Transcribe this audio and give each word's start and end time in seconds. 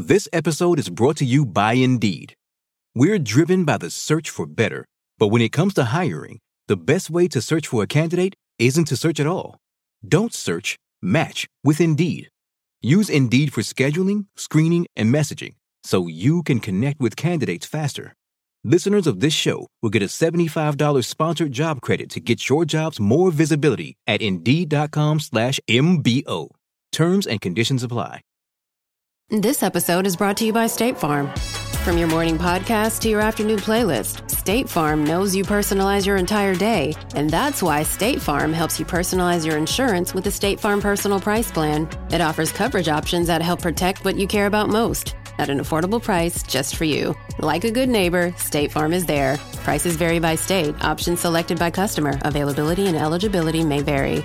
This 0.00 0.30
episode 0.32 0.78
is 0.78 0.88
brought 0.88 1.18
to 1.18 1.26
you 1.26 1.44
by 1.44 1.74
Indeed. 1.74 2.32
We're 2.94 3.18
driven 3.18 3.66
by 3.66 3.76
the 3.76 3.90
search 3.90 4.30
for 4.30 4.46
better, 4.46 4.86
but 5.18 5.28
when 5.28 5.42
it 5.42 5.52
comes 5.52 5.74
to 5.74 5.84
hiring, 5.84 6.38
the 6.68 6.78
best 6.78 7.10
way 7.10 7.28
to 7.28 7.42
search 7.42 7.66
for 7.66 7.82
a 7.82 7.86
candidate 7.86 8.34
isn't 8.58 8.86
to 8.86 8.96
search 8.96 9.20
at 9.20 9.26
all. 9.26 9.58
Don't 10.08 10.32
search, 10.32 10.78
match 11.02 11.46
with 11.62 11.82
Indeed. 11.82 12.30
Use 12.80 13.10
Indeed 13.10 13.52
for 13.52 13.60
scheduling, 13.60 14.24
screening, 14.36 14.86
and 14.96 15.12
messaging 15.14 15.56
so 15.82 16.06
you 16.06 16.42
can 16.44 16.60
connect 16.60 16.98
with 16.98 17.14
candidates 17.14 17.66
faster. 17.66 18.14
Listeners 18.64 19.06
of 19.06 19.20
this 19.20 19.34
show 19.34 19.66
will 19.82 19.90
get 19.90 20.02
a 20.02 20.06
$75 20.06 21.04
sponsored 21.04 21.52
job 21.52 21.82
credit 21.82 22.08
to 22.08 22.20
get 22.20 22.48
your 22.48 22.64
jobs 22.64 22.98
more 22.98 23.30
visibility 23.30 23.96
at 24.06 24.22
Indeed.com 24.22 25.20
slash 25.20 25.60
MBO. 25.68 26.48
Terms 26.90 27.26
and 27.26 27.38
conditions 27.38 27.82
apply. 27.82 28.22
This 29.32 29.62
episode 29.62 30.06
is 30.06 30.16
brought 30.16 30.36
to 30.38 30.44
you 30.44 30.52
by 30.52 30.66
State 30.66 30.98
Farm. 30.98 31.32
From 31.84 31.96
your 31.96 32.08
morning 32.08 32.36
podcast 32.36 32.98
to 33.02 33.08
your 33.08 33.20
afternoon 33.20 33.60
playlist, 33.60 34.28
State 34.28 34.68
Farm 34.68 35.04
knows 35.04 35.36
you 35.36 35.44
personalize 35.44 36.04
your 36.04 36.16
entire 36.16 36.56
day, 36.56 36.96
and 37.14 37.30
that's 37.30 37.62
why 37.62 37.84
State 37.84 38.20
Farm 38.20 38.52
helps 38.52 38.80
you 38.80 38.84
personalize 38.84 39.46
your 39.46 39.56
insurance 39.56 40.14
with 40.14 40.24
the 40.24 40.32
State 40.32 40.58
Farm 40.58 40.80
Personal 40.80 41.20
Price 41.20 41.48
Plan. 41.48 41.88
It 42.10 42.20
offers 42.20 42.50
coverage 42.50 42.88
options 42.88 43.28
that 43.28 43.40
help 43.40 43.62
protect 43.62 44.04
what 44.04 44.16
you 44.16 44.26
care 44.26 44.46
about 44.46 44.68
most 44.68 45.14
at 45.38 45.48
an 45.48 45.60
affordable 45.60 46.02
price 46.02 46.42
just 46.42 46.74
for 46.74 46.84
you. 46.84 47.14
Like 47.38 47.62
a 47.62 47.70
good 47.70 47.88
neighbor, 47.88 48.34
State 48.36 48.72
Farm 48.72 48.92
is 48.92 49.06
there. 49.06 49.36
Prices 49.62 49.94
vary 49.94 50.18
by 50.18 50.34
state, 50.34 50.74
options 50.80 51.20
selected 51.20 51.56
by 51.56 51.70
customer, 51.70 52.18
availability 52.22 52.88
and 52.88 52.96
eligibility 52.96 53.62
may 53.62 53.80
vary. 53.80 54.24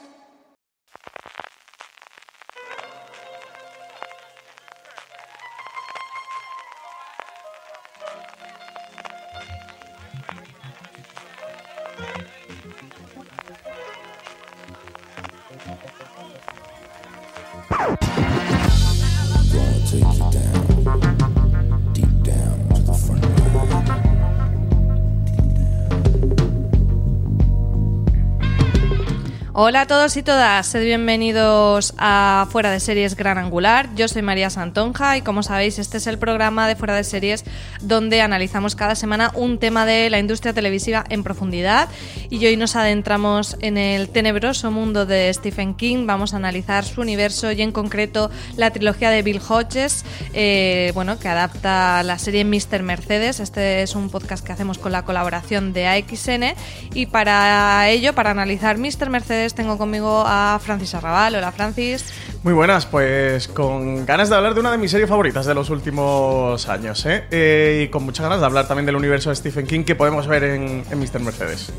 Hola 29.63 29.81
a 29.81 29.85
todos 29.85 30.17
y 30.17 30.23
todas, 30.23 30.65
sed 30.65 30.83
bienvenidos 30.83 31.93
a 31.97 32.47
Fuera 32.49 32.71
de 32.71 32.79
Series 32.79 33.15
Gran 33.15 33.37
Angular. 33.37 33.89
Yo 33.95 34.07
soy 34.07 34.21
María 34.21 34.49
Santonja 34.49 35.17
y 35.17 35.21
como 35.21 35.43
sabéis 35.43 35.77
este 35.77 35.97
es 35.97 36.07
el 36.07 36.17
programa 36.17 36.67
de 36.67 36.75
Fuera 36.75 36.95
de 36.95 37.03
Series 37.03 37.45
donde 37.81 38.21
analizamos 38.21 38.75
cada 38.75 38.95
semana 38.95 39.29
un 39.35 39.59
tema 39.59 39.85
de 39.85 40.09
la 40.09 40.17
industria 40.17 40.53
televisiva 40.53 41.03
en 41.09 41.23
profundidad 41.23 41.89
y 42.31 42.45
hoy 42.45 42.55
nos 42.55 42.77
adentramos 42.77 43.57
en 43.59 43.77
el 43.77 44.07
tenebroso 44.07 44.71
mundo 44.71 45.05
de 45.05 45.31
Stephen 45.33 45.73
King. 45.73 46.07
Vamos 46.07 46.33
a 46.33 46.37
analizar 46.37 46.85
su 46.85 47.01
universo 47.01 47.51
y 47.51 47.61
en 47.61 47.73
concreto 47.73 48.31
la 48.55 48.71
trilogía 48.71 49.09
de 49.09 49.21
Bill 49.21 49.41
Hodges, 49.45 50.05
eh, 50.33 50.91
bueno, 50.95 51.19
que 51.19 51.27
adapta 51.27 52.01
la 52.03 52.17
serie 52.17 52.45
Mr. 52.45 52.83
Mercedes. 52.83 53.41
Este 53.41 53.81
es 53.81 53.95
un 53.95 54.09
podcast 54.09 54.45
que 54.45 54.53
hacemos 54.53 54.77
con 54.77 54.93
la 54.93 55.03
colaboración 55.03 55.73
de 55.73 55.87
AXN 55.87 56.55
y 56.93 57.05
para 57.07 57.89
ello, 57.89 58.13
para 58.15 58.31
analizar 58.31 58.77
Mr. 58.77 59.09
Mercedes, 59.09 59.53
tengo 59.53 59.77
conmigo 59.77 60.23
a 60.25 60.57
Francis 60.63 60.95
Arrabal. 60.95 61.35
Hola 61.35 61.51
Francis. 61.51 62.05
Muy 62.43 62.53
buenas, 62.53 62.85
pues 62.85 63.49
con 63.49 64.05
ganas 64.05 64.29
de 64.29 64.37
hablar 64.37 64.53
de 64.53 64.61
una 64.61 64.71
de 64.71 64.77
mis 64.77 64.89
series 64.89 65.09
favoritas 65.09 65.45
de 65.45 65.53
los 65.53 65.69
últimos 65.69 66.69
años, 66.69 67.05
¿eh? 67.05 67.25
Eh, 67.29 67.83
y 67.85 67.89
con 67.89 68.03
muchas 68.05 68.23
ganas 68.23 68.39
de 68.39 68.45
hablar 68.45 68.69
también 68.69 68.85
del 68.85 68.95
universo 68.95 69.29
de 69.29 69.35
Stephen 69.35 69.67
King 69.67 69.83
que 69.83 69.95
podemos 69.95 70.27
ver 70.27 70.45
en, 70.45 70.85
en 70.89 70.99
Mr. 70.99 71.19
Mercedes. 71.19 71.73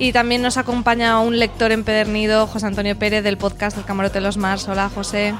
Y 0.00 0.12
también 0.12 0.40
nos 0.40 0.56
acompaña 0.56 1.20
un 1.20 1.38
lector 1.38 1.72
empedernido, 1.72 2.46
José 2.46 2.66
Antonio 2.66 2.96
Pérez, 2.98 3.22
del 3.22 3.36
podcast 3.36 3.76
El 3.76 3.84
Camarote 3.84 4.14
de 4.14 4.22
los 4.22 4.38
Mars. 4.38 4.66
Hola 4.66 4.88
José. 4.88 5.34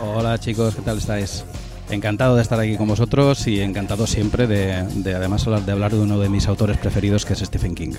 Hola 0.00 0.36
chicos, 0.38 0.74
¿qué 0.76 0.82
tal 0.82 0.98
estáis? 0.98 1.44
Encantado 1.90 2.36
de 2.36 2.42
estar 2.42 2.60
aquí 2.60 2.76
con 2.76 2.88
vosotros 2.88 3.46
y 3.46 3.60
encantado 3.62 4.06
siempre 4.06 4.46
de, 4.46 4.82
de 4.96 5.14
además 5.14 5.46
hablar, 5.46 5.62
de 5.62 5.72
hablar 5.72 5.92
de 5.92 5.98
uno 6.00 6.18
de 6.18 6.28
mis 6.28 6.46
autores 6.46 6.76
preferidos 6.76 7.24
que 7.24 7.32
es 7.32 7.38
Stephen 7.38 7.74
King. 7.74 7.92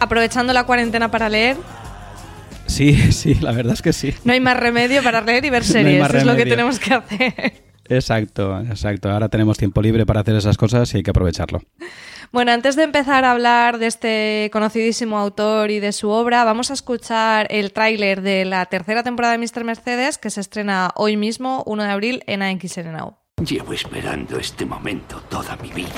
Aprovechando 0.00 0.52
la 0.52 0.64
cuarentena 0.64 1.10
para 1.10 1.28
leer, 1.28 1.56
Sí, 2.66 2.94
sí, 3.12 3.34
la 3.36 3.52
verdad 3.52 3.74
es 3.74 3.82
que 3.82 3.92
sí. 3.92 4.12
no 4.24 4.32
hay 4.32 4.40
más 4.40 4.56
remedio 4.56 5.04
para 5.04 5.20
leer 5.20 5.44
y 5.44 5.50
ver 5.50 5.64
series. 5.64 6.14
es 6.14 6.24
lo 6.24 6.34
que 6.34 6.46
tenemos 6.46 6.80
que 6.80 6.94
hacer. 6.94 7.70
Exacto, 7.88 8.60
exacto. 8.60 9.10
Ahora 9.10 9.28
tenemos 9.28 9.58
tiempo 9.58 9.82
libre 9.82 10.06
para 10.06 10.20
hacer 10.20 10.36
esas 10.36 10.56
cosas 10.56 10.92
y 10.94 10.98
hay 10.98 11.02
que 11.02 11.10
aprovecharlo. 11.10 11.60
Bueno, 12.32 12.52
antes 12.52 12.76
de 12.76 12.84
empezar 12.84 13.24
a 13.24 13.32
hablar 13.32 13.78
de 13.78 13.88
este 13.88 14.50
conocidísimo 14.52 15.18
autor 15.18 15.72
y 15.72 15.80
de 15.80 15.90
su 15.90 16.10
obra, 16.10 16.44
vamos 16.44 16.70
a 16.70 16.74
escuchar 16.74 17.48
el 17.50 17.72
tráiler 17.72 18.22
de 18.22 18.44
la 18.44 18.66
tercera 18.66 19.02
temporada 19.02 19.36
de 19.36 19.38
Mr. 19.38 19.64
Mercedes 19.64 20.16
que 20.16 20.30
se 20.30 20.40
estrena 20.40 20.92
hoy 20.94 21.16
mismo, 21.16 21.64
1 21.66 21.82
de 21.82 21.90
abril, 21.90 22.22
en 22.28 22.42
AXN 22.42 22.92
Now. 22.92 23.16
Llevo 23.44 23.72
esperando 23.72 24.38
este 24.38 24.64
momento 24.64 25.20
toda 25.28 25.56
mi 25.56 25.70
vida. 25.70 25.88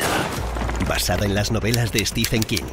basada 0.89 1.27
en 1.27 1.35
las 1.35 1.53
novelas 1.53 1.93
de 1.93 2.07
Stephen 2.07 2.43
King. 2.43 2.65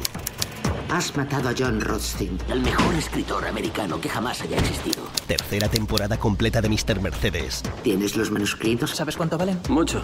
Has 0.90 1.14
matado 1.14 1.50
a 1.50 1.54
John 1.56 1.82
Rothstein, 1.82 2.38
el 2.48 2.60
mejor 2.62 2.94
escritor 2.94 3.46
americano 3.46 4.00
que 4.00 4.08
jamás 4.08 4.40
haya 4.40 4.56
existido. 4.56 5.04
Tercera 5.26 5.68
temporada 5.68 6.16
completa 6.16 6.62
de 6.62 6.70
Mr. 6.70 7.00
Mercedes. 7.02 7.62
¿Tienes 7.82 8.16
los 8.16 8.30
manuscritos? 8.30 8.90
¿Sabes 8.92 9.16
cuánto 9.18 9.36
valen? 9.36 9.60
Mucho. 9.68 10.02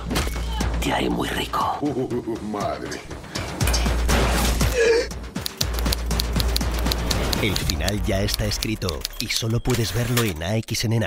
Te 0.83 0.93
haré 0.93 1.09
muy 1.09 1.28
rico. 1.31 1.78
madre. 2.53 3.00
El 7.43 7.57
final 7.57 8.03
ya 8.05 8.23
está 8.23 8.47
escrito 8.47 9.01
y 9.21 9.29
solo 9.29 9.61
puedes 9.61 9.95
verlo 9.95 10.23
en 10.23 10.43
AXN. 10.43 11.05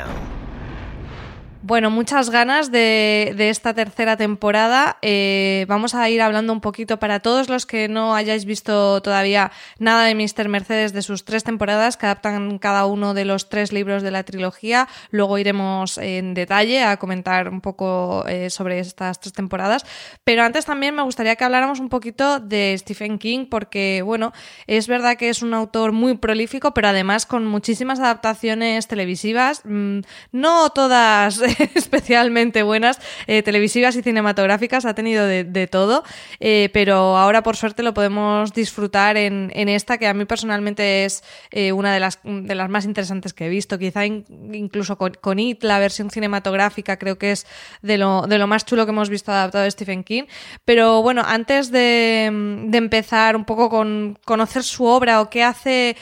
Bueno, 1.69 1.91
muchas 1.91 2.31
ganas 2.31 2.71
de, 2.71 3.35
esta 3.37 3.75
tercera 3.75 4.17
temporada. 4.17 4.97
Eh, 5.03 5.67
vamos 5.67 5.93
a 5.93 6.09
ir 6.09 6.19
hablando 6.19 6.51
un 6.51 6.61
poquito 6.61 6.97
para 6.97 7.19
todos 7.19 7.47
los 7.47 7.67
que 7.67 7.87
no 7.87 8.15
hayáis 8.15 8.45
visto 8.45 9.03
todavía 9.03 9.51
nada 9.77 10.05
de 10.05 10.15
Mr. 10.15 10.49
Mercedes 10.49 10.93
de 10.93 11.03
sus 11.03 11.25
tres 11.25 11.43
temporadas, 11.43 11.95
que 11.95 12.07
adaptan 12.07 12.57
cada 12.57 12.87
uno 12.87 13.13
de 13.13 13.23
los 13.23 13.49
tres 13.49 13.71
libros 13.71 14.01
de 14.01 14.09
la 14.09 14.23
trilogía. 14.23 14.87
Luego 15.11 15.37
iremos 15.37 15.99
en 15.99 16.33
detalle 16.33 16.83
a 16.83 16.97
comentar 16.97 17.49
un 17.49 17.61
poco 17.61 18.25
eh, 18.27 18.49
sobre 18.49 18.79
estas 18.79 19.19
tres 19.19 19.33
temporadas. 19.33 19.85
Pero 20.23 20.41
antes 20.41 20.65
también 20.65 20.95
me 20.95 21.03
gustaría 21.03 21.35
que 21.35 21.43
habláramos 21.43 21.79
un 21.79 21.89
poquito 21.89 22.39
de 22.39 22.75
Stephen 22.79 23.19
King, 23.19 23.45
porque, 23.45 24.01
bueno, 24.03 24.33
es 24.65 24.87
verdad 24.87 25.17
que 25.17 25.29
es 25.29 25.43
un 25.43 25.53
autor 25.53 25.91
muy 25.91 26.17
prolífico, 26.17 26.73
pero 26.73 26.87
además 26.87 27.27
con 27.27 27.45
muchísimas 27.45 27.99
adaptaciones 27.99 28.87
televisivas. 28.87 29.61
Mm, 29.65 29.99
No 30.31 30.71
todas 30.71 31.39
especialmente 31.75 32.63
buenas, 32.63 32.99
eh, 33.27 33.43
televisivas 33.43 33.95
y 33.95 34.01
cinematográficas, 34.01 34.85
ha 34.85 34.93
tenido 34.93 35.25
de, 35.25 35.67
todo, 35.67 36.03
eh, 36.39 36.69
pero 36.73 37.17
ahora 37.17 37.43
por 37.43 37.55
suerte 37.57 37.83
lo 37.83 37.93
podemos 37.93 38.53
disfrutar 38.53 39.17
en, 39.17 39.51
en 39.53 39.69
esta, 39.69 39.97
que 39.97 40.07
a 40.07 40.13
mí 40.13 40.25
personalmente 40.25 41.05
es 41.05 41.23
eh, 41.51 41.71
una 41.71 41.93
de 41.93 41.99
las, 41.99 42.19
de 42.23 42.55
las 42.55 42.69
más 42.69 42.85
interesantes 42.85 43.33
que 43.33 43.45
he 43.47 43.49
visto, 43.49 43.77
quizá 43.77 44.05
in- 44.05 44.25
incluso 44.53 44.97
con, 44.97 45.13
con 45.19 45.39
It, 45.39 45.63
la 45.63 45.79
versión 45.79 46.09
cinematográfica, 46.09 46.97
creo 46.97 47.17
que 47.17 47.31
es 47.31 47.45
de 47.81 47.97
lo, 47.97 48.25
de 48.27 48.37
lo 48.37 48.47
más 48.47 48.65
chulo 48.65 48.85
que 48.85 48.91
hemos 48.91 49.09
visto 49.09 49.31
adaptado 49.31 49.63
de 49.65 49.71
Stephen 49.71 50.03
King, 50.03 50.23
pero 50.65 51.01
bueno, 51.01 51.23
antes 51.25 51.71
de, 51.71 52.29
de 52.67 52.77
empezar 52.77 53.35
un 53.35 53.45
poco 53.45 53.69
con 53.69 54.17
conocer 54.25 54.63
su 54.63 54.85
obra 54.85 55.21
o 55.21 55.29
qué 55.29 55.43
hace 55.43 55.95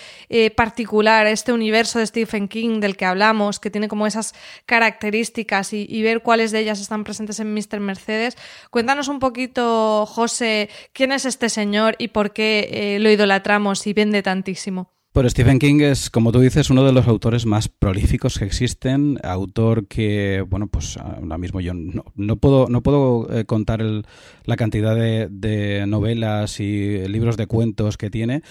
particular 0.56 1.25
este 1.27 1.51
universo 1.53 2.00
de 2.00 2.06
Stephen 2.07 2.48
King 2.48 2.80
del 2.80 2.95
que 2.95 3.06
hablamos, 3.06 3.60
que 3.60 3.69
tiene 3.69 3.88
como 3.88 4.06
esas 4.07 4.33
características 4.65 5.47
y, 5.72 6.02
ver 6.02 6.22
cuáles 6.22 6.52
de 6.52 6.60
ellas 6.60 6.80
están 6.80 7.04
presentes 7.04 7.40
en 7.40 7.54
Mr. 7.54 7.80
Mercedes. 7.80 8.38
Cuéntanos 8.70 9.08
un 9.08 9.20
poquito, 9.20 10.06
José, 10.06 10.70
quién 10.94 11.12
es 11.12 11.26
este 11.26 11.50
señor 11.50 11.96
y 11.98 12.10
por 12.10 12.34
qué 12.34 12.70
eh, 12.72 13.00
lo 13.00 13.10
idolatramos 13.10 13.88
y 13.88 13.94
vende 13.94 14.22
tantísimo. 14.22 14.92
Pero 15.14 15.30
Stephen 15.30 15.58
King 15.58 15.80
es, 15.82 16.12
como 16.12 16.32
tú 16.32 16.40
dices, 16.40 16.70
uno 16.70 16.84
de 16.84 16.92
los 16.92 17.08
autores 17.08 17.48
más 17.48 17.70
prolíficos 17.70 18.38
que 18.38 18.46
existen. 18.46 19.18
Autor 19.24 19.88
que, 19.88 20.46
bueno, 20.48 20.68
pues 20.68 20.98
ahora 20.98 21.40
mismo 21.40 21.60
yo 21.60 21.74
no, 21.74 22.04
no 22.14 22.36
puedo, 22.36 22.68
no 22.68 22.84
puedo 22.84 23.28
eh, 23.34 23.46
contar 23.46 23.82
la 23.82 24.56
cantidad 24.58 24.96
de 24.96 25.86
novelas 25.88 26.60
y 26.60 27.08
libros 27.08 27.36
de 27.36 27.48
cuentos 27.48 27.98
que 27.98 28.12
tiene, 28.12 28.44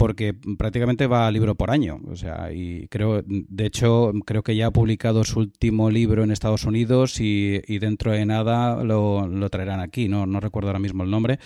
porque 0.00 0.32
prácticamente 0.32 1.06
va 1.06 1.30
libro 1.30 1.56
por 1.56 1.70
año. 1.70 2.00
O 2.10 2.16
sea, 2.16 2.50
y 2.54 2.88
creo, 2.88 3.22
de 3.22 3.66
hecho, 3.66 4.12
creo 4.24 4.42
que 4.42 4.56
ya 4.56 4.68
ha 4.68 4.70
publicado 4.70 5.24
su 5.24 5.40
último 5.40 5.90
libro 5.90 6.24
en 6.24 6.30
Estados 6.30 6.64
Unidos 6.64 7.20
y, 7.20 7.60
dentro 7.80 8.10
de 8.10 8.24
nada 8.24 8.82
lo, 8.82 9.28
lo 9.28 9.50
traerán 9.50 9.80
aquí. 9.80 10.08
No, 10.08 10.24
no 10.24 10.40
recuerdo 10.40 10.70
ahora 10.70 10.78
mismo 10.78 11.02
el 11.02 11.10
nombre. 11.10 11.38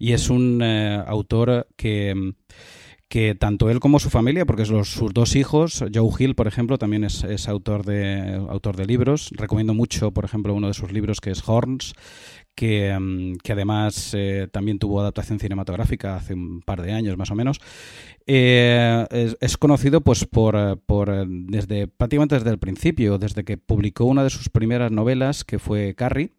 Y 0.00 0.10
es 0.10 0.28
un 0.28 0.60
eh, 0.60 1.00
autor 1.06 1.68
que 1.76 2.34
que 3.10 3.34
tanto 3.34 3.68
él 3.70 3.80
como 3.80 3.98
su 3.98 4.08
familia, 4.08 4.46
porque 4.46 4.64
los, 4.66 4.88
sus 4.88 5.12
dos 5.12 5.34
hijos, 5.34 5.84
Joe 5.92 6.10
Hill, 6.16 6.36
por 6.36 6.46
ejemplo, 6.46 6.78
también 6.78 7.02
es, 7.02 7.24
es 7.24 7.48
autor, 7.48 7.84
de, 7.84 8.34
autor 8.48 8.76
de 8.76 8.86
libros. 8.86 9.30
Recomiendo 9.32 9.74
mucho, 9.74 10.12
por 10.12 10.24
ejemplo, 10.24 10.54
uno 10.54 10.68
de 10.68 10.74
sus 10.74 10.92
libros 10.92 11.20
que 11.20 11.32
es 11.32 11.42
Horns, 11.44 11.92
que, 12.54 12.96
mm, 12.98 13.36
que 13.42 13.52
además 13.52 14.12
eh, 14.14 14.48
también 14.50 14.78
tuvo 14.78 15.00
adaptación 15.00 15.38
cinematográfica 15.38 16.16
hace 16.16 16.34
un 16.34 16.60
par 16.62 16.82
de 16.82 16.92
años 16.92 17.16
más 17.16 17.30
o 17.30 17.34
menos. 17.34 17.60
Eh, 18.26 19.06
es, 19.40 19.56
conocido 19.56 20.02
pues 20.02 20.24
por, 20.24 20.78
por 20.86 21.26
desde 21.26 21.88
prácticamente 21.88 22.36
desde 22.36 22.50
el 22.50 22.58
principio, 22.58 23.18
desde 23.18 23.44
que 23.44 23.56
publicó 23.56 24.04
una 24.04 24.24
de 24.24 24.30
sus 24.30 24.48
primeras 24.48 24.92
novelas, 24.92 25.44
que 25.44 25.58
fue 25.58 25.94
Carrie, 25.94 26.32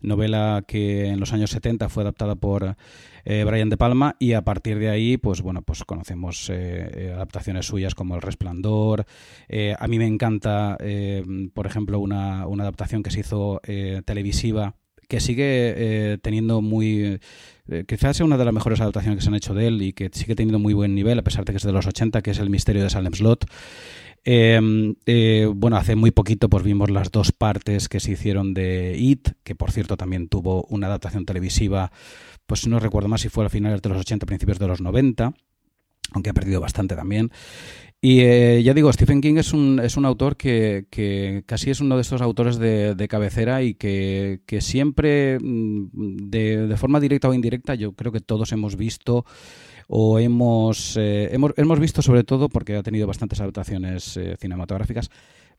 novela 0.00 0.64
que 0.66 1.06
en 1.06 1.20
los 1.20 1.32
años 1.32 1.50
70 1.50 1.88
fue 1.88 2.04
adaptada 2.04 2.36
por 2.36 2.76
eh, 3.24 3.44
Brian 3.44 3.68
De 3.68 3.76
Palma 3.76 4.16
y 4.18 4.32
a 4.32 4.42
partir 4.42 4.78
de 4.78 4.88
ahí 4.88 5.16
pues 5.18 5.42
bueno 5.42 5.60
pues 5.62 5.84
conocemos 5.84 6.50
adaptaciones 6.50 7.66
suyas 7.66 7.94
como 7.94 8.14
El 8.14 8.22
Resplandor 8.22 9.04
a 9.78 9.88
mí 9.88 9.98
me 9.98 10.06
encanta 10.06 10.78
por 11.52 11.66
ejemplo 11.66 11.98
una, 11.98 12.46
una 12.46 12.62
adaptación 12.62 13.02
que 13.02 13.10
se 13.10 13.20
hizo 13.20 13.60
televisiva 14.06 14.76
que 15.08 15.20
sigue 15.20 15.42
eh, 15.44 16.18
teniendo 16.22 16.60
muy 16.60 17.18
eh, 17.70 17.84
quizás 17.86 18.16
sea 18.16 18.26
una 18.26 18.36
de 18.36 18.44
las 18.44 18.54
mejores 18.54 18.80
adaptaciones 18.80 19.18
que 19.18 19.22
se 19.22 19.28
han 19.28 19.34
hecho 19.34 19.54
de 19.54 19.66
él 19.66 19.82
y 19.82 19.92
que 19.92 20.10
sigue 20.12 20.34
teniendo 20.34 20.58
muy 20.58 20.74
buen 20.74 20.94
nivel 20.94 21.18
a 21.18 21.22
pesar 21.22 21.44
de 21.44 21.52
que 21.52 21.56
es 21.56 21.62
de 21.62 21.72
los 21.72 21.86
80 21.86 22.22
que 22.22 22.30
es 22.30 22.38
El 22.38 22.50
misterio 22.50 22.82
de 22.82 22.90
Salem 22.90 23.12
Slot 23.12 23.46
eh, 24.30 24.94
eh, 25.06 25.50
bueno, 25.54 25.76
hace 25.76 25.96
muy 25.96 26.10
poquito 26.10 26.48
pues 26.48 26.62
vimos 26.62 26.90
las 26.90 27.10
dos 27.10 27.32
partes 27.32 27.88
que 27.88 27.98
se 28.00 28.12
hicieron 28.12 28.52
de 28.52 28.96
It, 28.98 29.30
que 29.42 29.54
por 29.54 29.70
cierto 29.70 29.96
también 29.96 30.28
tuvo 30.28 30.64
una 30.64 30.86
adaptación 30.86 31.24
televisiva, 31.24 31.92
pues 32.46 32.66
no 32.66 32.78
recuerdo 32.78 33.08
más 33.08 33.22
si 33.22 33.28
fue 33.28 33.46
a 33.46 33.48
finales 33.48 33.80
de 33.82 33.88
los 33.88 33.98
80, 33.98 34.26
principios 34.26 34.58
de 34.58 34.68
los 34.68 34.80
90, 34.80 35.32
aunque 36.12 36.30
ha 36.30 36.34
perdido 36.34 36.60
bastante 36.60 36.94
también. 36.94 37.30
Y 38.00 38.20
eh, 38.20 38.62
ya 38.62 38.74
digo, 38.74 38.92
Stephen 38.92 39.20
King 39.20 39.38
es 39.38 39.52
un, 39.52 39.80
es 39.82 39.96
un 39.96 40.04
autor 40.04 40.36
que, 40.36 40.86
que 40.88 41.42
casi 41.46 41.70
es 41.70 41.80
uno 41.80 41.96
de 41.96 42.02
estos 42.02 42.22
autores 42.22 42.56
de, 42.56 42.94
de 42.94 43.08
cabecera 43.08 43.62
y 43.64 43.74
que, 43.74 44.40
que 44.46 44.60
siempre, 44.60 45.38
mm, 45.40 46.28
de, 46.30 46.68
de 46.68 46.76
forma 46.76 47.00
directa 47.00 47.28
o 47.28 47.34
indirecta, 47.34 47.74
yo 47.74 47.92
creo 47.92 48.12
que 48.12 48.20
todos 48.20 48.52
hemos 48.52 48.76
visto 48.76 49.24
o 49.88 50.20
hemos, 50.20 50.96
eh, 50.96 51.30
hemos, 51.32 51.54
hemos 51.56 51.80
visto 51.80 52.00
sobre 52.00 52.22
todo 52.22 52.48
porque 52.48 52.76
ha 52.76 52.82
tenido 52.84 53.08
bastantes 53.08 53.40
adaptaciones 53.40 54.16
eh, 54.16 54.36
cinematográficas 54.38 55.10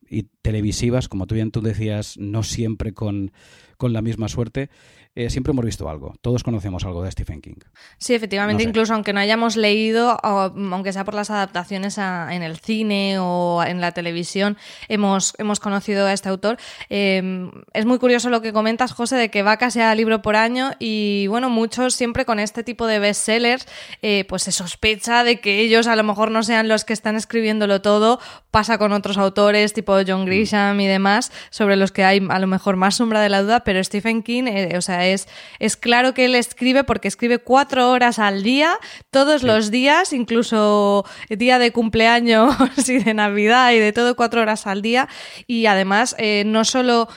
y 0.09 0.23
televisivas, 0.41 1.09
como 1.09 1.27
tú 1.27 1.35
bien 1.35 1.51
tú 1.51 1.61
decías, 1.61 2.17
no 2.17 2.43
siempre 2.43 2.93
con, 2.93 3.31
con 3.77 3.91
la 3.91 4.01
misma 4.01 4.29
suerte, 4.29 4.69
eh, 5.15 5.29
siempre 5.29 5.51
hemos 5.51 5.65
visto 5.65 5.89
algo. 5.89 6.13
Todos 6.21 6.43
conocemos 6.43 6.85
algo 6.85 7.03
de 7.03 7.11
Stephen 7.11 7.41
King. 7.41 7.55
Sí, 7.97 8.13
efectivamente, 8.13 8.63
No 8.63 8.65
sé. 8.65 8.69
incluso 8.69 8.93
aunque 8.93 9.11
no 9.11 9.19
hayamos 9.19 9.57
leído, 9.57 10.17
o, 10.23 10.51
mm, 10.53 10.73
aunque 10.73 10.93
sea 10.93 11.03
por 11.03 11.13
las 11.13 11.29
adaptaciones 11.29 11.97
a- 11.97 12.33
en 12.33 12.43
el 12.43 12.57
cine 12.57 13.17
o 13.19 13.63
en 13.65 13.81
la 13.81 13.91
televisión, 13.91 14.57
hemos, 14.87 15.33
hemos 15.37 15.59
conocido 15.59 16.05
a 16.05 16.13
este 16.13 16.29
autor. 16.29 16.57
Eh, 16.89 17.49
es 17.73 17.85
muy 17.85 17.97
curioso 17.99 18.29
lo 18.29 18.41
que 18.41 18.53
comentas, 18.53 18.91
José, 18.93 19.15
de 19.17 19.29
que 19.29 19.43
va 19.43 19.57
casi 19.57 19.81
a 19.81 19.93
libro 19.95 20.21
por 20.21 20.35
año 20.35 20.71
y 20.79 21.27
bueno, 21.27 21.49
muchos 21.49 21.95
siempre 21.95 22.23
con 22.25 22.39
este 22.39 22.63
tipo 22.63 22.87
de 22.87 22.99
bestsellers, 22.99 23.67
eh, 24.01 24.25
pues 24.29 24.43
se 24.43 24.51
sospecha 24.51 25.23
de 25.23 25.39
que 25.41 25.59
ellos 25.59 25.87
a 25.87 25.95
lo 25.95 26.03
mejor 26.03 26.31
no 26.31 26.43
sean 26.43 26.67
los 26.67 26.85
que 26.85 26.93
están 26.93 27.15
escribiéndolo 27.15 27.81
todo, 27.81 28.19
pasa 28.51 28.77
con 28.77 28.93
otros 28.93 29.17
autores 29.17 29.73
tipo 29.73 29.97
John 30.07 30.25
Grisham 30.25 30.79
y 30.79 30.87
demás, 30.87 31.31
sobre 31.49 31.75
los 31.75 31.91
que 31.91 32.03
hay 32.03 32.25
a 32.29 32.39
lo 32.39 32.47
mejor 32.47 32.75
más 32.77 32.95
sombra 32.95 33.21
de 33.21 33.29
la 33.29 33.41
duda, 33.41 33.61
pero 33.61 33.83
Stephen 33.83 34.23
King, 34.23 34.43
eh, 34.47 34.77
o 34.77 34.81
sea, 34.81 34.98
es, 35.05 35.27
es 35.59 35.77
claro 35.77 36.13
que 36.13 36.25
él 36.25 36.35
escribe 36.35 36.83
porque 36.83 37.07
escribe 37.07 37.39
cuatro 37.39 37.89
horas 37.89 38.19
al 38.19 38.43
día, 38.43 38.77
todos 39.11 39.43
los 39.43 39.71
días, 39.71 40.13
incluso 40.13 41.05
día 41.29 41.59
de 41.59 41.71
cumpleaños 41.71 42.55
y 42.87 42.99
de 42.99 43.13
Navidad 43.13 43.71
y 43.71 43.79
de 43.79 43.93
todo, 43.93 44.15
cuatro 44.15 44.41
horas 44.41 44.67
al 44.67 44.81
día. 44.81 45.07
Y 45.47 45.65
además, 45.65 46.15
eh, 46.17 46.43
no 46.45 46.65
solo 46.65 47.07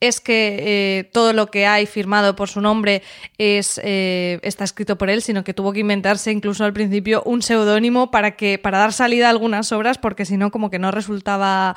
es 0.00 0.20
que 0.20 0.56
eh, 0.98 1.04
todo 1.12 1.32
lo 1.32 1.50
que 1.50 1.66
hay 1.66 1.86
firmado 1.86 2.34
por 2.34 2.48
su 2.48 2.60
nombre 2.60 3.02
es 3.36 3.78
eh, 3.84 4.40
está 4.42 4.64
escrito 4.64 4.96
por 4.96 5.10
él, 5.10 5.20
sino 5.22 5.44
que 5.44 5.54
tuvo 5.54 5.72
que 5.72 5.80
inventarse 5.80 6.32
incluso 6.32 6.64
al 6.64 6.72
principio 6.72 7.22
un 7.26 7.42
seudónimo 7.42 8.10
para 8.10 8.32
que 8.32 8.58
para 8.58 8.78
dar 8.78 8.94
salida 8.94 9.26
a 9.26 9.30
algunas 9.30 9.70
obras, 9.72 9.98
porque 9.98 10.24
si 10.24 10.38
no 10.38 10.50
como 10.50 10.70
que 10.70 10.78
no 10.78 10.90
resultaba 10.90 11.74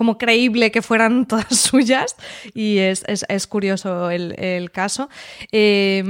como 0.00 0.16
creíble 0.16 0.70
que 0.72 0.80
fueran 0.80 1.26
todas 1.28 1.54
suyas 1.58 2.16
y 2.54 2.78
es, 2.78 3.04
es- 3.06 3.26
es 3.28 3.46
curioso 3.46 4.08
el, 4.10 4.34
el 4.42 4.70
caso. 4.70 5.10
Eh, 5.52 6.02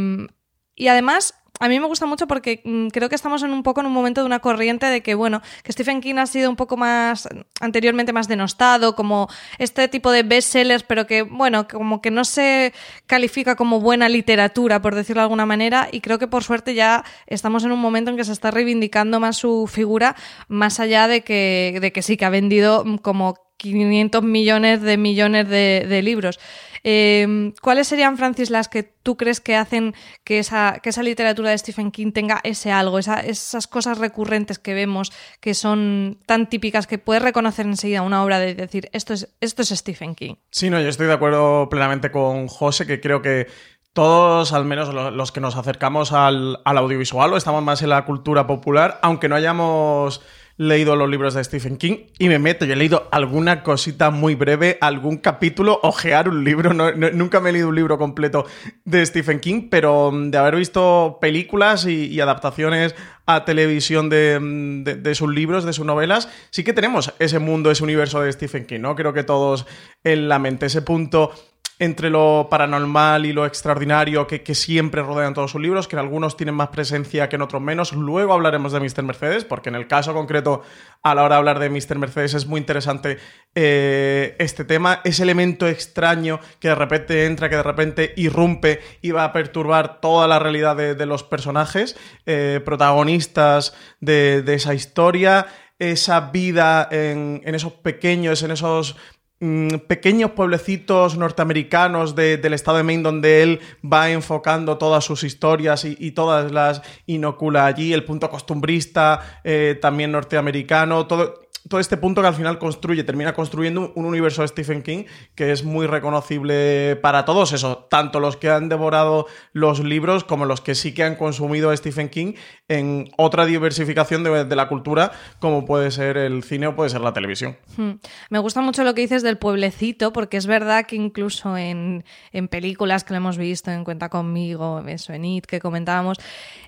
y 0.76 0.86
además, 0.86 1.34
a 1.58 1.68
mí 1.68 1.80
me 1.80 1.86
gusta 1.86 2.06
mucho 2.06 2.28
porque 2.28 2.62
mm, 2.64 2.86
creo 2.90 3.08
que 3.08 3.16
estamos 3.16 3.42
en 3.42 3.50
un 3.50 3.64
poco 3.64 3.80
en 3.80 3.86
un 3.88 3.92
momento 3.92 4.20
de 4.20 4.26
una 4.26 4.38
corriente 4.38 4.86
de 4.86 5.02
que, 5.02 5.16
bueno, 5.16 5.42
que 5.64 5.72
Stephen 5.72 6.00
King 6.00 6.14
ha 6.18 6.26
sido 6.26 6.48
un 6.48 6.54
poco 6.54 6.76
más, 6.76 7.28
anteriormente 7.60 8.12
más 8.12 8.28
denostado, 8.28 8.94
como 8.94 9.26
este 9.58 9.88
tipo 9.88 10.12
de 10.12 10.22
bestsellers, 10.22 10.84
pero 10.84 11.08
que, 11.08 11.22
bueno, 11.22 11.66
como 11.66 12.00
que 12.00 12.12
no 12.12 12.24
se 12.24 12.72
califica 13.06 13.56
como 13.56 13.80
buena 13.80 14.08
literatura, 14.08 14.80
por 14.80 14.94
decirlo 14.94 15.20
de 15.20 15.24
alguna 15.24 15.46
manera, 15.46 15.88
y 15.90 16.00
creo 16.00 16.20
que 16.20 16.28
por 16.28 16.44
suerte 16.44 16.74
ya 16.74 17.04
estamos 17.26 17.64
en 17.64 17.72
un 17.72 17.80
momento 17.80 18.12
en 18.12 18.16
que 18.16 18.24
se 18.24 18.32
está 18.32 18.52
reivindicando 18.52 19.18
más 19.18 19.36
su 19.36 19.66
figura, 19.66 20.14
más 20.46 20.78
allá 20.78 21.08
de 21.08 21.22
que, 21.24 21.76
de 21.80 21.92
que 21.92 22.02
sí, 22.02 22.16
que 22.16 22.24
ha 22.24 22.30
vendido 22.30 22.84
mm, 22.86 22.96
como 22.98 23.34
500 23.60 24.22
millones 24.22 24.80
de 24.80 24.96
millones 24.96 25.48
de, 25.48 25.84
libros. 26.02 26.40
Eh, 26.82 27.52
¿Cuáles 27.60 27.88
serían, 27.88 28.16
Francis, 28.16 28.48
las 28.48 28.68
que 28.68 28.82
tú 28.82 29.18
crees 29.18 29.40
que 29.40 29.54
hacen 29.54 29.94
que 30.24 30.38
esa, 30.38 30.80
literatura 31.02 31.50
de 31.50 31.58
Stephen 31.58 31.90
King 31.90 32.12
tenga 32.12 32.40
ese 32.42 32.72
algo, 32.72 32.98
esa- 32.98 33.20
esas 33.20 33.66
cosas 33.66 33.98
recurrentes 33.98 34.58
que 34.58 34.72
vemos 34.72 35.12
que 35.40 35.52
son 35.52 36.18
tan 36.24 36.48
típicas 36.48 36.86
que 36.86 36.96
puedes 36.96 37.22
reconocer 37.22 37.66
enseguida 37.66 38.00
una 38.00 38.24
obra 38.24 38.38
de 38.38 38.54
decir 38.54 38.88
esto 38.92 39.12
es, 39.12 39.28
esto 39.42 39.60
es 39.60 39.68
Stephen 39.68 40.14
King? 40.14 40.36
Sí, 40.50 40.70
no, 40.70 40.80
yo 40.80 40.88
estoy 40.88 41.06
de 41.06 41.12
acuerdo 41.12 41.68
plenamente 41.68 42.10
con 42.10 42.48
José, 42.48 42.86
que 42.86 42.98
creo 42.98 43.20
que 43.20 43.46
todos, 43.92 44.54
al 44.54 44.64
menos 44.64 44.94
lo- 44.94 45.10
los 45.10 45.32
que 45.32 45.40
nos 45.40 45.56
acercamos 45.56 46.12
al, 46.12 46.60
al 46.64 46.78
audiovisual 46.78 47.30
o 47.32 47.36
estamos 47.36 47.62
más 47.62 47.82
en 47.82 47.90
la 47.90 48.06
cultura 48.06 48.46
popular, 48.46 48.98
aunque 49.02 49.28
no 49.28 49.34
hayamos 49.34 50.22
leído 50.60 50.94
los 50.94 51.08
libros 51.08 51.32
de 51.32 51.42
Stephen 51.42 51.78
King, 51.78 52.08
y 52.18 52.28
me 52.28 52.38
meto, 52.38 52.66
yo 52.66 52.74
he 52.74 52.76
leído 52.76 53.08
alguna 53.12 53.62
cosita 53.62 54.10
muy 54.10 54.34
breve, 54.34 54.76
algún 54.82 55.16
capítulo, 55.16 55.80
ojear 55.82 56.28
un 56.28 56.44
libro, 56.44 56.74
nunca 56.74 57.40
me 57.40 57.48
he 57.48 57.52
leído 57.54 57.68
un 57.70 57.76
libro 57.76 57.96
completo 57.96 58.44
de 58.84 59.06
Stephen 59.06 59.40
King, 59.40 59.68
pero 59.70 60.12
mm, 60.12 60.30
de 60.30 60.36
haber 60.36 60.56
visto 60.56 61.16
películas 61.18 61.86
y, 61.86 62.20
adaptaciones 62.20 62.94
a 63.24 63.46
televisión 63.46 64.10
de, 64.10 64.38
mm, 64.38 64.84
de- 64.84 64.96
de 64.96 65.14
sus 65.14 65.32
libros, 65.32 65.64
de 65.64 65.72
sus 65.72 65.86
novelas, 65.86 66.28
sí 66.50 66.62
que 66.62 66.74
tenemos 66.74 67.14
ese 67.18 67.38
mundo, 67.38 67.70
ese 67.70 67.82
universo 67.82 68.20
de 68.20 68.30
Stephen 68.30 68.66
King, 68.66 68.80
¿no? 68.80 68.94
Creo 68.96 69.14
que 69.14 69.22
todos 69.24 69.66
en 70.04 70.28
la 70.28 70.38
mente, 70.38 70.66
ese 70.66 70.82
punto 70.82 71.30
entre 71.80 72.10
lo 72.10 72.48
paranormal 72.50 73.24
y 73.24 73.32
lo 73.32 73.46
extraordinario 73.46 74.26
que, 74.26 74.54
siempre 74.54 75.00
rodean 75.00 75.32
todos 75.32 75.52
sus 75.52 75.62
libros, 75.62 75.88
que 75.88 75.96
en 75.96 76.00
algunos 76.00 76.36
tienen 76.36 76.54
más 76.54 76.68
presencia 76.68 77.30
que 77.30 77.36
en 77.36 77.42
otros 77.42 77.62
menos. 77.62 77.94
Luego 77.94 78.34
hablaremos 78.34 78.72
de 78.72 78.80
Mr. 78.80 79.02
Mercedes, 79.02 79.46
porque 79.46 79.70
en 79.70 79.76
el 79.76 79.86
caso 79.88 80.12
concreto, 80.12 80.62
a 81.02 81.14
la 81.14 81.22
hora 81.22 81.36
de 81.36 81.38
hablar 81.38 81.58
de 81.58 81.70
Mr. 81.70 81.96
Mercedes, 81.96 82.34
es 82.34 82.46
muy 82.46 82.60
interesante 82.60 83.16
eh, 83.54 84.36
este 84.38 84.66
tema, 84.66 85.00
ese 85.04 85.22
elemento 85.22 85.66
extraño 85.66 86.38
que 86.60 86.68
de 86.68 86.74
repente 86.74 87.24
entra, 87.24 87.48
que 87.48 87.56
de 87.56 87.62
repente 87.62 88.12
irrumpe 88.14 88.80
y 89.00 89.12
va 89.12 89.24
a 89.24 89.32
perturbar 89.32 90.02
toda 90.02 90.28
la 90.28 90.38
realidad 90.38 90.76
de, 90.76 91.06
los 91.06 91.22
personajes, 91.22 91.96
eh, 92.26 92.60
protagonistas 92.62 93.74
de, 94.00 94.44
esa 94.46 94.74
historia, 94.74 95.46
esa 95.78 96.20
vida 96.30 96.86
en 96.90 97.54
esos 97.54 97.72
pequeños, 97.72 98.42
en 98.42 98.50
esos 98.50 98.98
mm, 99.40 99.68
pequeños 99.88 100.32
pueblecitos 100.32 101.16
norteamericanos 101.16 102.14
de- 102.14 102.36
del 102.36 102.52
estado 102.54 102.76
de 102.76 102.82
Maine 102.82 103.02
donde 103.02 103.42
él 103.42 103.60
va 103.82 104.10
enfocando 104.10 104.78
todas 104.78 105.04
sus 105.04 105.24
historias 105.24 105.84
y, 105.84 106.10
todas 106.12 106.52
las 106.52 106.82
inocula 107.06 107.66
allí, 107.66 107.92
el 107.92 108.04
punto 108.04 108.28
costumbrista 108.30 109.40
eh, 109.44 109.78
también 109.80 110.12
norteamericano, 110.12 111.06
todo, 111.06 111.39
todo 111.70 111.80
este 111.80 111.96
punto 111.96 112.20
que 112.20 112.26
al 112.28 112.34
final 112.34 112.58
construye, 112.58 113.04
termina 113.04 113.32
construyendo 113.32 113.80
un, 113.80 113.92
un 113.94 114.04
universo 114.04 114.42
de 114.42 114.48
Stephen 114.48 114.82
King 114.82 115.04
que 115.34 115.52
es 115.52 115.64
muy 115.64 115.86
reconocible 115.86 116.96
para 116.96 117.24
todos, 117.24 117.52
eso, 117.52 117.86
tanto 117.88 118.18
los 118.20 118.36
que 118.36 118.50
han 118.50 118.68
devorado 118.68 119.26
los 119.52 119.78
libros 119.80 120.24
como 120.24 120.44
los 120.44 120.60
que 120.60 120.74
sí 120.74 120.92
que 120.92 121.04
han 121.04 121.14
consumido 121.14 121.70
a 121.70 121.76
Stephen 121.76 122.08
King 122.08 122.34
en 122.68 123.08
otra 123.16 123.46
diversificación 123.46 124.24
de, 124.24 124.44
de 124.44 124.56
la 124.56 124.68
cultura 124.68 125.12
como 125.38 125.64
puede 125.64 125.90
ser 125.92 126.16
el 126.16 126.42
cine 126.42 126.66
o 126.66 126.74
puede 126.74 126.90
ser 126.90 127.00
la 127.00 127.12
televisión. 127.12 127.56
Hmm. 127.76 127.92
Me 128.30 128.40
gusta 128.40 128.60
mucho 128.60 128.82
lo 128.82 128.92
que 128.94 129.02
dices 129.02 129.22
del 129.22 129.38
pueblecito, 129.38 130.12
porque 130.12 130.36
es 130.36 130.46
verdad 130.46 130.86
que 130.86 130.96
incluso 130.96 131.56
en, 131.56 132.04
en 132.32 132.48
películas 132.48 133.04
que 133.04 133.12
lo 133.14 133.18
hemos 133.18 133.38
visto, 133.38 133.70
en 133.70 133.84
Cuenta 133.84 134.08
conmigo, 134.08 134.82
eso, 134.88 135.12
en 135.12 135.24
It, 135.24 135.46
que 135.46 135.60
comentábamos, 135.60 136.18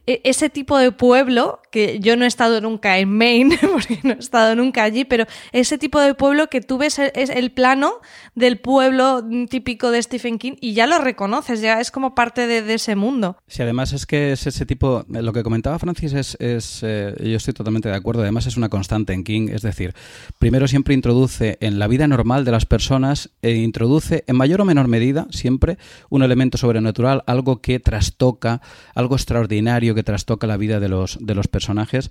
e- 0.07 0.21
ese 0.25 0.49
tipo 0.49 0.79
de 0.79 0.93
pueblo, 0.93 1.61
que 1.73 1.99
yo 1.99 2.17
no 2.17 2.25
he 2.25 2.29
estado 2.29 2.61
nunca 2.61 2.99
en 2.99 3.17
Maine, 3.17 3.59
porque 3.73 3.99
no 4.05 4.13
he 4.13 4.19
estado 4.19 4.55
nunca 4.55 4.89
allí, 4.93 5.05
pero 5.05 5.27
ese 5.53 5.79
tipo 5.79 6.01
de 6.01 6.15
pueblo 6.15 6.49
que 6.49 6.61
tú 6.61 6.79
ves 6.79 6.99
es 6.99 7.31
el 7.31 7.51
plano 7.51 7.95
del 8.35 8.59
pueblo 8.59 9.25
típico 9.49 9.91
de 9.91 10.03
Stephen 10.03 10.39
King 10.39 10.53
y 10.61 10.75
ya 10.75 10.87
lo 10.87 10.99
reconoces, 10.99 11.61
ya 11.61 11.81
es 11.81 11.91
como 11.91 12.15
parte 12.15 12.47
de, 12.47 12.73
ese 12.73 12.97
mundo. 12.97 13.37
Sí, 13.49 13.63
además 13.63 13.93
es 13.93 14.07
que 14.07 14.33
es 14.33 14.47
ese 14.47 14.65
tipo, 14.65 15.05
lo 15.09 15.33
que 15.33 15.43
comentaba 15.43 15.79
Francis 15.79 16.15
es, 16.15 16.37
es, 16.41 16.81
eh, 16.83 17.15
yo 17.19 17.37
estoy 17.37 17.53
totalmente 17.53 17.89
de 17.89 17.97
acuerdo, 17.97 18.23
además 18.23 18.47
es 18.47 18.57
una 18.57 18.69
constante 18.69 19.13
en 19.13 19.25
King, 19.25 19.49
es 19.53 19.63
decir, 19.63 19.95
primero 20.39 20.69
siempre 20.69 20.95
introduce 20.95 21.59
en 21.61 21.79
la 21.79 21.89
vida 21.89 22.07
normal 22.07 22.45
de 22.45 22.53
las 22.53 22.67
personas, 22.67 23.31
e 23.43 23.53
introduce 23.53 24.25
en 24.27 24.37
mayor 24.37 24.61
o 24.61 24.65
menor 24.65 24.89
medida 24.89 25.27
siempre 25.31 25.79
un 26.09 26.23
elemento 26.23 26.59
sobrenatural, 26.59 27.23
algo 27.27 27.61
que 27.61 27.81
trastoca, 27.81 28.61
algo 28.95 29.17
extraordinario 29.17 29.95
que 29.95 30.03
trastoca 30.03 30.47
la 30.47 30.57
vida 30.57 30.81
de 30.81 30.89
los, 30.89 31.19
de 31.21 31.35
los 31.35 31.49
personajes 31.49 32.11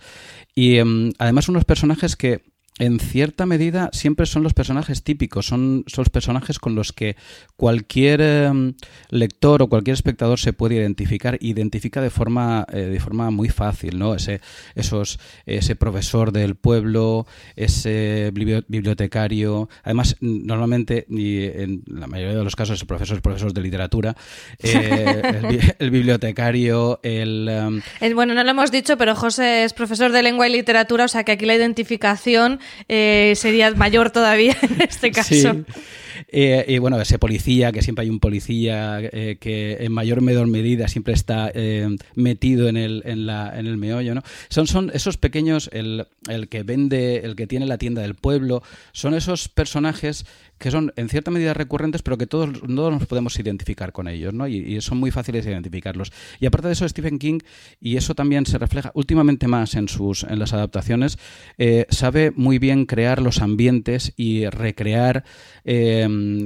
y 0.55 0.77
em, 0.77 1.11
además 1.17 1.49
unos 1.49 1.65
personajes 1.65 2.15
que 2.15 2.43
en 2.79 2.99
cierta 2.99 3.45
medida 3.45 3.89
siempre 3.93 4.25
son 4.25 4.41
los 4.43 4.53
personajes 4.53 5.03
típicos, 5.03 5.45
son, 5.45 5.83
son 5.87 6.03
los 6.03 6.09
personajes 6.09 6.57
con 6.57 6.73
los 6.73 6.93
que 6.93 7.15
cualquier 7.55 8.21
eh, 8.23 8.73
lector 9.09 9.61
o 9.61 9.67
cualquier 9.67 9.93
espectador 9.93 10.39
se 10.39 10.53
puede 10.53 10.75
identificar, 10.75 11.37
identifica 11.41 12.01
de 12.01 12.09
forma, 12.09 12.65
eh, 12.71 12.77
de 12.79 12.99
forma 12.99 13.29
muy 13.29 13.49
fácil, 13.49 13.99
¿no? 13.99 14.15
Ese, 14.15 14.41
esos, 14.73 15.19
ese 15.45 15.75
profesor 15.75 16.31
del 16.31 16.55
pueblo, 16.55 17.27
ese 17.55 18.31
biblio- 18.33 18.63
bibliotecario, 18.67 19.69
además 19.83 20.15
normalmente, 20.21 21.05
y 21.09 21.43
en 21.43 21.83
la 21.87 22.07
mayoría 22.07 22.35
de 22.37 22.43
los 22.43 22.55
casos 22.55 22.81
el 22.81 22.87
profesor 22.87 23.17
es 23.17 23.21
profesor 23.21 23.53
de 23.53 23.61
literatura, 23.61 24.15
eh, 24.63 25.21
el, 25.43 25.45
bi- 25.47 25.59
el 25.77 25.91
bibliotecario, 25.91 26.99
el... 27.03 27.47
em, 27.47 27.81
Eh, 27.99 28.13
Bueno, 28.13 28.33
no 28.33 28.43
lo 28.43 28.49
hemos 28.49 28.71
dicho, 28.71 28.97
pero 28.97 29.13
José 29.15 29.65
es 29.65 29.73
profesor 29.73 30.11
de 30.11 30.23
lengua 30.23 30.47
y 30.47 30.51
literatura, 30.51 31.05
o 31.05 31.07
sea 31.07 31.23
que 31.23 31.33
aquí 31.33 31.45
la 31.45 31.55
identificación 31.55 32.59
eh, 32.87 33.33
sería 33.35 33.71
mayor 33.71 34.11
todavía 34.11 34.55
en 34.61 34.81
este 34.81 35.11
caso. 35.11 35.29
Sí. 35.33 35.63
Eh, 36.27 36.65
y 36.67 36.77
bueno, 36.77 36.99
ese 36.99 37.19
policía, 37.19 37.71
que 37.71 37.81
siempre 37.81 38.03
hay 38.03 38.09
un 38.09 38.19
policía 38.19 38.99
eh, 39.01 39.37
que 39.39 39.77
en 39.79 39.91
mayor 39.91 40.19
o 40.19 40.21
menor 40.21 40.47
medida 40.47 40.87
siempre 40.87 41.13
está 41.13 41.51
eh, 41.53 41.87
metido 42.15 42.67
en 42.67 42.77
el, 42.77 43.03
en, 43.05 43.25
la, 43.25 43.57
en 43.57 43.67
el 43.67 43.77
meollo, 43.77 44.15
¿no? 44.15 44.23
Son, 44.49 44.67
son 44.67 44.91
esos 44.93 45.17
pequeños, 45.17 45.69
el, 45.73 46.07
el 46.29 46.47
que 46.49 46.63
vende, 46.63 47.17
el 47.17 47.35
que 47.35 47.47
tiene 47.47 47.65
la 47.65 47.77
tienda 47.77 48.01
del 48.01 48.15
pueblo, 48.15 48.63
son 48.91 49.13
esos 49.13 49.49
personajes 49.49 50.25
que 50.57 50.69
son 50.69 50.93
en 50.95 51.09
cierta 51.09 51.31
medida 51.31 51.55
recurrentes, 51.55 52.03
pero 52.03 52.19
que 52.19 52.27
todos, 52.27 52.61
todos 52.61 52.93
nos 52.93 53.07
podemos 53.07 53.37
identificar 53.39 53.91
con 53.91 54.07
ellos, 54.07 54.31
¿no? 54.31 54.47
Y, 54.47 54.79
son 54.81 54.99
muy 54.99 55.09
fáciles 55.09 55.43
de 55.43 55.51
identificarlos. 55.51 56.11
Y 56.39 56.45
aparte 56.45 56.67
de 56.67 56.73
eso, 56.73 56.87
Stephen 56.87 57.17
King, 57.17 57.39
y 57.79 57.97
eso 57.97 58.13
también 58.13 58.45
se 58.45 58.59
refleja 58.59 58.91
últimamente 58.93 59.47
más 59.47 59.73
en 59.73 59.87
sus 59.87 60.23
en 60.23 60.37
las 60.37 60.53
adaptaciones, 60.53 61.17
sabe 61.89 62.31
muy 62.35 62.59
bien 62.59 62.85
crear 62.85 63.21
los 63.21 63.41
ambientes 63.41 64.13
y 64.17 64.45
recrear 64.47 65.23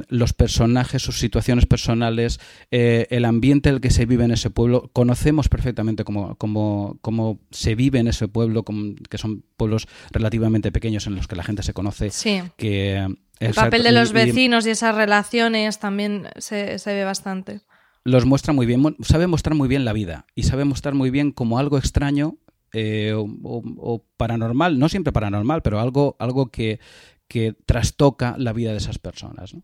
los 0.10 0.34
personajes, 0.34 1.02
sus 1.02 1.20
situaciones 1.20 1.66
personales, 1.66 2.40
eh, 2.72 3.08
el 3.10 3.26
ambiente 3.26 3.70
en 3.70 3.76
el 3.76 3.82
que 3.82 3.90
se 3.92 4.06
vive 4.06 4.26
en 4.26 4.32
ese 4.32 4.50
pueblo. 4.50 4.90
Conocemos 4.94 5.50
perfectamente 5.50 6.04
cómo, 6.04 6.36
cómo, 6.36 6.98
cómo 7.02 7.40
se 7.52 7.76
vive 7.76 8.00
en 8.00 8.08
ese 8.08 8.28
pueblo, 8.28 8.64
que 9.10 9.18
son 9.18 9.44
pueblos 9.58 9.88
relativamente 10.12 10.72
pequeños 10.72 11.08
en 11.08 11.16
los 11.16 11.28
que 11.28 11.36
la 11.36 11.44
gente 11.44 11.64
se 11.64 11.74
conoce. 11.74 12.10
Sí. 12.12 12.42
Que, 12.58 12.96
El 12.98 13.18
exacto, 13.40 13.62
papel 13.72 13.84
de 13.84 13.92
los 13.92 14.12
y- 14.12 14.14
vecinos 14.14 14.66
y 14.66 14.70
esas 14.72 14.96
relaciones 14.96 15.80
también 15.80 16.28
se, 16.38 16.80
se 16.80 16.94
ve 16.94 17.04
bastante. 17.04 17.62
los 18.04 18.26
muestra 18.26 18.54
muy 18.54 18.66
bien, 18.66 18.96
sabe 19.02 19.28
mostrar 19.28 19.56
muy 19.56 19.68
bien 19.68 19.84
la 19.86 19.94
vida 19.94 20.26
y 20.36 20.44
sabe 20.44 20.64
mostrar 20.66 20.94
muy 20.94 21.10
bien 21.10 21.32
como 21.32 21.58
algo 21.60 21.78
extraño 21.78 22.38
eh, 22.78 23.14
o, 23.14 23.22
o- 23.44 23.64
o 23.78 24.06
paranormal, 24.18 24.78
no 24.80 24.90
siempre 24.90 25.14
paranormal, 25.14 25.62
pero 25.62 25.80
algo, 25.80 26.16
algo 26.20 26.48
que, 26.52 26.80
que 27.28 27.54
trastoca 27.66 28.36
la 28.38 28.54
vida 28.54 28.72
de 28.72 28.78
esas 28.78 29.00
personas. 29.00 29.54
¿no? 29.54 29.64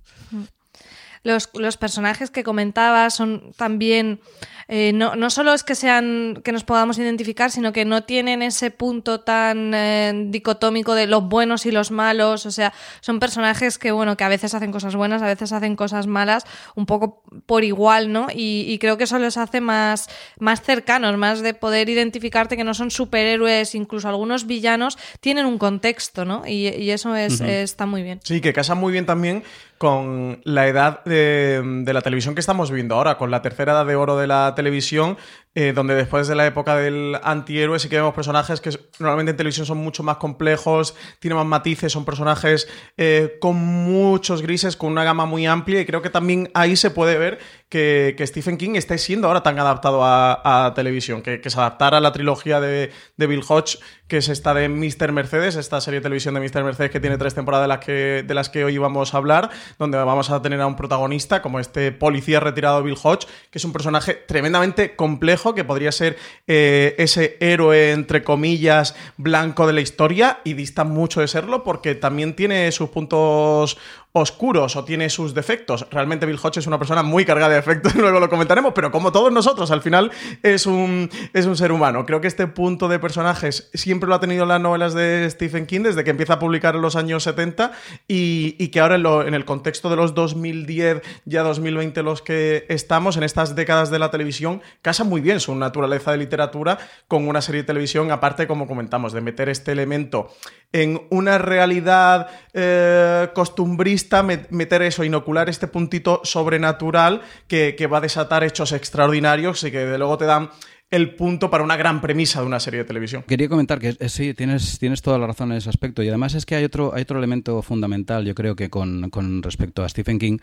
Los, 1.24 1.50
los 1.54 1.78
personajes 1.78 2.32
que 2.32 2.44
comentabas 2.44 3.14
son 3.14 3.52
también, 3.56 4.22
eh, 4.68 4.92
no, 4.94 5.16
no 5.16 5.30
solo 5.30 5.54
es 5.54 5.64
que 5.64 5.76
sean, 5.76 6.42
que 6.44 6.52
nos 6.52 6.64
podamos 6.64 6.98
identificar, 6.98 7.52
sino 7.52 7.74
que 7.74 7.86
no 7.86 8.04
tienen 8.06 8.42
ese 8.42 8.72
punto 8.72 9.20
tan 9.20 9.72
eh, 9.76 10.14
dicotómico 10.30 10.96
de 10.96 11.06
los 11.06 11.24
buenos 11.24 11.68
y 11.68 11.72
los 11.72 11.92
malos. 11.92 12.48
O 12.48 12.52
sea, 12.52 12.74
son 13.02 13.20
personajes 13.20 13.78
que, 13.78 13.92
bueno, 13.92 14.18
que 14.18 14.24
a 14.24 14.30
veces 14.30 14.56
hacen 14.56 14.72
cosas 14.72 14.96
buenas, 14.96 15.22
a 15.22 15.28
veces 15.28 15.52
hacen 15.52 15.76
cosas 15.76 16.08
malas, 16.08 16.44
un 16.76 16.88
poco 16.88 17.22
por 17.46 17.64
igual, 17.64 18.12
¿no? 18.12 18.28
Y, 18.34 18.66
y 18.68 18.80
creo 18.80 18.98
que 18.98 19.04
eso 19.04 19.20
los 19.20 19.38
hace 19.38 19.62
más, 19.62 20.10
más 20.40 20.62
cercanos, 20.62 21.18
más 21.18 21.42
de 21.42 21.54
poder 21.54 21.88
identificarte 21.90 22.58
que 22.58 22.64
no 22.64 22.74
son 22.74 22.90
superhéroes, 22.90 23.76
incluso 23.76 24.10
algunos 24.10 24.48
villanos 24.48 24.98
tienen 25.20 25.46
un 25.46 25.60
contexto, 25.60 26.26
¿no? 26.26 26.48
Y, 26.48 26.70
y 26.70 26.90
eso 26.90 27.16
es, 27.16 27.42
está 27.42 27.86
muy 27.86 28.02
bien. 28.02 28.20
Sí, 28.24 28.42
que 28.42 28.54
casa 28.54 28.74
muy 28.74 28.92
bien 28.92 29.06
también 29.06 29.44
con 29.82 30.42
la 30.44 30.68
edad 30.68 31.04
de, 31.06 31.84
la 31.92 32.02
televisión 32.02 32.36
que 32.36 32.40
estamos 32.40 32.70
viviendo 32.70 32.94
ahora, 32.94 33.18
con 33.18 33.32
la 33.32 33.42
tercera 33.42 33.72
edad 33.72 33.86
de 33.88 33.96
oro 33.96 34.16
de 34.16 34.28
la 34.28 34.54
televisión, 34.56 35.18
eh, 35.54 35.74
donde 35.74 35.96
después 35.96 36.30
de 36.30 36.36
la 36.36 36.46
época 36.46 36.78
del 36.78 37.18
antihéroe 37.24 37.78
sí 37.78 37.90
que 37.90 37.98
vemos 37.98 38.14
personajes 38.14 38.62
que 38.62 38.70
normalmente 39.00 39.32
en 39.32 39.38
televisión 39.38 39.66
son 39.66 39.80
mucho 39.80 40.02
más 40.02 40.16
complejos, 40.16 40.96
tienen 41.20 41.38
más 41.38 41.46
matices, 41.46 41.92
son 41.92 42.06
personajes 42.06 42.70
eh, 42.96 43.38
con 43.42 43.58
muchos 43.58 44.42
grises, 44.42 44.78
con 44.78 44.92
una 44.92 45.04
gama 45.04 45.26
muy 45.26 45.46
amplia 45.46 45.82
y 45.82 45.86
creo 45.86 46.02
que 46.02 46.10
también 46.10 46.50
ahí 46.54 46.78
se 46.78 46.90
puede 46.90 47.18
ver 47.18 47.40
que, 47.68 48.16
Stephen 48.28 48.58
King 48.58 48.76
esté 48.76 48.98
siendo 48.98 49.28
ahora 49.28 49.44
tan 49.44 49.58
adaptado 49.58 50.02
a, 50.04 50.74
televisión, 50.76 51.22
que, 51.22 51.42
se 51.50 51.60
adaptara 51.60 51.98
a 51.98 52.02
la 52.02 52.12
trilogía 52.12 52.60
de, 52.60 52.92
de 53.18 53.28
Bill 53.28 53.44
Hodge, 53.48 53.78
que 54.12 54.18
es 54.18 54.28
esta 54.28 54.54
de 54.54 54.68
Mr. 54.68 55.14
Mercedes, 55.14 55.56
esta 55.56 55.80
serie 55.80 56.02
de 56.02 56.04
televisión 56.04 56.34
de 56.34 56.42
Mr. 56.42 56.66
Mercedes 56.66 56.92
que 56.92 57.00
tiene 57.00 57.18
tres 57.18 57.34
temporadas 57.34 57.64
de 57.64 57.68
las 57.70 57.80
que, 57.80 58.26
de 58.28 58.34
las 58.34 58.50
que 58.50 58.66
hoy 58.66 58.78
vamos 58.78 59.14
a 59.14 59.18
hablar, 59.18 59.50
donde 59.80 59.98
vamos 59.98 60.30
a 60.30 60.42
tener 60.42 60.60
a 60.60 60.68
un 60.68 60.76
protagonista 60.76 61.42
como 61.42 61.62
este 61.62 61.94
policía 61.94 62.42
retirado 62.42 62.84
Bill 62.84 62.98
Hodge, 63.02 63.26
que 63.50 63.58
es 63.58 63.64
un 63.64 63.72
personaje 63.72 64.16
tremendamente 64.16 64.98
complejo, 64.98 65.41
que 65.56 65.64
podría 65.64 65.92
ser 65.92 66.18
eh, 66.48 66.96
ese 66.98 67.38
héroe, 67.40 67.92
entre 67.92 68.24
comillas, 68.24 68.96
blanco 69.18 69.68
de 69.68 69.74
la 69.74 69.82
historia, 69.82 70.40
y 70.44 70.54
dista 70.54 70.84
mucho 70.84 71.22
de 71.22 71.28
serlo 71.28 71.64
porque 71.64 71.96
también 71.96 72.36
tiene 72.36 72.72
sus 72.72 72.90
puntos 72.90 73.78
oscuros 74.14 74.76
o 74.76 74.84
tiene 74.84 75.10
sus 75.10 75.34
defectos. 75.34 75.88
Realmente 75.90 76.26
Bill 76.26 76.40
Hodge 76.42 76.58
es 76.60 76.68
una 76.68 76.78
persona 76.78 77.02
muy 77.04 77.24
cargada 77.26 77.50
de 77.50 77.56
defectos, 77.56 77.96
luego 77.96 78.20
lo 78.20 78.30
comentaremos, 78.30 78.74
pero 78.74 78.92
como 78.92 79.12
todos 79.12 79.32
nosotros, 79.32 79.72
al 79.72 79.82
final 79.82 80.12
es 80.44 80.66
un, 80.66 81.10
es 81.34 81.46
un 81.46 81.56
ser 81.56 81.72
humano. 81.72 82.06
Creo 82.06 82.20
que 82.20 82.28
este 82.28 82.48
punto 82.48 82.88
de 82.90 83.00
personajes 83.00 83.70
siempre 83.74 84.10
lo 84.10 84.16
ha 84.16 84.20
tenido 84.20 84.44
en 84.44 84.50
las 84.50 84.60
novelas 84.62 84.94
de 84.94 85.28
Stephen 85.30 85.66
King 85.66 85.82
desde 85.84 86.04
que 86.04 86.10
empieza 86.10 86.34
a 86.34 86.40
publicar 86.40 86.76
en 86.76 86.82
los 86.82 86.96
años 86.96 87.24
70 87.24 87.72
y, 88.08 88.56
y 88.60 88.68
que 88.68 88.80
ahora 88.82 88.96
en, 88.96 89.04
lo- 89.04 89.26
en 89.26 89.34
el 89.34 89.46
contexto 89.46 89.90
de 89.90 89.96
los 89.96 90.14
2010, 90.14 91.02
ya 91.26 91.44
2020 91.44 92.04
los 92.04 92.22
que 92.22 92.66
estamos, 92.68 93.16
en 93.18 93.24
estas 93.24 93.56
décadas 93.56 93.92
de 93.92 94.00
la 94.00 94.12
televisión, 94.12 94.62
casa 94.82 95.04
muy 95.04 95.22
bien 95.22 95.40
su 95.40 95.56
naturaleza 95.56 96.12
de 96.12 96.18
literatura 96.18 96.78
con 97.08 97.28
una 97.28 97.42
serie 97.42 97.62
de 97.62 97.68
televisión, 97.68 98.12
aparte, 98.12 98.48
como 98.48 98.68
comentamos, 98.68 99.14
de 99.14 99.22
meter 99.22 99.48
este 99.48 99.72
elemento 99.72 100.30
en 100.74 101.02
una 101.10 101.38
realidad 101.38 102.28
eh, 102.54 103.30
costumbrista 103.34 104.01
meter 104.50 104.82
eso, 104.82 105.04
inocular 105.04 105.50
este 105.50 105.68
puntito 105.68 106.22
sobrenatural 106.24 107.22
que, 107.48 107.76
que 107.78 107.88
va 107.88 108.00
a 108.00 108.02
desatar 108.02 108.44
hechos 108.44 108.72
extraordinarios 108.72 109.64
y 109.64 109.72
que 109.72 109.80
de 109.80 109.98
luego 109.98 110.18
te 110.18 110.26
dan 110.26 110.50
el 110.92 111.16
punto 111.16 111.50
para 111.50 111.64
una 111.64 111.78
gran 111.78 112.02
premisa 112.02 112.42
de 112.42 112.46
una 112.46 112.60
serie 112.60 112.80
de 112.80 112.84
televisión. 112.84 113.24
Quería 113.26 113.48
comentar 113.48 113.80
que 113.80 113.96
eh, 113.98 114.10
sí, 114.10 114.34
tienes, 114.34 114.78
tienes 114.78 115.02
toda 115.02 115.18
la 115.18 115.26
razón 115.26 115.52
en 115.52 115.58
ese 115.58 115.70
aspecto. 115.70 116.04
Y 116.04 116.10
además 116.10 116.36
es 116.36 116.46
que 116.46 116.56
hay 116.56 116.66
otro, 116.66 116.94
hay 116.94 117.04
otro 117.04 117.18
elemento 117.18 117.62
fundamental, 117.62 118.26
yo 118.26 118.36
creo 118.36 118.58
que 118.58 118.70
con, 118.70 119.10
respecto 119.42 119.84
a 119.84 119.90
Stephen 119.90 120.20
King, 120.20 120.38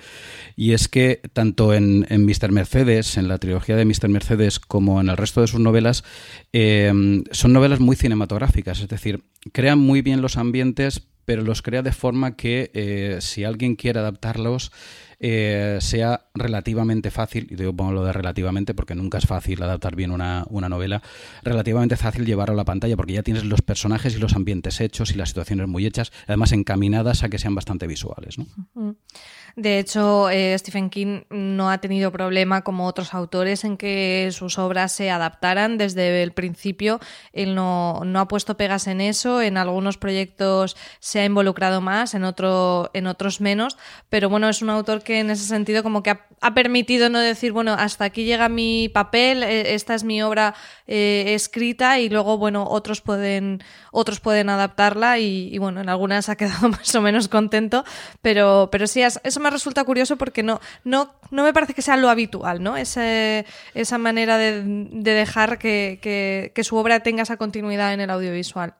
y 0.57 0.73
es 0.73 0.89
que 0.89 1.21
tanto 1.35 1.75
en, 1.75 2.07
en 2.09 2.25
Mr. 2.25 2.51
Mercedes, 2.51 3.19
en 3.19 3.29
la 3.29 3.37
trilogía 3.37 3.77
de 3.77 3.85
Mr. 3.85 4.09
Mercedes, 4.09 4.59
como 4.59 5.03
en 5.03 5.11
el 5.11 5.19
resto 5.19 5.43
de 5.43 5.49
sus 5.49 5.61
novelas, 5.61 6.03
eh, 6.55 7.23
son 7.31 7.53
novelas 7.53 7.79
muy 7.79 7.95
cinematográficas. 7.95 8.81
Es 8.81 8.89
decir, 8.89 9.25
crean 9.53 9.79
muy 9.79 10.01
bien 10.01 10.23
los 10.23 10.39
ambientes, 10.39 11.07
pero 11.29 11.43
los 11.43 11.61
crea 11.61 11.83
de 11.83 11.93
forma 11.93 12.37
que 12.37 12.71
eh, 12.73 13.19
si 13.21 13.45
alguien 13.45 13.77
quiere 13.77 13.99
adaptarlos, 13.99 14.73
eh, 15.21 15.77
sea 15.83 16.23
relativamente 16.33 17.11
fácil, 17.11 17.49
y 17.51 17.55
digo 17.55 17.77
pongo 17.77 17.93
lo 17.93 18.03
de 18.03 18.15
relativamente 18.15 18.73
porque 18.73 18.95
nunca 18.95 19.19
es 19.19 19.27
fácil 19.27 19.63
adaptar 19.63 19.95
bien 19.95 20.11
una, 20.11 20.47
novela, 20.51 21.03
relativamente 21.43 21.99
fácil 21.99 22.25
llevarlo 22.25 22.55
a 22.55 22.57
la 22.57 22.65
pantalla 22.65 22.97
porque 22.97 23.13
ya 23.13 23.23
tienes 23.23 23.45
los 23.45 23.61
personajes 23.61 24.17
y 24.17 24.19
los 24.19 24.37
ambientes 24.37 24.81
hechos 24.81 25.11
y 25.11 25.17
las 25.17 25.29
situaciones 25.29 25.69
muy 25.69 25.85
hechas, 25.85 26.13
además 26.27 26.53
encaminadas 26.53 27.23
a 27.23 27.29
que 27.29 27.39
sean 27.39 27.55
bastante 27.55 27.87
visuales. 27.87 28.37
De 29.57 29.79
hecho, 29.79 30.31
eh, 30.31 30.57
Stephen 30.59 30.91
King 30.91 31.23
no 31.31 31.71
ha 31.71 31.79
tenido 31.79 32.13
problema 32.13 32.63
como 32.63 32.87
otros 32.87 33.15
autores 33.15 33.65
en 33.65 33.77
que 33.77 34.29
sus 34.33 34.59
obras 34.59 34.93
se 34.93 35.11
adaptaran 35.11 35.79
desde 35.79 36.23
el 36.23 36.33
principio. 36.33 37.01
Él 37.33 37.55
no, 37.55 38.03
no 38.05 38.21
ha 38.21 38.29
puesto 38.29 38.57
pegas 38.57 38.87
en 38.87 39.01
eso, 39.01 39.43
en 39.43 39.57
algunos 39.57 39.99
proyectos 39.99 40.77
se 41.01 41.21
ha 41.21 41.25
involucrado 41.25 41.81
más, 41.81 42.15
en, 42.15 42.23
en 42.23 43.07
otros 43.07 43.41
menos, 43.41 43.79
pero 44.09 44.29
bueno, 44.29 44.49
es 44.49 44.63
un 44.63 44.71
autor 44.71 45.03
que 45.03 45.21
en 45.21 45.31
ese 45.31 45.45
sentido 45.45 45.83
como 45.83 46.03
que 46.03 46.11
ha, 46.41 46.55
permitido 46.55 47.09
no 47.11 47.19
decir, 47.19 47.53
bueno, 47.53 47.73
hasta 47.73 48.05
aquí 48.05 48.25
llega 48.25 48.49
mi 48.49 48.89
papel, 48.89 49.43
e, 49.43 49.75
esta 49.75 49.95
es 49.95 50.05
mi 50.05 50.23
obra 50.23 50.55
eh, 50.87 51.35
escrita 51.35 51.99
y 51.99 52.09
luego, 52.09 52.39
bueno, 52.39 52.67
otros 52.69 53.01
pueden, 53.01 53.63
otros 53.93 54.21
pueden 54.21 54.49
adaptarla 54.51 55.19
y, 55.19 55.57
bueno, 55.59 55.81
en 55.81 55.89
algunas 55.89 56.29
ha 56.29 56.37
quedado 56.37 56.69
más 56.69 56.95
o 56.95 57.01
menos 57.01 57.29
contento, 57.29 57.85
pero, 58.23 58.69
pero 58.71 58.87
sí, 58.87 59.03
eso 59.39 59.43
me 59.45 59.51
resulta 59.51 59.85
curioso 59.85 60.17
porque 60.17 60.43
no, 60.43 60.61
no, 60.85 61.15
no 61.31 61.45
me 61.45 61.53
parece 61.53 61.73
que 61.73 61.83
sea 61.83 61.97
lo 61.97 62.11
habitual, 62.11 62.61
¿no? 62.61 62.77
Ese, 62.77 63.47
esa 63.73 63.97
manera 63.97 64.37
de, 64.37 64.63
dejar 64.91 65.59
que, 65.59 66.53
su 66.63 66.77
obra 66.77 67.01
tenga 67.01 67.23
esa 67.23 67.37
continuidad 67.37 67.95
en 67.95 68.01
el 68.01 68.11
audiovisual. 68.11 68.75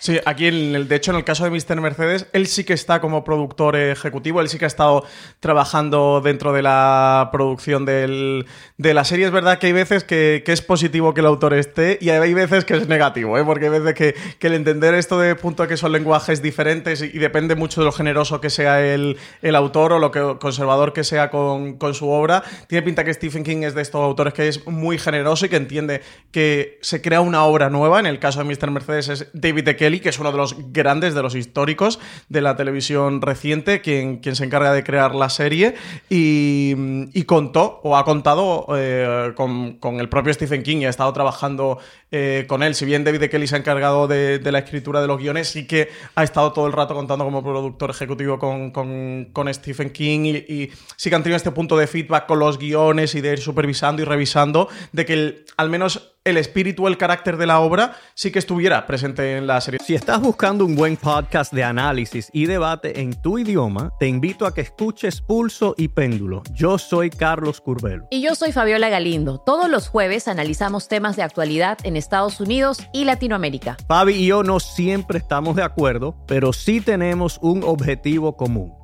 Sí, 0.00 0.20
aquí 0.24 0.46
en 0.46 0.76
el, 0.76 0.88
de 0.88 0.94
hecho 0.94 1.10
en 1.10 1.16
el 1.16 1.24
caso 1.24 1.42
de 1.42 1.50
Mr. 1.50 1.80
Mercedes, 1.80 2.26
él 2.32 2.46
sí 2.46 2.62
que 2.62 2.72
está 2.72 3.00
como 3.00 3.24
productor 3.24 3.74
ejecutivo, 3.74 4.40
él 4.40 4.48
sí 4.48 4.56
que 4.56 4.64
ha 4.64 4.68
estado 4.68 5.04
trabajando 5.40 6.20
dentro 6.22 6.52
de 6.52 6.62
la 6.62 7.30
producción 7.32 7.84
de 7.84 8.44
la 8.76 9.04
serie. 9.04 9.26
Es 9.26 9.32
verdad 9.32 9.58
que 9.58 9.66
hay 9.66 9.72
veces 9.72 10.04
que, 10.04 10.44
es 10.46 10.62
positivo 10.62 11.14
que 11.14 11.20
el 11.20 11.26
autor 11.26 11.54
esté 11.54 11.98
y 12.00 12.10
hay 12.10 12.32
veces 12.32 12.64
que 12.64 12.74
es 12.74 12.88
negativo, 12.88 13.36
¿eh? 13.38 13.44
porque 13.44 13.66
hay 13.66 13.80
veces 13.80 13.94
que, 14.38 14.46
el 14.48 14.54
entender 14.54 14.94
esto 14.94 15.18
de 15.18 15.34
punto 15.34 15.66
que 15.66 15.76
son 15.76 15.92
lenguajes 15.92 16.40
diferentes 16.40 17.02
y, 17.02 17.18
depende 17.18 17.56
mucho 17.56 17.80
de 17.80 17.84
lo 17.84 17.92
generoso 17.92 18.40
que 18.40 18.50
sea 18.50 18.80
el, 18.80 19.18
autor 19.54 19.92
o 19.94 19.98
lo 19.98 20.38
conservador 20.38 20.92
que 20.92 21.02
sea 21.02 21.28
con, 21.28 21.76
su 21.92 22.08
obra. 22.08 22.44
Tiene 22.68 22.82
pinta 22.82 23.02
que 23.04 23.12
Stephen 23.12 23.42
King 23.42 23.62
es 23.64 23.74
de 23.74 23.82
estos 23.82 24.00
autores 24.00 24.32
que 24.32 24.46
es 24.46 24.64
muy 24.66 24.96
generoso 24.96 25.46
y 25.46 25.48
que 25.48 25.56
entiende 25.56 26.02
que 26.30 26.78
se 26.82 27.02
crea 27.02 27.20
una 27.20 27.42
obra 27.44 27.68
nueva. 27.68 27.98
En 27.98 28.06
el 28.06 28.20
caso 28.20 28.42
de 28.42 28.44
Mr. 28.44 28.70
Mercedes 28.70 29.08
es 29.08 29.26
David 29.32 29.64
de 29.90 30.00
que 30.00 30.10
es 30.10 30.18
uno 30.18 30.30
de 30.32 30.38
los 30.38 30.54
grandes, 30.72 31.14
de 31.14 31.22
los 31.22 31.34
históricos 31.34 31.98
de 32.28 32.40
la 32.40 32.56
televisión 32.56 33.22
reciente, 33.22 33.80
quien, 33.80 34.18
quien 34.18 34.36
se 34.36 34.44
encarga 34.44 34.72
de 34.72 34.84
crear 34.84 35.14
la 35.14 35.30
serie, 35.30 35.74
y, 36.10 37.24
contó 37.24 37.80
o 37.82 37.96
ha 37.96 38.06
contado 38.06 38.66
eh, 38.74 39.32
con, 39.34 40.00
el 40.00 40.08
propio 40.08 40.32
Stephen 40.32 40.62
King 40.62 40.78
y 40.78 40.86
ha 40.86 40.88
estado 40.88 41.12
trabajando 41.12 41.78
eh, 42.10 42.46
con 42.48 42.62
él. 42.62 42.74
Si 42.74 42.86
bien 42.86 43.04
David 43.04 43.28
Kelly 43.28 43.46
se 43.46 43.56
ha 43.56 43.58
encargado 43.58 44.08
de, 44.08 44.40
la 44.50 44.60
escritura 44.60 45.02
de 45.02 45.06
los 45.06 45.18
guiones, 45.18 45.48
sí 45.48 45.66
que 45.66 45.90
ha 46.14 46.24
estado 46.24 46.52
todo 46.52 46.66
el 46.66 46.72
rato 46.72 46.94
contando 46.94 47.24
como 47.24 47.42
productor 47.42 47.90
ejecutivo 47.90 48.38
con, 48.38 49.54
Stephen 49.54 49.90
King 49.90 50.42
y, 50.48 50.70
sí 50.96 51.10
que 51.10 51.16
han 51.16 51.22
tenido 51.22 51.36
este 51.36 51.50
punto 51.50 51.76
de 51.76 51.86
feedback 51.86 52.26
con 52.26 52.38
los 52.38 52.58
guiones 52.58 53.14
y 53.14 53.20
de 53.20 53.32
ir 53.32 53.40
supervisando 53.40 54.00
y 54.00 54.04
revisando, 54.04 54.68
de 54.92 55.04
que 55.04 55.44
al 55.56 55.68
menos 55.68 56.17
el 56.28 56.36
espíritu, 56.36 56.86
el 56.86 56.98
carácter 56.98 57.36
de 57.36 57.46
la 57.46 57.60
obra 57.60 57.96
sí 58.14 58.30
que 58.30 58.38
estuviera 58.38 58.86
presente 58.86 59.36
en 59.36 59.46
la 59.46 59.60
serie. 59.60 59.80
Si 59.84 59.94
estás 59.94 60.20
buscando 60.20 60.64
un 60.64 60.74
buen 60.74 60.96
podcast 60.96 61.52
de 61.52 61.64
análisis 61.64 62.28
y 62.32 62.46
debate 62.46 63.00
en 63.00 63.14
tu 63.20 63.38
idioma, 63.38 63.92
te 63.98 64.06
invito 64.06 64.46
a 64.46 64.54
que 64.54 64.60
escuches 64.60 65.20
Pulso 65.20 65.74
y 65.76 65.88
Péndulo. 65.88 66.42
Yo 66.52 66.78
soy 66.78 67.10
Carlos 67.10 67.60
Curbelo. 67.60 68.06
Y 68.10 68.20
yo 68.20 68.34
soy 68.34 68.52
Fabiola 68.52 68.88
Galindo. 68.88 69.38
Todos 69.38 69.68
los 69.68 69.88
jueves 69.88 70.28
analizamos 70.28 70.88
temas 70.88 71.16
de 71.16 71.22
actualidad 71.22 71.78
en 71.82 71.96
Estados 71.96 72.40
Unidos 72.40 72.78
y 72.92 73.04
Latinoamérica. 73.04 73.76
Fabi 73.86 74.14
y 74.14 74.26
yo 74.26 74.42
no 74.42 74.60
siempre 74.60 75.18
estamos 75.18 75.56
de 75.56 75.62
acuerdo, 75.62 76.14
pero 76.26 76.52
sí 76.52 76.80
tenemos 76.80 77.38
un 77.42 77.64
objetivo 77.64 78.36
común 78.36 78.77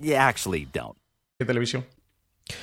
You 0.00 0.16
actually 0.16 0.68
don't. 0.72 0.96
televisión. 1.38 1.84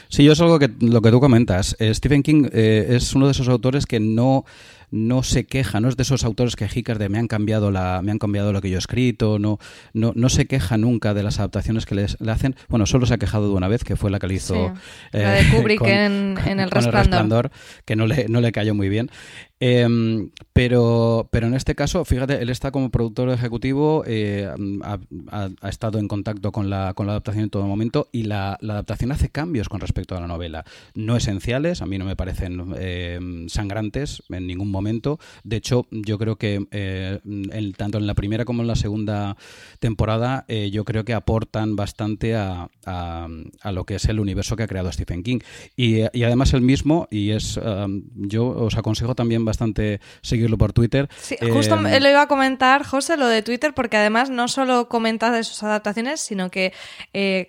Sí, 0.10 0.24
yo 0.24 0.34
es 0.34 0.41
algo 0.41 0.60
que 0.60 0.70
lo 0.80 1.02
que 1.02 1.12
tú 1.12 1.20
comentas. 1.20 1.76
Eh, 1.80 1.94
Stephen 1.94 2.24
King 2.24 2.50
eh, 2.52 2.88
es 2.89 3.15
uno 3.15 3.26
de 3.26 3.32
esos 3.32 3.50
autores 3.50 3.86
que 3.86 4.00
no 4.00 4.46
no 4.91 5.24
se 5.24 5.46
queja, 5.46 5.80
no 5.80 5.88
es 5.88 5.96
de 5.96 6.04
esos 6.04 6.26
autores 6.26 6.58
quejicas 6.58 7.00
de 7.00 7.08
me 7.08 7.17
han 7.17 7.28
cambiado 7.28 7.72
la, 7.72 8.02
me 8.04 8.12
han 8.12 8.20
cambiado 8.20 8.52
lo 8.52 8.62
que 8.62 8.70
yo 8.70 8.76
he 8.76 8.80
escrito, 8.80 9.39
no, 9.39 9.58
no, 9.94 10.12
no 10.15 10.30
se 10.30 10.46
queja 10.46 10.78
nunca 10.78 11.13
de 11.13 11.24
las 11.24 11.39
adaptaciones 11.39 11.86
que 11.86 11.96
le 11.96 12.06
hacen. 12.30 12.56
Bueno, 12.67 12.86
solo 12.86 13.06
se 13.06 13.13
ha 13.13 13.17
quejado 13.17 13.48
de 13.48 13.54
una 13.54 13.70
vez, 13.70 13.86
que 13.86 13.96
fue 13.96 14.12
la 14.12 14.20
que 14.20 14.28
le 14.28 14.34
hizo 14.36 14.74
la 15.13 15.32
de 15.32 15.50
Kubrick 15.50 15.82
en, 15.86 16.38
el 16.38 16.70
resplandor. 16.70 17.52
que 17.86 17.96
no 17.96 18.06
le, 18.06 18.28
no 18.28 18.41
le 18.41 18.52
cayó 18.52 18.76
muy 18.76 18.89
bien. 18.89 19.10
Em, 19.63 20.32
pero, 20.54 21.30
pero 21.32 21.45
en 21.45 21.54
este 21.54 21.76
caso, 21.76 22.04
fíjate, 22.04 22.41
él 22.41 22.50
está 22.50 22.71
como 22.71 22.89
productor 22.89 23.30
ejecutivo, 23.30 24.04
eh, 24.08 24.50
ha, 24.82 25.69
estado 25.69 26.00
en 26.00 26.08
contacto 26.08 26.52
con 26.52 26.71
la, 26.71 26.95
con 26.95 27.06
la 27.06 27.13
adaptación 27.13 27.43
en 27.43 27.50
todo 27.52 27.67
momento 27.67 28.10
y 28.12 28.24
la, 28.24 28.54
adaptación 28.54 29.12
hace 29.12 29.30
cambios 29.30 29.69
con 29.69 29.80
respecto 29.80 30.17
a 30.17 30.19
la 30.19 30.26
novela. 30.26 30.65
No 30.95 31.15
esenciales, 31.15 31.84
a 31.84 31.86
mí 31.86 32.00
no 32.00 32.06
me 32.06 32.15
parecen 32.15 32.74
em, 32.80 33.47
sangrantes 33.50 34.24
en 34.30 34.47
ningún 34.47 34.71
momento. 34.71 35.19
De 35.43 35.58
hecho, 35.58 35.86
yo 35.91 36.17
creo 36.17 36.38
que 36.38 36.65
eh, 36.71 37.19
tanto 37.78 38.00
en 38.00 38.08
la 38.08 38.15
primera 38.15 38.45
como 38.45 38.63
en 38.63 38.67
la 38.67 38.76
segunda 38.76 39.38
temporada, 39.80 40.43
eh, 40.47 40.71
yo 40.71 40.86
creo 40.86 41.06
que 41.06 41.13
aportan 41.13 41.76
bastante 41.76 42.36
a, 42.36 42.67
lo 43.71 43.86
que 43.86 43.95
es 43.95 44.06
el 44.06 44.19
universo 44.19 44.56
que 44.56 44.63
ha 44.63 44.67
creado 44.67 44.91
Stephen 44.91 45.21
King. 45.21 45.39
Y, 45.76 46.02
además 46.02 46.56
el 46.56 46.62
mismo, 46.62 47.08
y 47.12 47.30
es 47.30 47.58
um, 47.58 48.04
yo 48.15 48.47
os 48.47 48.76
aconsejo 48.76 49.13
también 49.13 49.45
bastante 49.45 49.51
seguirlo 50.22 50.58
por 50.58 50.74
Twitter. 50.74 51.10
Sí, 51.20 51.36
justo 51.52 51.76
eh, 51.88 52.00
lo 52.00 52.10
iba 52.10 52.24
a 52.24 52.28
comentar, 52.28 52.86
José, 52.86 53.18
lo 53.18 53.28
de 53.28 53.42
Twitter, 53.42 53.74
porque 53.74 53.98
además 53.98 54.30
no 54.30 54.48
solo 54.48 54.88
comenta 54.88 55.32
de 55.32 55.44
sus 55.44 55.64
adaptaciones, 55.64 56.22
sino 56.22 56.50
que 56.50 56.74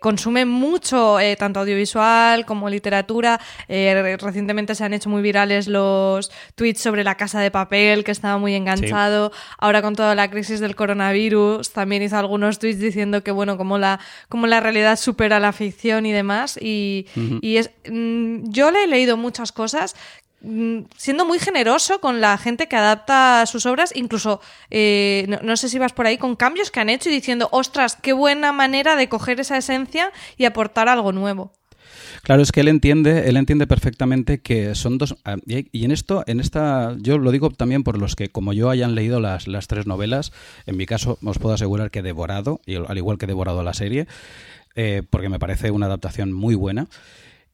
consume 0.01 0.45
mucho, 0.45 1.19
tanto 1.39 1.61
audiovisual 1.61 2.45
como 2.47 2.69
literatura. 2.69 3.41
recientemente 3.69 4.75
se 4.75 4.85
han 4.85 4.95
hecho 4.95 5.09
muy 5.09 5.23
virales 5.23 5.69
los 5.69 6.31
tweets 6.55 6.81
sobre 6.81 7.05
la 7.05 7.17
Casa 7.17 7.41
de 7.41 7.51
Papel, 7.51 8.05
que 8.05 8.11
estaba 8.11 8.39
muy 8.39 8.55
enganchado. 8.55 9.33
Ahora 9.59 9.83
con 9.83 9.95
toda 9.95 10.15
la 10.15 10.31
crisis 10.31 10.61
del 10.61 10.75
coronavirus, 10.75 11.73
también 11.73 12.03
hizo 12.03 12.17
algunos 12.17 12.59
tweets 12.59 12.79
diciendo 12.79 13.23
que, 13.23 13.31
bueno, 13.31 13.57
como 13.57 13.79
la, 13.79 14.01
como 14.29 14.47
la 14.47 14.61
realidad 14.61 14.99
supera 14.99 15.41
la 15.41 15.53
ficción 15.53 16.07
y 16.07 16.13
demás. 16.13 16.59
Y, 16.61 17.07
es, 17.43 17.71
mm, 17.91 18.51
yo 18.51 18.71
le 18.71 18.85
he 18.85 18.87
leído 18.87 19.17
muchas 19.17 19.53
cosas 19.53 19.95
siendo 20.97 21.25
muy 21.25 21.39
generoso 21.39 22.01
con 22.01 22.21
la 22.21 22.37
gente 22.39 22.67
que 22.67 22.77
adapta 22.77 23.45
sus 23.47 23.67
obras, 23.67 23.93
incluso, 23.95 24.41
eh, 24.71 25.39
no, 25.43 25.57
sé 25.57 25.69
si 25.69 25.79
vas 25.79 25.93
por 25.93 26.07
ahí, 26.07 26.19
con 26.19 26.37
cambios 26.37 26.71
que 26.71 26.81
han 26.81 26.89
hecho 26.89 27.09
y 27.09 27.13
diciendo, 27.13 27.49
ostras, 27.53 27.97
qué 28.01 28.13
buena 28.13 28.53
manera 28.53 28.97
de 28.97 29.09
coger 29.09 29.41
esa 29.41 29.57
esencia 29.57 30.13
y 30.37 30.45
aportar 30.45 30.89
algo 30.89 31.13
nuevo. 31.13 31.53
Claro, 32.23 32.43
es 32.43 32.53
que 32.53 32.61
él 32.61 32.69
entiende, 32.69 33.29
él 33.29 33.37
entiende 33.37 33.67
perfectamente 33.67 34.41
que 34.41 34.75
son 34.75 34.99
dos. 34.99 35.17
ah, 35.25 35.37
Y 35.47 35.69
y 35.73 35.85
en 35.85 35.91
esto, 35.91 36.23
en 36.27 36.41
esta, 36.41 36.97
yo 36.99 37.19
lo 37.19 37.31
digo 37.31 37.51
también 37.51 37.83
por 37.83 37.99
los 37.99 38.15
que, 38.15 38.29
como 38.29 38.53
yo, 38.53 38.71
hayan 38.71 38.95
leído 38.95 39.21
las, 39.21 39.49
las 39.49 39.67
tres 39.67 39.87
novelas. 39.87 40.33
En 40.67 40.77
mi 40.77 40.87
caso, 40.87 41.19
os 41.23 41.39
puedo 41.39 41.55
asegurar 41.55 41.91
que 41.91 42.01
he 42.01 42.03
devorado, 42.03 42.61
y 42.67 42.77
al 42.77 42.97
igual 42.97 43.19
que 43.19 43.25
he 43.25 43.29
devorado 43.29 43.63
la 43.63 43.75
serie, 43.75 44.07
eh, 44.75 45.03
porque 45.09 45.29
me 45.29 45.39
parece 45.39 45.71
una 45.71 45.87
adaptación 45.87 46.33
muy 46.33 46.55
buena. 46.55 46.87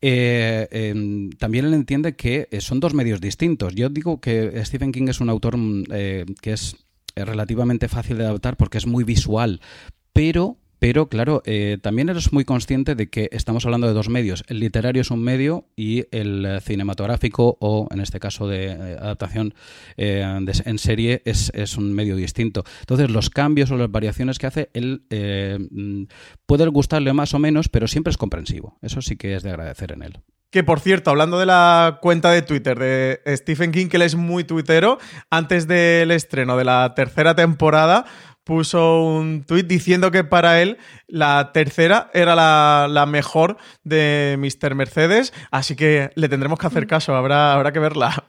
Eh, 0.00 0.68
em, 0.70 1.30
también 1.30 1.64
él 1.64 1.74
entiende 1.74 2.14
que 2.14 2.48
eh, 2.50 2.60
son 2.60 2.80
dos 2.80 2.94
medios 2.94 3.20
distintos. 3.20 3.74
Yo 3.74 3.88
digo 3.88 4.20
que 4.20 4.64
Stephen 4.64 4.92
King 4.92 5.08
es 5.08 5.20
un 5.20 5.30
autor 5.30 5.56
mm, 5.56 5.84
eh, 5.90 6.24
que 6.40 6.52
es 6.52 6.76
relativamente 7.16 7.88
fácil 7.88 8.18
de 8.18 8.24
adaptar 8.24 8.56
porque 8.56 8.78
es 8.78 8.86
muy 8.86 9.02
visual, 9.02 9.60
pero 10.12 10.56
pero 10.78 11.08
claro, 11.08 11.42
eh, 11.44 11.78
también 11.82 12.08
eres 12.08 12.32
muy 12.32 12.44
consciente 12.44 12.94
de 12.94 13.08
que 13.08 13.28
estamos 13.32 13.64
hablando 13.64 13.86
de 13.86 13.92
dos 13.92 14.08
medios. 14.08 14.44
El 14.48 14.60
literario 14.60 15.02
es 15.02 15.10
un 15.10 15.22
medio 15.22 15.66
y 15.76 16.06
el 16.12 16.44
eh, 16.44 16.60
cinematográfico 16.60 17.56
o, 17.60 17.88
en 17.90 18.00
este 18.00 18.20
caso 18.20 18.46
de 18.46 18.66
eh, 18.66 18.96
adaptación 19.00 19.54
en 19.96 20.78
serie, 20.78 21.22
es, 21.24 21.50
es 21.54 21.76
un 21.76 21.92
medio 21.92 22.16
distinto. 22.16 22.64
Entonces, 22.80 23.10
los 23.10 23.30
cambios 23.30 23.70
o 23.70 23.76
las 23.76 23.90
variaciones 23.90 24.38
que 24.38 24.46
hace, 24.46 24.70
él 24.72 25.02
mm, 25.70 26.04
puede 26.46 26.66
gustarle 26.68 27.12
más 27.12 27.34
o 27.34 27.38
menos, 27.38 27.68
pero 27.68 27.88
siempre 27.88 28.10
es 28.10 28.16
comprensivo. 28.16 28.78
Eso 28.82 29.02
sí 29.02 29.16
que 29.16 29.34
es 29.34 29.42
de 29.42 29.50
agradecer 29.50 29.92
en 29.92 30.02
él. 30.02 30.20
Que 30.50 30.64
por 30.64 30.80
cierto, 30.80 31.10
hablando 31.10 31.38
de 31.38 31.44
la 31.44 31.98
cuenta 32.00 32.30
de 32.30 32.40
Twitter 32.40 32.78
de 32.78 33.20
Stephen 33.36 33.70
King, 33.70 33.88
que 33.88 33.96
él 33.98 34.02
es 34.02 34.14
muy 34.14 34.44
tuitero, 34.44 34.98
antes 35.30 35.68
del 35.68 36.10
estreno 36.10 36.56
de 36.56 36.64
la 36.64 36.94
tercera 36.94 37.34
temporada 37.34 38.06
puso 38.48 39.04
un 39.04 39.44
tuit 39.44 39.66
diciendo 39.66 40.10
que 40.10 40.24
para 40.24 40.62
él 40.62 40.78
la 41.06 41.52
tercera 41.52 42.10
era 42.14 42.34
la, 42.34 42.86
la 42.88 43.04
mejor 43.04 43.58
de 43.84 44.38
Mr. 44.38 44.74
Mercedes, 44.74 45.34
así 45.50 45.76
que 45.76 46.10
le 46.14 46.30
tendremos 46.30 46.58
que 46.58 46.66
hacer 46.66 46.86
caso, 46.86 47.14
habrá, 47.14 47.52
habrá 47.52 47.72
que 47.72 47.78
verla. 47.78 48.24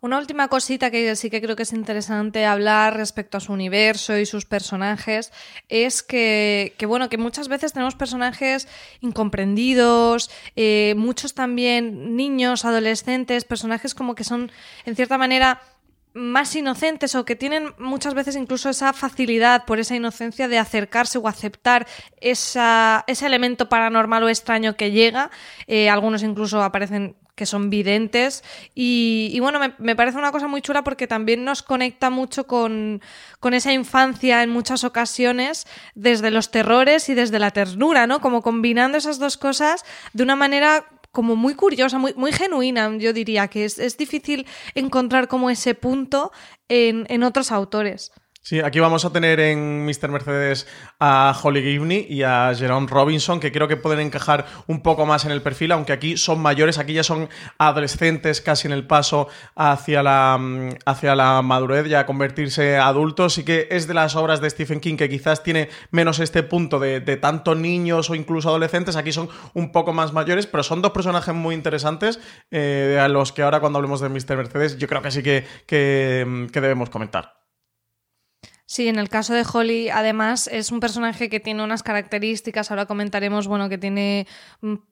Una 0.00 0.18
última 0.18 0.48
cosita 0.48 0.90
que 0.90 1.14
sí 1.14 1.30
que 1.30 1.40
creo 1.40 1.54
que 1.54 1.62
es 1.62 1.72
interesante 1.72 2.44
hablar 2.44 2.96
respecto 2.96 3.38
a 3.38 3.40
su 3.40 3.52
universo 3.52 4.18
y 4.18 4.26
sus 4.26 4.44
personajes 4.44 5.32
es 5.68 6.02
que, 6.02 6.74
que, 6.76 6.86
bueno, 6.86 7.08
que 7.08 7.16
muchas 7.16 7.46
veces 7.46 7.72
tenemos 7.72 7.94
personajes 7.94 8.68
incomprendidos, 9.00 10.30
eh, 10.56 10.94
muchos 10.96 11.34
también 11.34 12.16
niños, 12.16 12.64
adolescentes, 12.64 13.44
personajes 13.44 13.94
como 13.94 14.14
que 14.16 14.24
son, 14.24 14.50
en 14.84 14.96
cierta 14.96 15.18
manera, 15.18 15.62
más 16.16 16.56
inocentes 16.56 17.14
o 17.14 17.24
que 17.24 17.36
tienen 17.36 17.74
muchas 17.78 18.14
veces 18.14 18.36
incluso 18.36 18.70
esa 18.70 18.92
facilidad 18.92 19.66
por 19.66 19.78
esa 19.78 19.94
inocencia 19.94 20.48
de 20.48 20.58
acercarse 20.58 21.18
o 21.18 21.28
aceptar 21.28 21.86
esa, 22.20 23.04
ese 23.06 23.26
elemento 23.26 23.68
paranormal 23.68 24.24
o 24.24 24.28
extraño 24.28 24.76
que 24.76 24.90
llega. 24.90 25.30
Eh, 25.66 25.90
algunos 25.90 26.22
incluso 26.22 26.62
aparecen 26.62 27.16
que 27.36 27.44
son 27.44 27.68
videntes 27.68 28.42
y, 28.74 29.30
y 29.32 29.40
bueno, 29.40 29.60
me, 29.60 29.74
me, 29.76 29.94
parece 29.94 30.16
una 30.16 30.32
cosa 30.32 30.48
muy 30.48 30.62
chula 30.62 30.82
porque 30.82 31.06
también 31.06 31.44
nos 31.44 31.62
conecta 31.62 32.08
mucho 32.08 32.46
con, 32.46 33.02
con, 33.40 33.52
esa 33.52 33.74
infancia 33.74 34.42
en 34.42 34.48
muchas 34.48 34.84
ocasiones 34.84 35.66
desde 35.94 36.30
los 36.30 36.50
terrores 36.50 37.10
y 37.10 37.14
desde 37.14 37.38
la 37.38 37.50
ternura, 37.50 38.06
¿no? 38.06 38.22
Como 38.22 38.40
combinando 38.40 38.96
esas 38.96 39.18
dos 39.18 39.36
cosas 39.36 39.84
de 40.14 40.22
una 40.22 40.34
manera 40.34 40.86
como 41.16 41.34
muy 41.34 41.54
curiosa, 41.54 41.96
muy, 41.96 42.12
muy 42.12 42.30
genuina, 42.30 42.94
yo 42.98 43.14
diría 43.14 43.48
que 43.48 43.64
es, 43.64 43.78
es 43.78 43.96
difícil 43.96 44.46
encontrar 44.74 45.28
como 45.28 45.48
ese 45.48 45.74
punto 45.74 46.30
en, 46.68 47.06
en 47.08 47.22
otros 47.22 47.52
autores. 47.52 48.12
Sí, 48.48 48.60
aquí 48.60 48.78
vamos 48.78 49.04
a 49.04 49.10
tener 49.10 49.40
en 49.40 49.84
Mr. 49.84 50.08
Mercedes 50.08 50.68
a 51.00 51.36
Holly 51.42 51.62
Gibney 51.62 52.06
y 52.08 52.22
a 52.22 52.52
Jerome 52.56 52.86
Robinson, 52.88 53.40
que 53.40 53.50
creo 53.50 53.66
que 53.66 53.76
pueden 53.76 53.98
encajar 53.98 54.46
un 54.68 54.84
poco 54.84 55.04
más 55.04 55.24
en 55.24 55.32
el 55.32 55.42
perfil, 55.42 55.72
aunque 55.72 55.92
aquí 55.92 56.16
son 56.16 56.40
mayores, 56.40 56.78
aquí 56.78 56.92
ya 56.92 57.02
son 57.02 57.28
adolescentes 57.58 58.40
casi 58.40 58.68
en 58.68 58.72
el 58.72 58.86
paso 58.86 59.26
hacia 59.56 60.04
la, 60.04 60.38
hacia 60.84 61.16
la 61.16 61.42
madurez, 61.42 61.88
ya 61.88 62.06
convertirse 62.06 62.76
adultos. 62.76 63.34
Sí 63.34 63.44
que 63.44 63.66
es 63.68 63.88
de 63.88 63.94
las 63.94 64.14
obras 64.14 64.40
de 64.40 64.48
Stephen 64.48 64.78
King 64.78 64.96
que 64.96 65.08
quizás 65.08 65.42
tiene 65.42 65.68
menos 65.90 66.20
este 66.20 66.44
punto 66.44 66.78
de, 66.78 67.00
de 67.00 67.16
tanto 67.16 67.56
niños 67.56 68.10
o 68.10 68.14
incluso 68.14 68.48
adolescentes, 68.50 68.94
aquí 68.94 69.10
son 69.10 69.28
un 69.54 69.72
poco 69.72 69.92
más 69.92 70.12
mayores, 70.12 70.46
pero 70.46 70.62
son 70.62 70.82
dos 70.82 70.92
personajes 70.92 71.34
muy 71.34 71.56
interesantes 71.56 72.20
eh, 72.52 72.96
a 73.02 73.08
los 73.08 73.32
que 73.32 73.42
ahora 73.42 73.58
cuando 73.58 73.80
hablemos 73.80 74.00
de 74.00 74.08
Mr. 74.08 74.36
Mercedes 74.36 74.78
yo 74.78 74.86
creo 74.86 75.02
que 75.02 75.10
sí 75.10 75.24
que, 75.24 75.44
que, 75.66 76.46
que 76.52 76.60
debemos 76.60 76.90
comentar. 76.90 77.45
Sí, 78.68 78.88
en 78.88 78.98
el 78.98 79.08
caso 79.08 79.32
de 79.32 79.44
Holly, 79.50 79.90
además, 79.90 80.48
es 80.52 80.72
un 80.72 80.80
personaje 80.80 81.28
que 81.28 81.38
tiene 81.38 81.62
unas 81.62 81.84
características, 81.84 82.68
ahora 82.72 82.86
comentaremos, 82.86 83.46
bueno, 83.46 83.68
que 83.68 83.78
tiene 83.78 84.26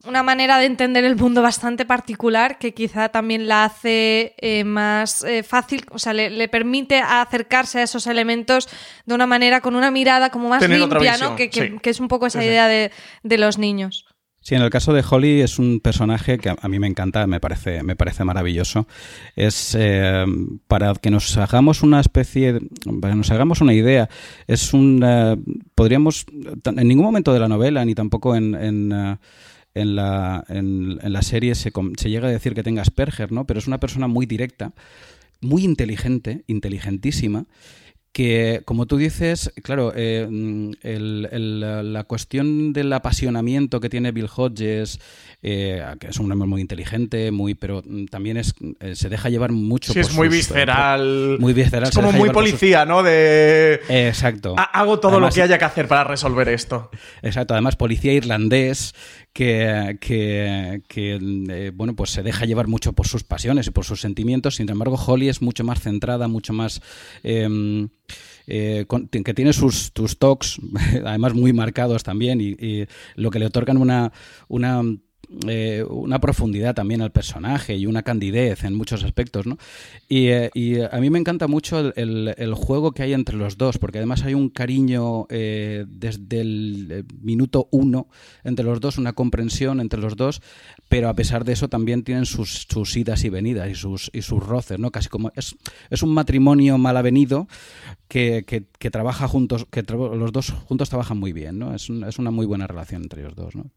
una 0.05 0.23
manera 0.23 0.59
de 0.59 0.65
entender 0.65 1.03
el 1.03 1.17
mundo 1.17 1.41
bastante 1.41 1.85
particular, 1.85 2.57
que 2.57 2.73
quizá 2.73 3.09
también 3.09 3.49
la 3.49 3.65
hace 3.65 4.33
eh, 4.37 4.63
más 4.63 5.25
eh, 5.25 5.43
fácil, 5.43 5.85
o 5.91 5.99
sea, 5.99 6.13
le, 6.13 6.29
le, 6.29 6.47
permite 6.47 7.01
acercarse 7.01 7.79
a 7.79 7.83
esos 7.83 8.07
elementos 8.07 8.69
de 9.05 9.13
una 9.13 9.27
manera, 9.27 9.59
con 9.59 9.75
una 9.75 9.91
mirada 9.91 10.29
como 10.29 10.47
más 10.47 10.61
Tener 10.61 10.79
limpia, 10.79 11.17
¿no? 11.17 11.35
Que, 11.35 11.49
que, 11.49 11.67
sí. 11.67 11.77
que, 11.81 11.89
es 11.89 11.99
un 11.99 12.07
poco 12.07 12.27
esa 12.27 12.39
sí, 12.39 12.45
idea 12.45 12.69
de, 12.69 12.93
de 13.23 13.37
los 13.37 13.57
niños. 13.57 14.05
Sí, 14.47 14.53
en 14.53 14.61
el 14.61 14.69
caso 14.69 14.93
de 14.93 15.03
Holly 15.09 15.41
es 15.41 15.57
un 15.57 15.79
personaje 15.79 16.37
que 16.37 16.53
a 16.55 16.67
mí 16.67 16.77
me 16.77 16.85
encanta, 16.85 17.25
me 17.25 17.39
parece, 17.39 17.81
me 17.81 17.95
parece 17.95 18.23
maravilloso. 18.23 18.85
Es 19.35 19.75
eh, 19.75 20.23
para 20.67 20.93
que 20.93 21.09
nos 21.09 21.35
hagamos 21.37 21.81
una 21.81 21.99
especie, 21.99 22.59
para 23.01 23.13
que 23.13 23.17
nos 23.17 23.31
hagamos 23.31 23.61
una 23.61 23.73
idea, 23.73 24.07
es 24.45 24.71
un, 24.71 25.01
eh, 25.03 25.35
podríamos, 25.73 26.27
en 26.63 26.87
ningún 26.87 27.05
momento 27.05 27.33
de 27.33 27.39
la 27.39 27.47
novela 27.47 27.83
ni 27.85 27.95
tampoco 27.95 28.35
en, 28.35 28.53
en 28.53 28.93
uh, 28.93 29.17
en 29.73 29.95
la, 29.95 30.45
en, 30.47 30.99
en 31.01 31.11
la 31.11 31.23
serie 31.23 31.55
se, 31.55 31.71
se, 31.97 32.09
llega 32.11 32.27
a 32.27 32.31
decir 32.31 32.53
que 32.53 32.61
tenga 32.61 32.83
Asperger, 32.83 33.31
¿no? 33.31 33.45
Pero 33.47 33.59
es 33.59 33.65
una 33.65 33.79
persona 33.79 34.07
muy 34.07 34.27
directa, 34.27 34.73
muy 35.41 35.63
inteligente, 35.63 36.43
inteligentísima, 36.45 37.45
que, 38.15 38.61
como 38.63 38.85
tú 38.85 38.95
dices, 38.95 39.51
claro, 39.61 39.91
eh, 39.93 40.21
el, 40.21 41.27
el, 41.29 41.91
la 41.91 42.05
cuestión 42.05 42.71
del 42.71 42.93
apasionamiento 42.93 43.81
que 43.81 43.89
tiene 43.89 44.13
Bill 44.13 44.29
Hodges, 44.33 45.01
eh, 45.43 45.83
que 45.99 46.07
es 46.07 46.17
un 46.17 46.31
hombre 46.31 46.47
muy 46.47 46.61
inteligente, 46.61 47.31
muy, 47.31 47.55
pero 47.55 47.83
también 48.09 48.37
es, 48.37 48.55
eh, 48.79 48.95
se 48.95 49.09
deja 49.09 49.27
llevar 49.27 49.51
mucho. 49.51 49.91
Sí, 49.91 49.99
por 49.99 50.09
es 50.09 50.15
muy 50.15 50.29
visceral. 50.29 51.35
Muy 51.41 51.51
visceral. 51.51 51.89
Es 51.89 51.95
como 51.95 52.13
muy 52.13 52.29
policía, 52.29 52.83
sus... 52.83 52.87
¿no? 52.87 53.03
De. 53.03 53.81
Exacto. 53.89 54.55
Hago 54.57 54.97
todo 55.01 55.11
Además, 55.11 55.33
lo 55.33 55.35
que 55.35 55.41
haya 55.41 55.57
que 55.57 55.65
hacer 55.65 55.89
para 55.89 56.05
resolver 56.05 56.47
esto. 56.47 56.89
Exacto. 57.21 57.53
Además, 57.53 57.75
policía 57.75 58.13
irlandés 58.13 58.95
que, 59.33 59.97
que, 59.99 60.81
que 60.87 61.71
bueno, 61.75 61.97
pues 61.97 62.11
se 62.11 62.23
deja 62.23 62.45
llevar 62.45 62.67
mucho 62.67 62.93
por 62.93 63.07
sus 63.07 63.25
pasiones 63.25 63.67
y 63.67 63.71
por 63.71 63.83
sus 63.83 63.99
sentimientos. 63.99 64.55
Sin 64.55 64.69
embargo, 64.69 64.95
Holly 64.95 65.27
es 65.27 65.41
mucho 65.41 65.65
más 65.65 65.81
centrada, 65.81 66.29
mucho 66.29 66.53
más. 66.53 66.81
Eh, 68.47 68.85
con, 68.87 69.07
que 69.07 69.33
tiene 69.33 69.53
sus, 69.53 69.91
sus 69.95 70.19
talks, 70.19 70.59
además 71.05 71.33
muy 71.33 71.53
marcados 71.53 72.03
también, 72.03 72.41
y, 72.41 72.55
y 72.59 72.87
lo 73.15 73.31
que 73.31 73.39
le 73.39 73.47
otorgan 73.47 73.77
una, 73.77 74.11
una 74.47 74.81
eh, 75.47 75.83
una 75.89 76.19
profundidad 76.19 76.75
también 76.75 77.01
al 77.01 77.11
personaje 77.11 77.75
y 77.75 77.85
una 77.85 78.03
candidez 78.03 78.63
en 78.63 78.75
muchos 78.75 79.03
aspectos, 79.03 79.45
¿no? 79.45 79.57
Y, 80.07 80.27
eh, 80.27 80.51
y 80.53 80.79
a 80.79 80.97
mí 80.99 81.09
me 81.09 81.19
encanta 81.19 81.47
mucho 81.47 81.93
el, 81.95 82.53
juego 82.55 82.91
que 82.93 83.03
hay 83.03 83.13
entre 83.13 83.35
los 83.35 83.57
dos, 83.57 83.77
porque 83.77 83.97
además 83.97 84.23
hay 84.23 84.33
un 84.33 84.49
cariño 84.49 85.27
eh, 85.29 85.85
desde 85.87 86.41
el 86.41 87.05
minuto 87.21 87.67
uno 87.71 88.07
entre 88.43 88.65
los 88.65 88.79
dos, 88.79 88.97
una 88.97 89.13
comprensión 89.13 89.79
entre 89.79 89.99
los 89.99 90.15
dos, 90.15 90.41
pero 90.89 91.09
a 91.09 91.13
pesar 91.13 91.43
de 91.45 91.53
eso 91.53 91.67
también 91.67 92.03
tienen 92.03 92.25
sus, 92.25 92.65
idas 92.95 93.23
y 93.23 93.29
venidas 93.29 93.69
y 93.69 94.21
sus, 94.21 94.45
roces, 94.45 94.79
¿no? 94.79 94.91
Casi 94.91 95.09
como 95.09 95.31
es, 95.35 95.55
un 96.01 96.13
matrimonio 96.13 96.77
mal 96.77 96.97
avenido 96.97 97.47
que, 98.07 98.43
trabaja 98.91 99.27
juntos, 99.27 99.65
que 99.69 99.83
los 99.83 100.31
dos 100.31 100.51
juntos 100.51 100.89
trabajan 100.89 101.17
muy 101.17 101.33
bien, 101.33 101.59
¿no? 101.59 101.75
Es 101.75 101.89
una 101.89 102.31
muy 102.31 102.45
buena 102.45 102.67
relación 102.67 103.03
entre 103.03 103.21
ellos 103.21 103.35
dos, 103.35 103.55
¿no? 103.55 103.71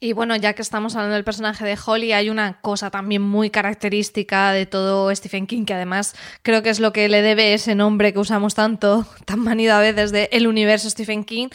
Y 0.00 0.12
bueno, 0.12 0.36
ya 0.36 0.52
que 0.52 0.62
estamos 0.62 0.94
hablando 0.94 1.16
del 1.16 1.24
personaje 1.24 1.64
de 1.64 1.76
Holly, 1.84 2.12
hay 2.12 2.30
una 2.30 2.60
cosa 2.60 2.88
también 2.88 3.20
muy 3.20 3.50
característica 3.50 4.52
de 4.52 4.64
todo 4.64 5.12
Stephen 5.12 5.48
King, 5.48 5.64
que 5.64 5.74
además 5.74 6.14
creo 6.42 6.62
que 6.62 6.70
es 6.70 6.78
lo 6.78 6.92
que 6.92 7.08
le 7.08 7.20
debe 7.20 7.52
ese 7.52 7.74
nombre 7.74 8.12
que 8.12 8.20
usamos 8.20 8.54
tanto, 8.54 9.06
tan 9.24 9.40
manido 9.40 9.74
a 9.74 9.80
veces 9.80 10.12
de 10.12 10.28
el 10.30 10.46
universo 10.46 10.88
Stephen 10.88 11.24
King, 11.24 11.48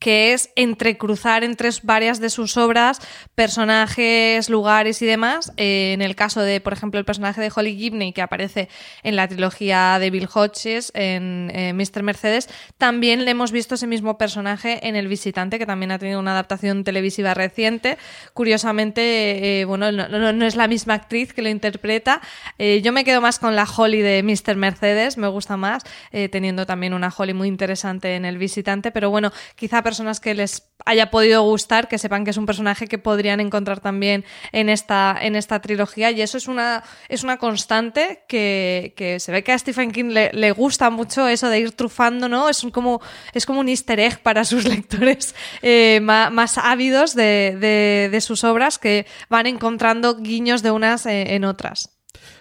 que 0.00 0.32
es 0.32 0.50
entrecruzar 0.56 1.44
entre 1.44 1.70
varias 1.84 2.18
de 2.18 2.30
sus 2.30 2.56
obras 2.56 3.00
personajes, 3.36 4.50
lugares 4.50 5.00
y 5.02 5.06
demás. 5.06 5.52
Eh, 5.56 5.92
en 5.92 6.02
el 6.02 6.16
caso 6.16 6.40
de, 6.40 6.60
por 6.60 6.72
ejemplo, 6.72 6.98
el 6.98 7.04
personaje 7.04 7.40
de 7.40 7.52
Holly 7.54 7.76
Gibney, 7.76 8.12
que 8.12 8.22
aparece 8.22 8.68
en 9.04 9.14
la 9.14 9.28
trilogía 9.28 9.98
de 10.00 10.10
Bill 10.10 10.28
Hodges, 10.32 10.90
en 10.94 11.52
eh, 11.54 11.72
Mr. 11.74 12.02
Mercedes, 12.02 12.48
también 12.78 13.24
le 13.24 13.30
hemos 13.30 13.52
visto 13.52 13.76
ese 13.76 13.86
mismo 13.86 14.18
personaje 14.18 14.88
en 14.88 14.96
El 14.96 15.06
Visitante, 15.06 15.58
que 15.58 15.66
también 15.66 15.92
ha 15.92 15.98
tenido 15.98 16.18
una 16.18 16.32
adaptación 16.32 16.82
televisiva 16.82 17.34
reciente. 17.34 17.98
Curiosamente, 18.32 19.60
eh, 19.60 19.64
bueno, 19.66 19.92
no, 19.92 20.08
no, 20.08 20.32
no, 20.32 20.46
es 20.46 20.56
la 20.56 20.66
misma 20.66 20.94
actriz 20.94 21.32
que 21.32 21.42
lo 21.42 21.48
interpreta. 21.48 22.20
Eh, 22.58 22.80
yo 22.82 22.92
me 22.92 23.04
quedo 23.04 23.20
más 23.20 23.38
con 23.38 23.54
la 23.54 23.64
Holly 23.64 24.00
de 24.00 24.22
Mr. 24.22 24.56
Mercedes, 24.56 25.18
me 25.18 25.28
gusta 25.28 25.56
más, 25.56 25.82
eh, 26.12 26.28
teniendo 26.28 26.66
también 26.66 26.94
una 26.94 27.12
Holly 27.14 27.34
muy 27.34 27.48
interesante 27.48 28.14
en 28.16 28.24
El 28.24 28.38
Visitante, 28.38 28.90
pero 28.90 29.10
bueno, 29.10 29.32
quizá 29.56 29.82
personas 29.90 30.20
que 30.20 30.36
les 30.36 30.70
haya 30.86 31.10
podido 31.10 31.42
gustar, 31.42 31.88
que 31.88 31.98
sepan 31.98 32.24
que 32.24 32.30
es 32.30 32.36
un 32.36 32.46
personaje 32.46 32.86
que 32.86 32.96
podrían 32.96 33.40
encontrar 33.40 33.80
también 33.80 34.24
en 34.52 34.68
esta, 34.68 35.18
en 35.20 35.34
esta 35.34 35.60
trilogía. 35.60 36.12
Y 36.12 36.22
eso 36.22 36.38
es 36.38 36.46
una, 36.46 36.84
es 37.08 37.24
una 37.24 37.38
constante 37.38 38.22
que, 38.28 38.94
que 38.96 39.18
se 39.18 39.32
ve 39.32 39.42
que 39.42 39.50
a 39.50 39.58
Stephen 39.58 39.90
King 39.90 40.10
le, 40.12 40.30
le, 40.32 40.52
gusta 40.52 40.90
mucho 40.90 41.26
eso 41.26 41.48
de 41.48 41.58
ir 41.58 41.72
trufando, 41.72 42.28
¿no? 42.28 42.48
Es 42.48 42.62
un, 42.62 42.70
como, 42.70 43.00
es 43.34 43.46
como 43.46 43.58
un 43.58 43.68
easter 43.68 43.98
egg 43.98 44.22
para 44.22 44.44
sus 44.44 44.64
lectores 44.74 45.34
eh, 45.60 45.98
más, 46.00 46.30
más, 46.30 46.56
ávidos 46.56 47.16
de, 47.16 48.08
de, 48.12 48.20
sus 48.20 48.44
obras 48.44 48.78
que 48.78 49.06
van 49.28 49.48
encontrando 49.48 50.18
guiños 50.18 50.62
de 50.62 50.70
unas 50.70 51.04
en 51.06 51.44
otras. 51.44 51.90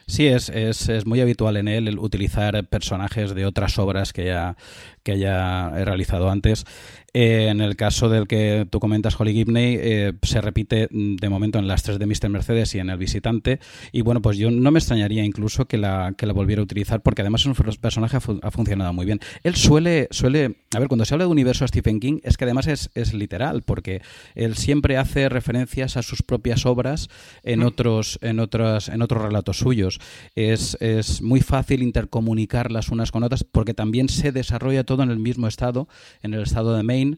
Sí, 0.10 0.26
es, 0.26 0.50
es, 0.50 0.90
es, 0.90 1.06
muy 1.06 1.22
habitual 1.22 1.56
en 1.56 1.68
él 1.68 1.88
el 1.88 2.00
utilizar 2.00 2.68
personajes 2.68 3.36
de 3.36 3.46
otras 3.46 3.78
obras 3.78 4.12
que 4.12 4.26
ya, 4.26 4.58
que 5.04 5.12
haya 5.12 5.70
realizado 5.70 6.32
antes. 6.32 6.66
Eh, 7.14 7.48
en 7.50 7.62
el 7.62 7.76
caso 7.76 8.10
del 8.10 8.28
que 8.28 8.68
tú 8.70 8.80
comentas, 8.80 9.20
Holly 9.20 9.34
Gibney, 9.34 9.78
eh, 9.80 10.14
se 10.22 10.42
repite 10.42 10.88
mm, 10.92 11.16
de 11.16 11.30
momento 11.30 11.58
en 11.58 11.68
las 11.68 11.84
tres 11.84 11.98
de 11.98 12.06
Mr. 12.06 12.30
Mercedes 12.30 12.76
y 12.76 12.80
en 12.80 12.90
El 12.90 12.98
Visitante. 12.98 13.60
Y 13.92 14.02
bueno, 14.02 14.22
pues 14.22 14.38
yo 14.38 14.52
no 14.52 14.72
me 14.72 14.80
extrañaría 14.80 15.24
incluso 15.24 15.66
que 15.66 15.78
la, 15.78 16.14
que 16.18 16.26
la 16.26 16.34
volviera 16.34 16.62
a 16.62 16.64
utilizar, 16.64 17.02
porque 17.02 17.22
además 17.22 17.42
es 17.42 17.48
un 17.48 17.56
personaje 17.56 18.18
ha, 18.18 18.20
fu 18.20 18.40
ha, 18.44 18.52
funcionado 18.52 18.94
muy 18.94 19.06
bien. 19.06 19.20
Él 19.44 19.56
suele, 19.56 20.08
suele, 20.12 20.58
a 20.76 20.80
ver, 20.80 20.88
cuando 20.88 21.06
se 21.06 21.14
habla 21.14 21.26
de 21.26 21.32
universo 21.32 21.66
a 21.66 21.68
Stephen 21.68 22.00
King, 22.00 22.20
es 22.24 22.38
que 22.38 22.46
además 22.46 22.68
es, 22.68 22.92
es 22.94 23.14
literal, 23.14 23.64
porque 23.64 24.02
él 24.36 24.56
siempre 24.56 24.98
hace 24.98 25.30
referencias 25.30 25.98
a 25.98 26.04
sus 26.04 26.22
propias 26.22 26.66
obras 26.66 27.10
en, 27.44 27.62
mm. 27.62 27.66
otros, 27.66 28.20
en, 28.22 28.40
otras, 28.40 28.90
en 28.90 29.02
otros 29.02 29.24
relatos 29.24 29.58
suyos. 29.58 29.99
Es, 30.36 30.78
es 30.80 31.22
muy 31.22 31.42
fácil 31.42 31.84
intercomunicarlas 31.84 32.90
unas 32.90 33.12
con 33.12 33.24
otras, 33.24 33.44
porque 33.44 33.74
también 33.74 34.10
se 34.10 34.32
desarrolla 34.32 34.84
todo 34.84 35.04
en 35.04 35.12
el 35.12 35.20
mismo 35.20 35.48
estado, 35.48 35.88
en 36.22 36.34
el 36.34 36.44
estado 36.44 36.76
de 36.76 36.84
Maine. 36.84 37.18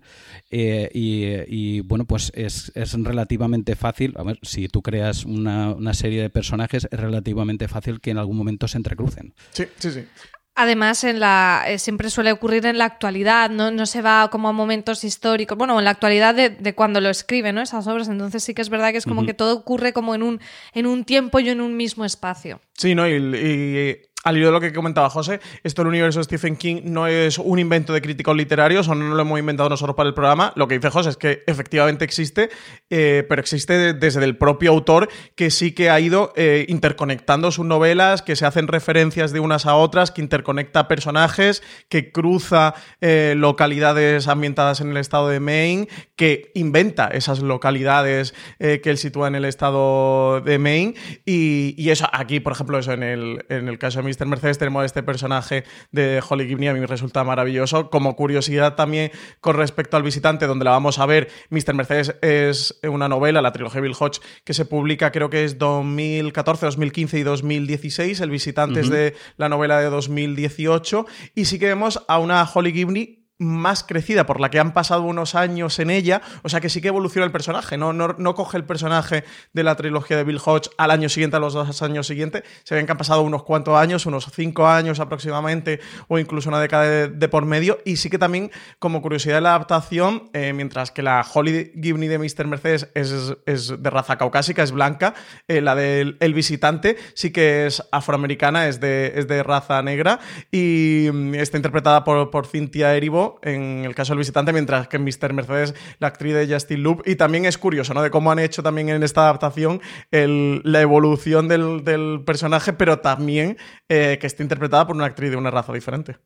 Eh, 0.50 0.90
y, 0.94 1.26
y, 1.48 1.80
bueno, 1.82 2.06
pues 2.06 2.32
es, 2.36 2.72
es, 2.76 2.94
relativamente 2.94 3.76
fácil, 3.76 4.14
a 4.18 4.24
ver, 4.24 4.40
si 4.42 4.68
tú 4.68 4.82
creas 4.82 5.26
una, 5.26 5.72
una, 5.72 5.94
serie 5.94 6.22
de 6.22 6.30
personajes, 6.30 6.88
es 6.92 7.00
relativamente 7.00 7.68
fácil 7.68 8.00
que 8.02 8.12
en 8.12 8.18
algún 8.18 8.38
momento 8.38 8.68
se 8.68 8.78
entrecrucen. 8.78 9.34
Sí, 9.52 9.66
sí, 9.78 9.92
sí. 9.92 10.06
Además, 10.54 11.04
en 11.06 11.22
la, 11.22 11.64
eh, 11.68 11.80
siempre 11.80 12.10
suele 12.10 12.32
ocurrir 12.32 12.66
en 12.66 12.78
la 12.78 12.86
actualidad, 12.86 13.50
¿no? 13.50 13.72
no 13.72 13.86
se 13.86 14.02
va 14.02 14.30
como 14.30 14.50
a 14.50 14.52
momentos 14.52 15.04
históricos, 15.06 15.58
bueno, 15.58 15.80
en 15.80 15.86
la 15.86 15.92
actualidad 15.92 16.36
de, 16.36 16.50
de 16.50 16.76
cuando 16.76 17.00
lo 17.00 17.10
escribe, 17.10 17.54
¿no? 17.54 17.62
Esas 17.62 17.88
obras, 17.88 18.10
entonces 18.10 18.44
sí 18.44 18.54
que 18.54 18.62
es 18.62 18.70
verdad 18.70 18.92
que 18.92 18.98
es 18.98 19.06
como 19.06 19.22
uh 19.22 19.24
-huh. 19.24 19.28
que 19.28 19.34
todo 19.34 19.56
ocurre 19.56 19.94
como 19.94 20.14
en 20.14 20.24
un, 20.24 20.42
en 20.74 20.88
un 20.88 21.06
tiempo 21.06 21.40
y 21.40 21.50
en 21.50 21.62
un 21.62 21.78
mismo 21.78 22.04
espacio. 22.04 22.60
Sí, 22.74 22.96
¿no? 22.96 23.08
y, 23.08 23.14
y 23.14 24.11
al 24.24 24.38
hilo 24.38 24.48
de 24.48 24.52
lo 24.52 24.62
que 24.62 24.72
comentaba 24.72 25.10
José, 25.10 25.40
esto 25.64 25.82
del 25.82 25.90
universo 25.90 26.20
de 26.20 26.26
Stephen 26.26 26.56
King 26.56 26.82
no 26.86 27.08
es 27.08 27.40
un 27.40 27.58
invento 27.58 27.92
de 27.94 28.02
críticos 28.02 28.36
literarios 28.36 28.88
o 28.88 28.96
no 28.96 29.16
lo 29.16 29.22
hemos 29.22 29.40
inventado 29.40 29.70
nosotros 29.70 29.96
para 29.96 30.10
el 30.10 30.14
programa. 30.14 30.54
Lo 30.56 30.68
que 30.68 30.76
dice 30.76 30.90
José 30.90 31.10
es 31.10 31.18
que 31.18 31.44
efectivamente 31.48 32.06
existe, 32.06 32.50
eh, 32.90 33.26
pero 33.28 33.42
existe 33.42 33.94
desde 33.94 34.24
el 34.24 34.38
propio 34.38 34.72
autor 34.72 35.10
que 35.36 35.50
sí 35.50 35.72
que 35.72 35.90
ha 35.90 36.00
ido 36.00 36.34
eh, 36.36 36.66
interconectando 36.70 37.52
sus 37.52 37.66
novelas, 37.66 38.22
que 38.22 38.36
se 38.36 38.46
hacen 38.46 38.68
referencias 38.68 39.32
de 39.32 39.40
unas 39.40 39.66
a 39.66 39.76
otras, 39.76 40.12
que 40.12 40.22
interconecta 40.22 40.88
personajes, 40.88 41.64
que 41.90 42.12
cruza 42.12 42.76
eh, 43.02 43.34
localidades 43.36 44.28
ambientadas 44.28 44.82
en 44.82 44.92
el 44.92 44.98
estado 44.98 45.30
de 45.30 45.40
Maine, 45.40 45.88
que 46.16 46.52
inventa 46.54 47.08
esas 47.08 47.40
localidades 47.40 48.34
que 48.60 48.82
él 48.84 48.98
sitúa 48.98 49.28
en 49.28 49.36
el 49.36 49.46
estado 49.46 50.42
de 50.42 50.60
Maine. 50.60 50.94
Y, 51.26 51.90
eso, 51.90 52.08
aquí, 52.12 52.40
por 52.40 52.54
ejemplo, 52.54 52.78
eso 52.78 52.94
en 52.94 53.04
el, 53.04 53.46
en 53.50 53.68
el 53.68 53.80
caso 53.80 54.00
de 54.00 54.04
Mr. 54.12 54.26
Mercedes 54.26 54.58
tenemos 54.58 54.86
este 54.86 55.04
personaje 55.04 55.64
de 55.92 56.22
Holly 56.28 56.48
Gibney, 56.48 56.68
a 56.68 56.74
mí 56.74 56.80
me 56.80 56.88
resulta 56.88 57.24
maravilloso. 57.24 57.90
Como 57.90 58.16
curiosidad 58.16 58.76
también 58.76 59.12
con 59.40 59.56
respecto 59.56 59.98
al 59.98 60.04
visitante, 60.04 60.48
donde 60.48 60.66
la 60.66 60.72
vamos 60.72 61.00
a 61.00 61.06
ver, 61.06 61.30
Mr. 61.50 61.74
Mercedes 61.74 62.16
es 62.22 62.80
una 62.84 63.08
novela, 63.08 63.42
la 63.42 63.52
trilogía 63.52 63.82
Bill 63.82 63.96
Hodge, 63.98 64.20
que 64.44 64.54
se 64.54 64.66
publica 64.66 65.12
creo 65.12 65.30
que 65.30 65.46
es 65.46 65.58
2014, 65.58 66.66
2015 66.66 67.20
y 67.20 67.24
2016. 67.24 68.20
El 68.20 68.30
visitante 68.30 68.80
uh 68.80 68.84
-huh. 68.84 68.86
es 68.86 68.90
de 68.90 69.16
la 69.38 69.50
novela 69.50 69.80
de 69.80 69.90
2018. 69.90 71.06
Y 71.36 71.46
sí 71.46 71.60
que 71.60 71.68
vemos 71.68 72.04
a 72.08 72.20
una 72.20 72.44
Holly 72.44 72.74
Gibney 72.74 73.21
más 73.42 73.84
crecida, 73.84 74.28
por 74.28 74.40
la 74.40 74.52
que 74.52 74.60
han 74.60 74.72
pasado 74.72 75.02
unos 75.02 75.34
años 75.34 75.80
en 75.80 75.90
ella, 75.90 76.22
o 76.44 76.50
sea 76.50 76.62
que 76.62 76.70
sí 76.70 76.80
que 76.80 76.90
evoluciona 76.90 77.26
el 77.26 77.32
personaje, 77.32 77.76
no, 77.76 77.92
no, 77.92 78.16
no 78.20 78.36
coge 78.36 78.58
el 78.58 78.66
personaje 78.66 79.24
de 79.52 79.64
la 79.64 79.76
trilogía 79.76 80.16
de 80.16 80.24
Bill 80.24 80.40
Hodge 80.44 80.70
al 80.78 80.92
año 80.92 81.10
siguiente, 81.10 81.38
a 81.38 81.40
los 81.40 81.54
dos 81.54 81.82
años 81.82 82.06
siguientes, 82.06 82.44
se 82.64 82.76
ven 82.76 82.86
que 82.86 82.92
han 82.92 83.00
pasado 83.00 83.24
unos 83.24 83.42
cuantos 83.42 83.76
años, 83.76 84.06
unos 84.06 84.28
cinco 84.32 84.68
años 84.68 85.00
aproximadamente, 85.00 85.80
o 86.08 86.20
incluso 86.20 86.50
una 86.50 86.60
década 86.60 87.08
de, 87.08 87.30
por 87.30 87.46
medio, 87.46 87.80
y 87.84 87.98
sí 87.98 88.12
que 88.12 88.20
también, 88.20 88.52
como 88.78 89.02
curiosidad 89.02 89.36
de 89.36 89.42
la 89.42 89.50
adaptación, 89.50 90.30
eh, 90.34 90.54
mientras 90.54 90.92
que 90.92 91.02
la 91.02 91.26
Holly 91.34 91.72
Gibney 91.82 92.10
de 92.10 92.20
Mr. 92.20 92.46
Mercedes 92.46 92.90
es, 92.94 93.36
es 93.48 93.82
de 93.82 93.90
raza 93.90 94.20
caucásica, 94.20 94.62
es 94.62 94.72
blanca, 94.72 95.16
eh, 95.48 95.62
la 95.62 95.74
del 95.74 96.18
El 96.20 96.36
Visitante 96.36 96.96
sí 97.16 97.32
que 97.32 97.66
es 97.66 97.82
afroamericana, 97.92 98.68
es 98.68 98.80
de, 98.80 99.14
es 99.16 99.28
de 99.28 99.42
raza 99.42 99.82
negra, 99.82 100.20
y 100.52 101.10
mm, 101.12 101.36
está 101.36 101.58
interpretada 101.58 102.04
por, 102.04 102.30
por 102.30 102.46
Cynthia 102.46 102.96
Erivo, 102.96 103.31
en 103.42 103.86
el 103.86 103.96
caso 103.96 104.14
del 104.14 104.20
visitante, 104.20 104.54
mientras 104.54 104.88
que 104.88 104.98
en 104.98 105.04
Mr. 105.04 105.34
Mercedes, 105.34 105.74
la 106.00 106.08
actriz 106.08 106.34
de 106.34 106.52
Justin 106.52 106.84
Loop. 106.84 107.04
Y 107.06 107.16
también 107.16 107.46
es 107.46 107.58
curioso, 107.58 107.94
¿no? 107.94 108.02
De 108.02 108.12
cómo 108.12 108.32
han 108.32 108.40
hecho 108.40 108.64
también 108.64 108.90
en 108.90 109.04
esta 109.04 109.22
adaptación 109.22 109.82
la 110.12 110.82
evolución 110.82 111.48
del, 111.48 112.24
personaje, 112.26 112.74
pero 112.74 113.00
también 113.00 113.58
eh, 113.90 114.18
que 114.20 114.28
esté 114.28 114.44
interpretada 114.44 114.88
por 114.88 114.96
una 114.96 115.06
actriz 115.06 115.32
de 115.32 115.38
una 115.38 115.52
raza 115.52 115.74
diferente. 115.74 116.18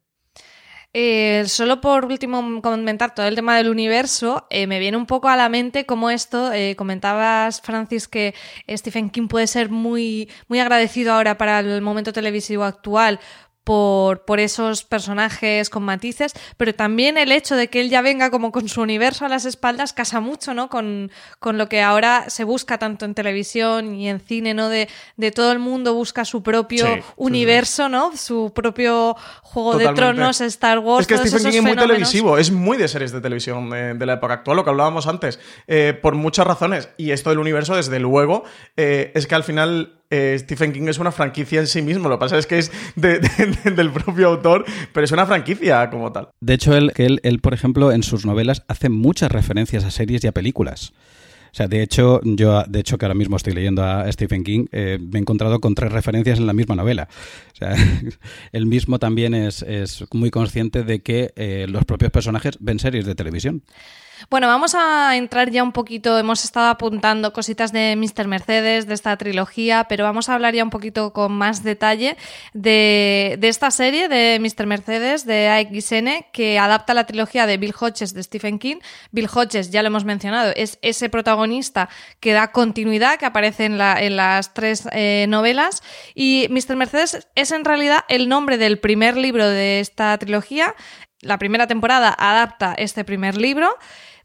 Eh, 0.97 1.43
solo 1.47 1.81
por 1.81 2.05
último 2.05 2.61
comentar 2.61 3.13
todo 3.13 3.27
el 3.27 3.35
tema 3.35 3.57
del 3.57 3.69
universo, 3.69 4.47
eh, 4.49 4.65
me 4.65 4.79
viene 4.79 4.95
un 4.95 5.05
poco 5.05 5.27
a 5.27 5.35
la 5.35 5.49
mente 5.49 5.85
como 5.85 6.09
esto, 6.09 6.51
comentabas 6.77 7.59
Francis 7.59 8.07
que 8.07 8.33
Stephen 8.69 9.09
King 9.09 9.27
puede 9.27 9.47
ser 9.47 9.69
muy, 9.69 10.29
muy 10.47 10.61
agradecido 10.61 11.11
ahora 11.11 11.37
para 11.37 11.59
el 11.59 11.81
momento 11.81 12.13
televisivo 12.13 12.63
actual 12.63 13.19
por, 13.65 14.23
por, 14.25 14.39
esos 14.39 14.83
personajes 14.83 15.69
con 15.69 15.83
matices, 15.83 16.33
pero 16.55 16.73
también 16.73 17.17
el 17.17 17.31
hecho 17.31 17.55
de 17.55 17.67
que 17.67 17.81
él 17.81 17.89
ya 17.89 18.01
venga 18.01 18.29
como 18.29 18.51
con 18.51 18.69
su 18.69 18.81
universo 18.81 19.25
a 19.25 19.29
las 19.29 19.43
espaldas 19.45 19.91
casa 19.91 20.21
mucho, 20.21 20.53
¿no? 20.53 20.69
Con, 20.69 21.11
con 21.39 21.57
lo 21.57 21.67
que 21.67 21.81
ahora 21.81 22.29
se 22.29 22.43
busca 22.43 22.77
tanto 22.77 23.05
en 23.05 23.15
televisión 23.15 23.95
y 23.95 24.07
en 24.07 24.19
cine, 24.19 24.53
¿no? 24.53 24.69
De, 24.69 24.87
de 25.17 25.31
todo 25.31 25.51
el 25.51 25.59
mundo 25.59 25.93
busca 25.93 26.23
su 26.25 26.43
propio 26.43 26.85
sí, 26.85 27.01
universo, 27.17 27.83
sí, 27.83 27.87
sí. 27.87 27.91
¿no? 27.91 28.15
Su 28.15 28.53
propio 28.53 29.15
Juego 29.41 29.71
Totalmente. 29.73 30.01
de 30.01 30.13
Tronos, 30.13 30.41
Star 30.41 30.79
Wars. 30.79 31.01
Es 31.01 31.07
que 31.07 31.27
Stephen 31.27 31.51
King 31.51 31.57
es 31.57 31.61
muy 31.63 31.71
fenómenos. 31.71 31.87
televisivo, 31.87 32.37
es 32.37 32.51
muy 32.51 32.77
de 32.77 32.87
series 32.87 33.11
de 33.11 33.21
televisión 33.21 33.69
de, 33.71 33.95
de 33.95 34.05
la 34.05 34.13
época 34.13 34.35
actual, 34.35 34.57
lo 34.57 34.63
que 34.63 34.69
hablábamos 34.69 35.07
antes, 35.07 35.39
eh, 35.67 35.97
por 35.99 36.13
muchas 36.13 36.45
razones. 36.45 36.89
Y 36.97 37.11
esto 37.11 37.31
del 37.31 37.39
universo, 37.39 37.75
desde 37.75 37.99
luego, 37.99 38.43
eh, 38.77 39.11
es 39.15 39.25
que 39.25 39.35
al 39.35 39.43
final 39.43 40.04
eh, 40.09 40.35
Stephen 40.39 40.73
King 40.73 40.87
es 40.87 40.99
una 40.99 41.11
franquicia 41.11 41.59
en 41.59 41.67
sí 41.67 41.81
mismo. 41.81 42.09
Lo 42.09 42.15
que 42.15 42.19
pasa 42.19 42.37
es 42.37 42.47
que 42.47 42.59
es 42.59 42.71
de, 42.95 43.19
de, 43.19 43.71
del 43.71 43.91
propio 43.91 44.27
autor, 44.27 44.65
pero 44.93 45.03
es 45.03 45.11
una 45.11 45.25
franquicia 45.25 45.89
como 45.89 46.11
tal. 46.11 46.29
De 46.39 46.53
hecho, 46.53 46.75
él, 46.75 46.91
él, 46.95 47.19
él, 47.23 47.39
por 47.39 47.53
ejemplo, 47.53 47.91
en 47.91 48.03
sus 48.03 48.25
novelas 48.25 48.63
hace 48.67 48.89
muchas 48.89 49.31
referencias 49.31 49.83
a 49.83 49.91
series 49.91 50.23
y 50.23 50.27
a 50.27 50.31
películas. 50.31 50.93
O 51.55 51.57
sea, 51.57 51.69
de 51.69 51.81
hecho, 51.81 52.19
yo, 52.25 52.65
de 52.67 52.81
hecho, 52.81 52.97
que 52.97 53.05
ahora 53.05 53.15
mismo 53.15 53.37
estoy 53.37 53.53
leyendo 53.53 53.81
a 53.81 54.11
Stephen 54.11 54.43
King, 54.43 54.65
eh, 54.73 54.99
me 54.99 55.19
he 55.19 55.21
encontrado 55.21 55.61
con 55.61 55.73
tres 55.73 55.89
referencias 55.89 56.37
en 56.37 56.47
la 56.47 56.51
misma 56.51 56.75
novela. 56.75 57.07
O 57.53 57.55
sea, 57.55 57.73
él 58.51 58.65
mismo 58.65 58.99
también 58.99 59.33
es, 59.33 59.61
es 59.61 60.03
muy 60.11 60.31
consciente 60.31 60.83
de 60.83 60.99
que 60.99 61.31
eh, 61.37 61.65
los 61.69 61.85
propios 61.85 62.11
personajes 62.11 62.57
ven 62.59 62.77
series 62.77 63.05
de 63.05 63.15
televisión. 63.15 63.63
Bueno, 64.29 64.47
vamos 64.47 64.75
a 64.75 65.15
entrar 65.15 65.51
ya 65.51 65.63
un 65.63 65.71
poquito, 65.71 66.17
hemos 66.17 66.43
estado 66.43 66.67
apuntando 66.69 67.33
cositas 67.33 67.71
de 67.71 67.95
Mr. 67.95 68.27
Mercedes, 68.27 68.87
de 68.87 68.93
esta 68.93 69.15
trilogía, 69.17 69.85
pero 69.89 70.03
vamos 70.03 70.29
a 70.29 70.35
hablar 70.35 70.53
ya 70.53 70.63
un 70.63 70.69
poquito 70.69 71.13
con 71.13 71.33
más 71.33 71.63
detalle 71.63 72.17
de, 72.53 73.35
de 73.39 73.47
esta 73.47 73.71
serie 73.71 74.07
de 74.07 74.39
Mr. 74.39 74.65
Mercedes 74.67 75.25
de 75.25 75.49
AXN 75.49 76.25
que 76.31 76.59
adapta 76.59 76.93
la 76.93 77.05
trilogía 77.05 77.45
de 77.45 77.57
Bill 77.57 77.73
Hodges 77.77 78.13
de 78.13 78.23
Stephen 78.23 78.59
King. 78.59 78.77
Bill 79.11 79.29
Hodges, 79.33 79.69
ya 79.69 79.81
lo 79.81 79.87
hemos 79.87 80.05
mencionado, 80.05 80.51
es 80.55 80.79
ese 80.81 81.09
protagonista 81.09 81.89
que 82.19 82.33
da 82.33 82.51
continuidad, 82.51 83.17
que 83.17 83.25
aparece 83.25 83.65
en, 83.65 83.77
la, 83.77 84.01
en 84.01 84.15
las 84.15 84.53
tres 84.53 84.87
eh, 84.91 85.25
novelas 85.27 85.83
y 86.13 86.47
Mr. 86.49 86.75
Mercedes 86.75 87.27
es 87.35 87.51
en 87.51 87.65
realidad 87.65 88.05
el 88.07 88.29
nombre 88.29 88.57
del 88.57 88.79
primer 88.79 89.17
libro 89.17 89.47
de 89.47 89.79
esta 89.79 90.17
trilogía. 90.17 90.73
La 91.25 91.39
primera 91.39 91.65
temporada 91.65 92.15
adapta 92.17 92.75
este 92.77 93.03
primer 93.03 93.35
libro. 93.35 93.77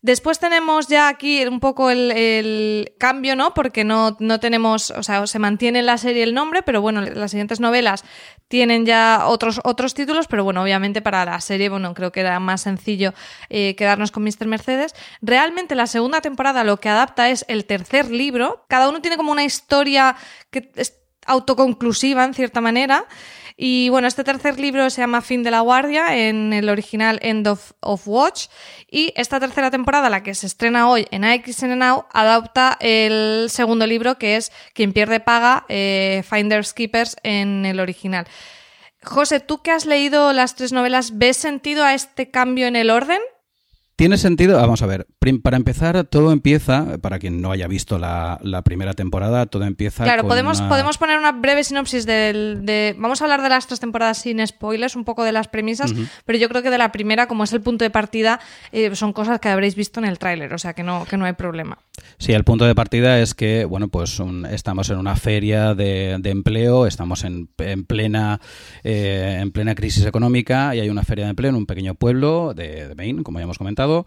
Después 0.03 0.39
tenemos 0.39 0.89
ya 0.89 1.09
aquí 1.09 1.45
un 1.47 1.61
poco 1.61 1.91
el, 1.91 2.93
cambio, 2.99 3.37
¿no? 3.37 3.53
Porque 3.53 3.85
no, 3.85 4.17
no, 4.19 4.41
tenemos, 4.41 4.91
o 4.91 5.03
sea, 5.03 5.27
se 5.27 5.39
mantiene 5.39 5.81
en 5.81 5.87
la 5.87 5.99
serie 5.99 6.23
el 6.23 6.33
nombre, 6.33 6.63
pero 6.63 6.81
bueno, 6.81 7.03
las 7.03 7.31
siguientes 7.31 7.61
novelas 7.61 8.05
tienen 8.49 8.87
ya 8.87 9.25
otros, 9.27 9.61
otros 9.65 9.93
títulos, 9.93 10.27
pero 10.27 10.43
bueno, 10.45 10.63
obviamente 10.63 11.03
para 11.03 11.25
la 11.27 11.41
serie, 11.41 11.69
bueno, 11.69 11.93
creo 11.93 12.13
que 12.13 12.21
era 12.21 12.39
más 12.41 12.63
sencillo 12.63 13.13
eh, 13.51 13.75
quedarnos 13.77 14.11
con 14.11 14.23
Mr. 14.23 14.47
Mercedes. 14.47 14.95
Realmente 15.23 15.75
la 15.75 15.87
segunda 15.87 16.21
temporada 16.21 16.65
lo 16.65 16.79
que 16.79 16.89
adapta 16.89 17.29
es 17.29 17.45
el 17.49 17.67
tercer 17.67 18.11
libro. 18.11 18.65
Cada 18.69 18.89
uno 18.89 19.03
tiene 19.03 19.19
como 19.19 19.33
una 19.33 19.45
historia 19.45 20.17
que 20.51 20.71
es 20.77 20.99
autoconclusiva 21.27 22.25
en 22.25 22.35
cierta 22.35 22.61
manera. 22.61 23.07
Y 23.63 23.91
bueno, 23.91 24.09
este 24.09 24.25
tercer 24.25 24.59
libro 24.59 24.89
se 24.89 25.03
llama 25.03 25.21
Fin 25.21 25.43
de 25.43 25.51
la 25.51 25.61
Guardia, 25.61 26.17
en 26.17 26.55
el 26.55 26.71
original 26.71 27.19
End 27.21 27.47
of, 27.47 28.09
Watch. 28.09 28.47
Y 28.91 29.13
esta 29.17 29.39
tercera 29.39 29.71
temporada, 29.71 30.09
la 30.09 30.23
que 30.23 30.35
se 30.35 30.47
estrena 30.47 30.89
hoy 30.89 31.07
en 31.11 31.25
AXN 31.25 31.79
Now, 31.79 32.07
adapta 32.11 32.79
el 32.81 33.49
segundo 33.51 33.87
libro 33.87 34.17
que 34.17 34.37
es 34.37 34.51
Quien 34.73 34.95
pierde 34.95 35.21
paga, 35.21 35.67
eh, 35.69 36.25
Finders 36.27 36.73
Keepers 36.73 37.17
en 37.23 37.67
el 37.67 37.81
original. 37.81 38.27
José, 39.03 39.41
tú 39.41 39.61
que 39.61 39.73
has 39.73 39.85
leído 39.85 40.33
las 40.33 40.55
tres 40.55 40.73
novelas, 40.73 41.19
¿ves 41.19 41.37
sentido 41.37 41.85
a 41.85 41.93
este 41.93 42.31
cambio 42.31 42.67
en 42.67 42.77
el 42.77 42.89
orden? 42.89 43.21
Tiene 44.01 44.17
sentido, 44.17 44.57
vamos 44.57 44.81
a 44.81 44.87
ver, 44.87 45.07
para 45.43 45.59
empezar, 45.59 46.05
todo 46.05 46.33
empieza, 46.33 46.97
para 47.03 47.19
quien 47.19 47.43
no 47.43 47.53
haya 47.53 47.67
visto 47.67 47.99
la, 47.99 48.63
primera 48.65 48.95
temporada, 48.95 49.45
todo 49.45 49.65
empieza. 49.65 50.05
Claro, 50.05 50.27
podemos, 50.27 50.63
podemos 50.63 50.97
poner 50.97 51.19
una 51.19 51.33
breve 51.33 51.65
sinopsis 51.65 52.07
del, 52.07 52.65
de. 52.65 52.97
Vamos 52.99 53.21
a 53.21 53.25
hablar 53.25 53.43
de 53.43 53.51
las 53.51 53.67
tres 53.67 53.79
temporadas 53.79 54.17
sin 54.17 54.47
spoilers, 54.47 54.97
un 54.97 55.05
poco 55.05 55.23
de 55.23 55.33
las 55.33 55.49
premisas, 55.49 55.93
pero 56.25 56.39
yo 56.39 56.49
creo 56.49 56.63
que 56.63 56.71
de 56.71 56.79
la 56.79 56.93
primera, 56.93 57.27
como 57.27 57.45
es 57.45 57.53
el 57.53 57.61
punto 57.61 57.85
de 57.85 57.91
partida, 57.91 58.41
eh, 58.73 58.97
son 58.97 59.13
cosas 59.13 59.39
que 59.39 59.51
habréis 59.51 59.75
visto 59.75 60.01
en 60.01 60.07
el 60.07 60.19
tráiler, 60.19 60.55
o 60.55 60.59
sea 60.59 60.73
que 60.73 60.83
no, 60.83 61.05
que 61.05 61.19
no 61.19 61.27
hay 61.27 61.35
problema. 61.35 61.77
Sí, 62.19 62.33
el 62.33 62.45
punto 62.45 62.65
de 62.65 62.75
partida 62.75 63.21
es 63.21 63.35
que, 63.35 63.65
bueno, 63.65 63.89
pues 63.89 64.21
estamos 64.51 64.91
en 64.91 64.99
una 64.99 65.17
feria 65.17 65.75
de, 65.75 66.21
empleo, 66.25 66.87
estamos 66.87 67.25
en, 67.25 67.49
plena, 67.87 68.41
eh, 68.85 69.39
en 69.41 69.51
plena 69.51 69.75
crisis 69.75 70.07
económica 70.07 70.75
y 70.75 70.81
hay 70.81 70.91
una 70.91 71.03
feria 71.03 71.25
de 71.25 71.31
empleo 71.31 71.51
en 71.51 71.57
un 71.57 71.67
pequeño 71.67 71.95
pueblo 71.95 72.55
de, 72.55 72.89
de 72.89 72.95
Maine, 72.95 73.23
como 73.23 73.39
ya 73.39 73.45
hemos 73.45 73.59
comentado 73.59 74.05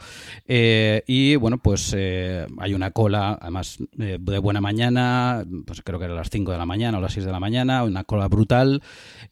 eh, 0.48 1.04
y 1.08 1.36
bueno, 1.36 1.58
pues 1.58 1.94
eh, 1.96 2.46
hay 2.60 2.74
una 2.74 2.92
cola, 2.92 3.38
además 3.42 3.78
eh, 4.00 4.18
de 4.20 4.38
buena 4.40 4.62
mañana, 4.62 5.46
pues 5.66 5.82
creo 5.82 6.00
que 6.00 6.06
era 6.06 6.14
las 6.14 6.30
5 6.30 6.52
de 6.52 6.58
la 6.58 6.66
mañana 6.66 6.98
o 6.98 7.02
las 7.02 7.14
6 7.14 7.26
de 7.26 7.32
la 7.32 7.40
mañana, 7.40 7.84
una 7.84 8.04
cola 8.04 8.28
brutal 8.28 8.82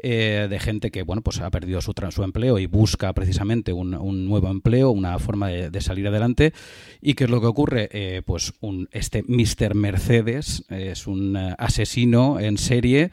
de 0.01 0.57
gente 0.59 0.89
que 0.89 1.03
bueno, 1.03 1.21
pues 1.21 1.39
ha 1.41 1.49
perdido 1.51 1.79
su, 1.79 1.93
su 2.09 2.23
empleo 2.23 2.57
y 2.57 2.65
busca 2.65 3.13
precisamente 3.13 3.71
un, 3.71 3.91
nuevo 3.91 4.49
empleo, 4.49 4.91
una 4.91 5.17
forma 5.19 5.49
de, 5.49 5.81
salir 5.81 6.07
adelante. 6.07 6.53
¿Y 7.01 7.13
qué 7.13 7.25
es 7.25 7.29
lo 7.29 7.39
que 7.41 7.47
ocurre? 7.47 8.23
pues 8.25 8.50
un, 8.59 8.89
este 8.91 9.23
Mr. 9.23 9.75
Mercedes 9.75 10.65
es 10.69 11.07
un 11.07 11.37
asesino 11.57 12.39
en 12.39 12.57
serie 12.57 13.11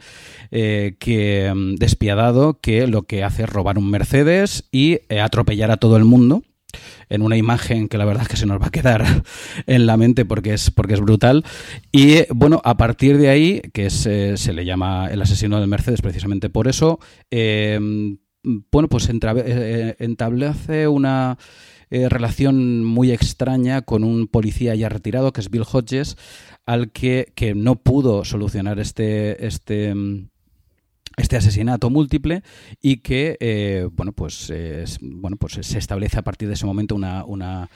que 0.49 1.51
mm, 1.53 1.75
despiadado 1.75 2.59
que 2.59 2.87
lo 2.87 3.03
que 3.03 3.23
hace 3.23 3.43
es 3.43 3.49
robar 3.49 3.77
un 3.77 3.89
Mercedes 3.89 4.67
y 4.71 4.99
atropellar 5.19 5.71
a 5.71 5.77
todo 5.77 5.97
el 5.97 6.05
mundo 6.05 6.43
en 7.09 7.21
una 7.21 7.37
imagen 7.37 7.87
que 7.87 7.97
la 7.97 8.05
verdad 8.05 8.23
es 8.23 8.29
que 8.29 8.37
se 8.37 8.45
nos 8.45 8.61
va 8.61 8.67
a 8.67 8.71
quedar 8.71 9.23
en 9.65 9.85
la 9.85 9.97
mente 9.97 10.25
porque 10.25 10.53
es, 10.53 10.71
porque 10.71 10.93
es 10.93 11.01
brutal. 11.01 11.43
Y 11.91 12.23
bueno, 12.33 12.61
a 12.63 12.77
partir 12.77 13.17
de 13.17 13.29
ahí, 13.29 13.61
que 13.73 13.87
eh, 13.87 14.37
se 14.37 14.53
le 14.53 14.65
llama 14.65 15.09
el 15.11 15.21
asesino 15.21 15.59
del 15.59 15.69
Mercedes 15.69 16.01
precisamente 16.01 16.49
por 16.49 16.67
eso, 16.67 16.99
em, 17.31 18.17
bueno, 18.71 18.87
pues 18.87 19.09
eh, 19.09 19.95
entablece 19.99 20.87
una 20.87 21.37
relación 21.89 22.83
muy 22.83 23.11
extraña 23.11 23.81
con 23.81 24.03
un 24.03 24.27
policía 24.27 24.75
ya 24.75 24.89
retirado, 24.89 25.33
que 25.33 25.41
es 25.41 25.49
Bill 25.49 25.65
Hodges, 25.71 26.17
al 26.65 26.91
que, 26.91 27.31
que 27.35 27.55
no 27.55 27.75
pudo 27.75 28.23
solucionar 28.25 28.79
este, 28.79 29.45
este 29.47 29.89
em, 29.89 30.29
este 31.19 31.35
asesinato 31.35 31.89
múltiple 31.89 32.43
y 32.81 32.97
que 32.97 33.37
eh, 33.39 33.87
bueno 33.91 34.13
pues 34.13 34.51
bueno 35.01 35.37
pues 35.37 35.59
se 35.61 35.77
establece 35.77 36.17
a 36.17 36.23
partir 36.23 36.47
de 36.47 36.53
ese 36.53 36.65
momento 36.65 36.95
una, 36.95 37.25
una 37.25 37.69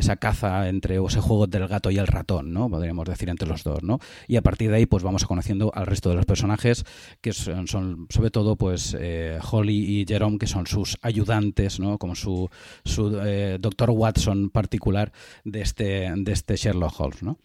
esa 0.00 0.16
caza 0.16 0.68
entre 0.68 0.98
o 0.98 1.06
ese 1.06 1.20
juego 1.20 1.46
del 1.46 1.68
gato 1.68 1.90
y 1.90 1.98
el 1.98 2.06
ratón 2.06 2.52
no 2.52 2.68
podríamos 2.68 3.06
decir 3.08 3.28
entre 3.28 3.48
los 3.48 3.62
dos 3.62 3.82
no 3.82 3.98
y 4.26 4.36
a 4.36 4.42
partir 4.42 4.70
de 4.70 4.76
ahí 4.76 4.86
pues 4.86 5.02
vamos 5.02 5.24
conociendo 5.24 5.70
al 5.74 5.86
resto 5.86 6.10
de 6.10 6.16
los 6.16 6.26
personajes 6.26 6.84
que 7.20 7.32
son, 7.32 8.06
sobre 8.08 8.30
todo 8.30 8.56
pues 8.56 8.96
eh, 8.98 9.38
Holly 9.50 10.00
y 10.00 10.06
Jerome 10.06 10.38
que 10.38 10.46
son 10.46 10.66
sus 10.66 10.98
ayudantes 11.02 11.80
no 11.80 11.98
como 11.98 12.14
su 12.14 12.48
eh, 13.24 13.58
doctor 13.60 13.90
Watson 13.90 14.50
particular 14.50 15.12
de 15.44 15.60
este 15.62 16.12
de 16.16 16.32
este 16.32 16.56
Sherlock 16.56 16.98
Holmes 17.00 17.22
no 17.22 17.38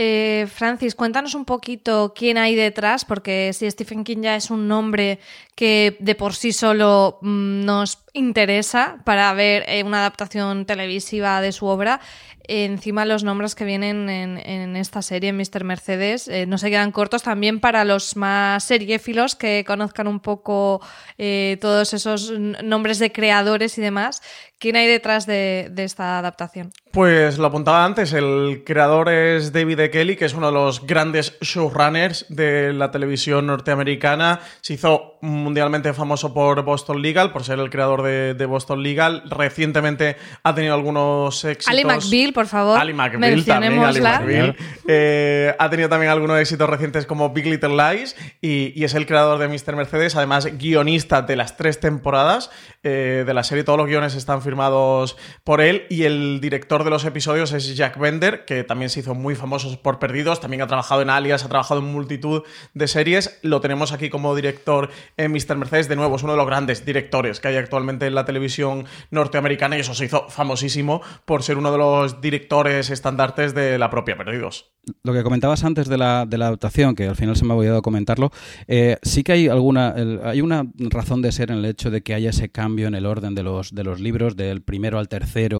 eh, 0.00 0.46
Francis, 0.46 0.94
cuéntanos 0.94 1.34
un 1.34 1.44
poquito 1.44 2.12
quién 2.14 2.38
hay 2.38 2.54
detrás, 2.54 3.04
porque 3.04 3.52
si 3.52 3.68
Stephen 3.68 4.04
King 4.04 4.18
ya 4.22 4.36
es 4.36 4.48
un 4.48 4.68
nombre 4.68 5.18
que 5.56 5.96
de 5.98 6.14
por 6.14 6.36
sí 6.36 6.52
solo 6.52 7.18
mm, 7.20 7.64
nos 7.64 8.04
interesa 8.18 8.98
para 9.04 9.32
ver 9.32 9.64
eh, 9.68 9.82
una 9.84 10.00
adaptación 10.00 10.66
televisiva 10.66 11.40
de 11.40 11.52
su 11.52 11.66
obra, 11.66 12.00
encima 12.48 13.04
los 13.04 13.24
nombres 13.24 13.54
que 13.54 13.64
vienen 13.64 14.08
en, 14.08 14.76
esta 14.76 15.02
serie, 15.02 15.32
Mr. 15.32 15.64
Mercedes, 15.64 16.28
eh, 16.28 16.46
no 16.46 16.58
se 16.58 16.70
quedan 16.70 16.92
cortos 16.92 17.22
también 17.22 17.60
para 17.60 17.84
los 17.84 18.16
más 18.16 18.64
seriéfilos 18.64 19.34
que 19.34 19.64
conozcan 19.66 20.08
un 20.08 20.20
poco 20.20 20.80
eh, 21.18 21.58
todos 21.60 21.92
esos 21.94 22.30
nombres 22.30 22.98
de 22.98 23.12
creadores 23.12 23.76
y 23.78 23.82
demás. 23.82 24.22
¿Quién 24.58 24.74
hay 24.74 24.88
detrás 24.88 25.24
de, 25.24 25.70
esta 25.76 26.18
adaptación? 26.18 26.72
Pues 26.90 27.38
lo 27.38 27.46
apuntaba 27.46 27.84
antes, 27.84 28.12
el 28.12 28.64
creador 28.66 29.08
es 29.08 29.52
David 29.52 29.78
E. 29.78 29.90
Kelly, 29.90 30.16
que 30.16 30.24
es 30.24 30.34
uno 30.34 30.48
de 30.48 30.52
los 30.52 30.84
grandes 30.84 31.38
showrunners 31.40 32.26
de 32.28 32.72
la 32.72 32.90
televisión 32.90 33.46
norteamericana. 33.46 34.40
Se 34.60 34.74
hizo 34.74 35.18
mundialmente 35.20 35.92
famoso 35.92 36.34
por 36.34 36.62
Boston 36.64 37.02
Legal, 37.02 37.30
por 37.32 37.44
ser 37.44 37.60
el 37.60 37.70
creador 37.70 38.02
de, 38.02 38.07
Boston 38.46 38.82
Legal. 38.82 39.22
Recientemente 39.30 40.16
ha 40.42 40.54
tenido 40.54 40.74
algunos 40.74 41.44
éxitos. 41.44 41.72
Ali 41.72 41.84
McBeal, 41.84 42.32
por 42.32 42.46
favor. 42.46 42.78
Ali 42.78 42.92
McBeal 42.92 43.44
también. 43.44 43.78
Ali 43.78 44.00
McBeal. 44.00 44.56
Eh, 44.86 45.54
ha 45.58 45.70
tenido 45.70 45.88
también 45.88 46.10
algunos 46.10 46.38
éxitos 46.38 46.68
recientes 46.68 47.06
como 47.06 47.30
Big 47.30 47.46
Little 47.46 47.76
Lies 47.76 48.16
y, 48.40 48.84
es 48.84 48.94
el 48.94 49.06
creador 49.06 49.38
de 49.38 49.48
Mr. 49.48 49.76
Mercedes, 49.76 50.16
además 50.16 50.46
guionista 50.58 51.20
de 51.20 51.36
las 51.36 51.58
tres 51.58 51.78
temporadas 51.78 52.50
eh, 52.82 53.24
de 53.26 53.34
la 53.34 53.42
serie. 53.42 53.64
Todos 53.64 53.78
los 53.78 53.86
guiones 53.86 54.14
están 54.14 54.40
firmados 54.40 55.16
por 55.44 55.60
él 55.60 55.86
y 55.90 56.04
el 56.04 56.40
director 56.40 56.84
de 56.84 56.90
los 56.90 57.04
episodios 57.04 57.52
es 57.52 57.76
Jack 57.76 57.98
Bender, 57.98 58.44
que 58.46 58.64
también 58.64 58.88
se 58.88 59.00
hizo 59.00 59.14
muy 59.14 59.34
famoso 59.34 59.80
por 59.82 59.98
Perdidos. 59.98 60.40
También 60.40 60.62
ha 60.62 60.66
trabajado 60.66 61.02
en 61.02 61.10
Alias, 61.10 61.44
ha 61.44 61.48
trabajado 61.48 61.80
en 61.80 61.86
multitud 61.86 62.44
de 62.72 62.88
series. 62.88 63.38
Lo 63.42 63.60
tenemos 63.60 63.92
aquí 63.92 64.08
como 64.08 64.34
director 64.34 64.90
en 65.16 65.32
Mr. 65.32 65.56
Mercedes. 65.56 65.88
De 65.88 65.96
nuevo, 65.96 66.16
es 66.16 66.22
uno 66.22 66.32
de 66.32 66.38
los 66.38 66.46
grandes 66.46 66.84
directores 66.84 67.40
que 67.40 67.48
hay 67.48 67.56
actualmente 67.56 67.87
en 67.88 68.14
la 68.14 68.24
televisión 68.24 68.86
norteamericana 69.10 69.76
y 69.76 69.80
eso 69.80 69.94
se 69.94 70.06
hizo 70.06 70.28
famosísimo 70.28 71.00
por 71.24 71.42
ser 71.42 71.58
uno 71.58 71.72
de 71.72 71.78
los 71.78 72.20
directores 72.20 72.90
estandartes 72.90 73.54
de 73.54 73.78
la 73.78 73.90
propia 73.90 74.16
Perdidos. 74.16 74.72
Lo 75.04 75.12
que 75.12 75.22
comentabas 75.22 75.64
antes 75.64 75.88
de 75.88 75.98
la, 75.98 76.24
de 76.26 76.38
la 76.38 76.46
adaptación, 76.46 76.94
que 76.94 77.06
al 77.06 77.16
final 77.16 77.36
se 77.36 77.44
me 77.44 77.52
ha 77.52 77.56
olvidado 77.56 77.82
comentarlo, 77.82 78.30
eh, 78.66 78.96
sí 79.02 79.22
que 79.22 79.32
hay 79.32 79.48
alguna 79.48 79.94
hay 80.24 80.40
una 80.40 80.64
razón 80.78 81.22
de 81.22 81.32
ser 81.32 81.50
en 81.50 81.58
el 81.58 81.64
hecho 81.64 81.90
de 81.90 82.02
que 82.02 82.14
haya 82.14 82.30
ese 82.30 82.50
cambio 82.50 82.88
en 82.88 82.94
el 82.94 83.06
orden 83.06 83.34
de 83.34 83.42
los, 83.42 83.74
de 83.74 83.84
los 83.84 84.00
libros, 84.00 84.36
del 84.36 84.62
primero 84.62 84.98
al 84.98 85.08
tercero. 85.08 85.58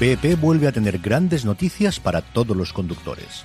BP 0.00 0.40
vuelve 0.40 0.66
a 0.66 0.72
tener 0.72 0.98
grandes 0.98 1.44
noticias 1.44 2.00
para 2.00 2.22
todos 2.22 2.56
los 2.56 2.72
conductores. 2.72 3.44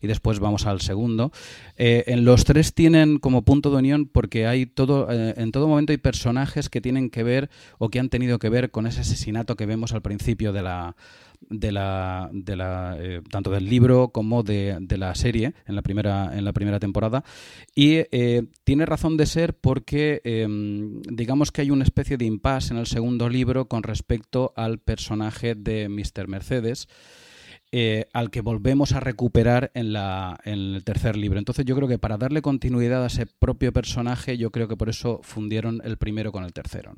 Y 0.00 0.06
después 0.06 0.38
vamos 0.38 0.66
al 0.66 0.80
segundo. 0.80 1.32
Eh, 1.76 2.04
en 2.06 2.24
los 2.24 2.44
tres 2.44 2.74
tienen 2.74 3.18
como 3.18 3.42
punto 3.42 3.70
de 3.70 3.76
unión 3.76 4.06
porque 4.06 4.46
hay 4.46 4.66
todo, 4.66 5.08
eh, 5.10 5.34
en 5.36 5.52
todo 5.52 5.68
momento 5.68 5.92
hay 5.92 5.98
personajes 5.98 6.68
que 6.68 6.80
tienen 6.80 7.10
que 7.10 7.22
ver 7.22 7.50
o 7.78 7.88
que 7.88 8.00
han 8.00 8.08
tenido 8.08 8.38
que 8.38 8.48
ver 8.48 8.70
con 8.70 8.86
ese 8.86 9.00
asesinato 9.00 9.56
que 9.56 9.66
vemos 9.66 9.92
al 9.92 10.02
principio 10.02 10.52
de 10.52 10.62
la, 10.62 10.96
de 11.48 11.72
la, 11.72 12.30
de 12.32 12.56
la 12.56 12.96
eh, 12.98 13.22
tanto 13.30 13.50
del 13.50 13.68
libro 13.68 14.08
como 14.08 14.42
de, 14.42 14.76
de, 14.80 14.98
la 14.98 15.14
serie 15.14 15.54
en 15.66 15.74
la 15.74 15.82
primera 15.82 16.36
en 16.36 16.44
la 16.44 16.52
primera 16.52 16.78
temporada 16.78 17.24
y 17.74 18.00
tiene 18.64 18.86
razón 18.86 19.16
de 19.16 19.26
ser 19.26 19.54
porque 19.54 20.20
eh, 20.24 20.46
digamos 21.10 21.50
que 21.50 21.62
hay 21.62 21.70
una 21.70 21.84
especie 21.84 22.16
de 22.16 22.24
impasse 22.24 22.72
en 22.72 22.78
el 22.78 22.86
segundo 22.86 23.28
libro 23.28 23.66
con 23.66 23.82
respecto 23.82 24.52
al 24.56 24.78
personaje 24.78 25.54
de 25.54 25.88
Mr. 25.88 26.28
Mercedes 26.28 26.88
eh, 27.72 28.06
al 28.12 28.30
que 28.30 28.40
volvemos 28.40 28.92
a 28.92 29.00
recuperar 29.00 29.70
en, 29.74 29.92
la, 29.92 30.40
en 30.44 30.74
el 30.74 30.84
tercer 30.84 31.16
libro. 31.16 31.38
Entonces 31.38 31.64
yo 31.64 31.76
creo 31.76 31.86
que 31.88 31.98
para 31.98 32.18
darle 32.18 32.42
continuidad 32.42 33.04
a 33.04 33.06
ese 33.06 33.26
propio 33.26 33.72
personaje, 33.72 34.36
yo 34.36 34.50
creo 34.50 34.66
que 34.68 34.76
por 34.76 34.88
eso 34.88 35.20
fundieron 35.22 35.80
el 35.84 35.96
primero 35.96 36.32
con 36.32 36.44
el 36.44 36.52
tercero. 36.52 36.94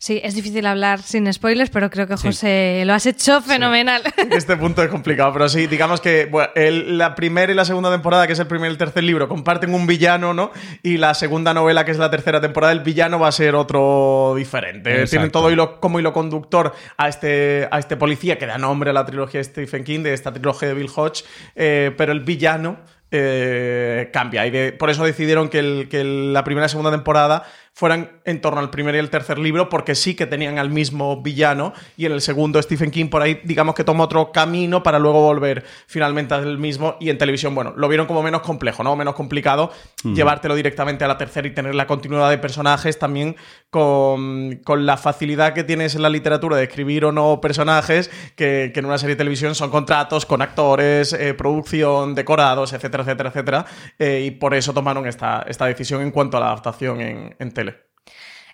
Sí, 0.00 0.20
es 0.22 0.36
difícil 0.36 0.64
hablar 0.64 1.02
sin 1.02 1.30
spoilers, 1.32 1.70
pero 1.70 1.90
creo 1.90 2.06
que 2.06 2.16
José 2.16 2.78
sí. 2.82 2.84
lo 2.86 2.94
has 2.94 3.04
hecho 3.04 3.42
fenomenal. 3.42 4.02
Sí. 4.04 4.28
Este 4.30 4.56
punto 4.56 4.80
es 4.84 4.88
complicado, 4.88 5.32
pero 5.32 5.48
sí, 5.48 5.66
digamos 5.66 6.00
que 6.00 6.26
bueno, 6.26 6.50
el, 6.54 6.96
la 6.96 7.16
primera 7.16 7.50
y 7.50 7.54
la 7.56 7.64
segunda 7.64 7.90
temporada, 7.90 8.28
que 8.28 8.34
es 8.34 8.38
el 8.38 8.46
primer 8.46 8.70
y 8.70 8.72
el 8.72 8.78
tercer 8.78 9.02
libro, 9.02 9.28
comparten 9.28 9.74
un 9.74 9.88
villano, 9.88 10.32
¿no? 10.32 10.52
Y 10.84 10.98
la 10.98 11.14
segunda 11.14 11.52
novela, 11.52 11.84
que 11.84 11.90
es 11.90 11.98
la 11.98 12.10
tercera 12.10 12.40
temporada, 12.40 12.72
el 12.72 12.80
villano 12.80 13.18
va 13.18 13.26
a 13.26 13.32
ser 13.32 13.56
otro 13.56 14.34
diferente. 14.36 14.90
Exacto. 14.90 15.10
Tienen 15.10 15.30
todo 15.32 15.50
hilo, 15.50 15.80
como 15.80 15.98
hilo 15.98 16.12
conductor 16.12 16.72
a 16.96 17.08
este, 17.08 17.66
a 17.68 17.80
este 17.80 17.96
policía 17.96 18.38
que 18.38 18.46
da 18.46 18.56
nombre 18.56 18.90
a 18.90 18.92
la 18.92 19.04
trilogía 19.04 19.40
de 19.40 19.44
Stephen 19.44 19.82
King, 19.82 20.04
de 20.04 20.14
esta 20.14 20.32
trilogía 20.32 20.68
de 20.68 20.74
Bill 20.74 20.90
Hodge, 20.94 21.24
eh, 21.56 21.92
pero 21.96 22.12
el 22.12 22.20
villano 22.20 22.78
eh, 23.10 24.10
cambia. 24.12 24.46
Y 24.46 24.50
de, 24.50 24.72
por 24.72 24.90
eso 24.90 25.02
decidieron 25.04 25.48
que, 25.48 25.58
el, 25.58 25.88
que 25.88 26.04
la 26.04 26.44
primera 26.44 26.66
y 26.66 26.68
segunda 26.68 26.90
temporada 26.90 27.44
fueran 27.78 28.10
en 28.24 28.40
torno 28.40 28.58
al 28.58 28.70
primer 28.70 28.96
y 28.96 28.98
el 28.98 29.08
tercer 29.08 29.38
libro, 29.38 29.68
porque 29.68 29.94
sí 29.94 30.16
que 30.16 30.26
tenían 30.26 30.58
al 30.58 30.68
mismo 30.68 31.22
villano, 31.22 31.72
y 31.96 32.06
en 32.06 32.12
el 32.12 32.20
segundo 32.20 32.60
Stephen 32.60 32.90
King 32.90 33.06
por 33.06 33.22
ahí, 33.22 33.40
digamos 33.44 33.76
que 33.76 33.84
toma 33.84 34.02
otro 34.02 34.32
camino 34.32 34.82
para 34.82 34.98
luego 34.98 35.20
volver 35.20 35.64
finalmente 35.86 36.34
al 36.34 36.58
mismo, 36.58 36.96
y 36.98 37.08
en 37.08 37.18
televisión, 37.18 37.54
bueno, 37.54 37.74
lo 37.76 37.86
vieron 37.86 38.08
como 38.08 38.20
menos 38.20 38.40
complejo, 38.40 38.82
¿no? 38.82 38.96
Menos 38.96 39.14
complicado 39.14 39.70
mm. 40.02 40.12
llevártelo 40.12 40.56
directamente 40.56 41.04
a 41.04 41.08
la 41.08 41.16
tercera 41.18 41.46
y 41.46 41.52
tener 41.52 41.76
la 41.76 41.86
continuidad 41.86 42.28
de 42.30 42.38
personajes 42.38 42.98
también 42.98 43.36
con, 43.70 44.56
con, 44.64 44.84
la 44.84 44.96
facilidad 44.96 45.52
que 45.52 45.62
tienes 45.62 45.94
en 45.94 46.02
la 46.02 46.08
literatura 46.08 46.56
de 46.56 46.64
escribir 46.64 47.04
o 47.04 47.12
no 47.12 47.40
personajes, 47.40 48.10
que, 48.34 48.72
que 48.74 48.80
en 48.80 48.86
una 48.86 48.98
serie 48.98 49.14
de 49.14 49.18
televisión 49.18 49.54
son 49.54 49.70
contratos 49.70 50.26
con 50.26 50.42
actores, 50.42 51.12
eh, 51.12 51.32
producción, 51.32 52.16
decorados, 52.16 52.72
etcétera, 52.72 53.04
etcétera, 53.04 53.28
etcétera, 53.28 53.66
eh, 54.00 54.24
y 54.26 54.32
por 54.32 54.54
eso 54.54 54.74
tomaron 54.74 55.06
esta, 55.06 55.44
esta 55.46 55.66
decisión 55.66 56.02
en 56.02 56.10
cuanto 56.10 56.38
a 56.38 56.40
la 56.40 56.46
adaptación 56.46 57.00
en, 57.00 57.36
en 57.38 57.52
tele. 57.52 57.67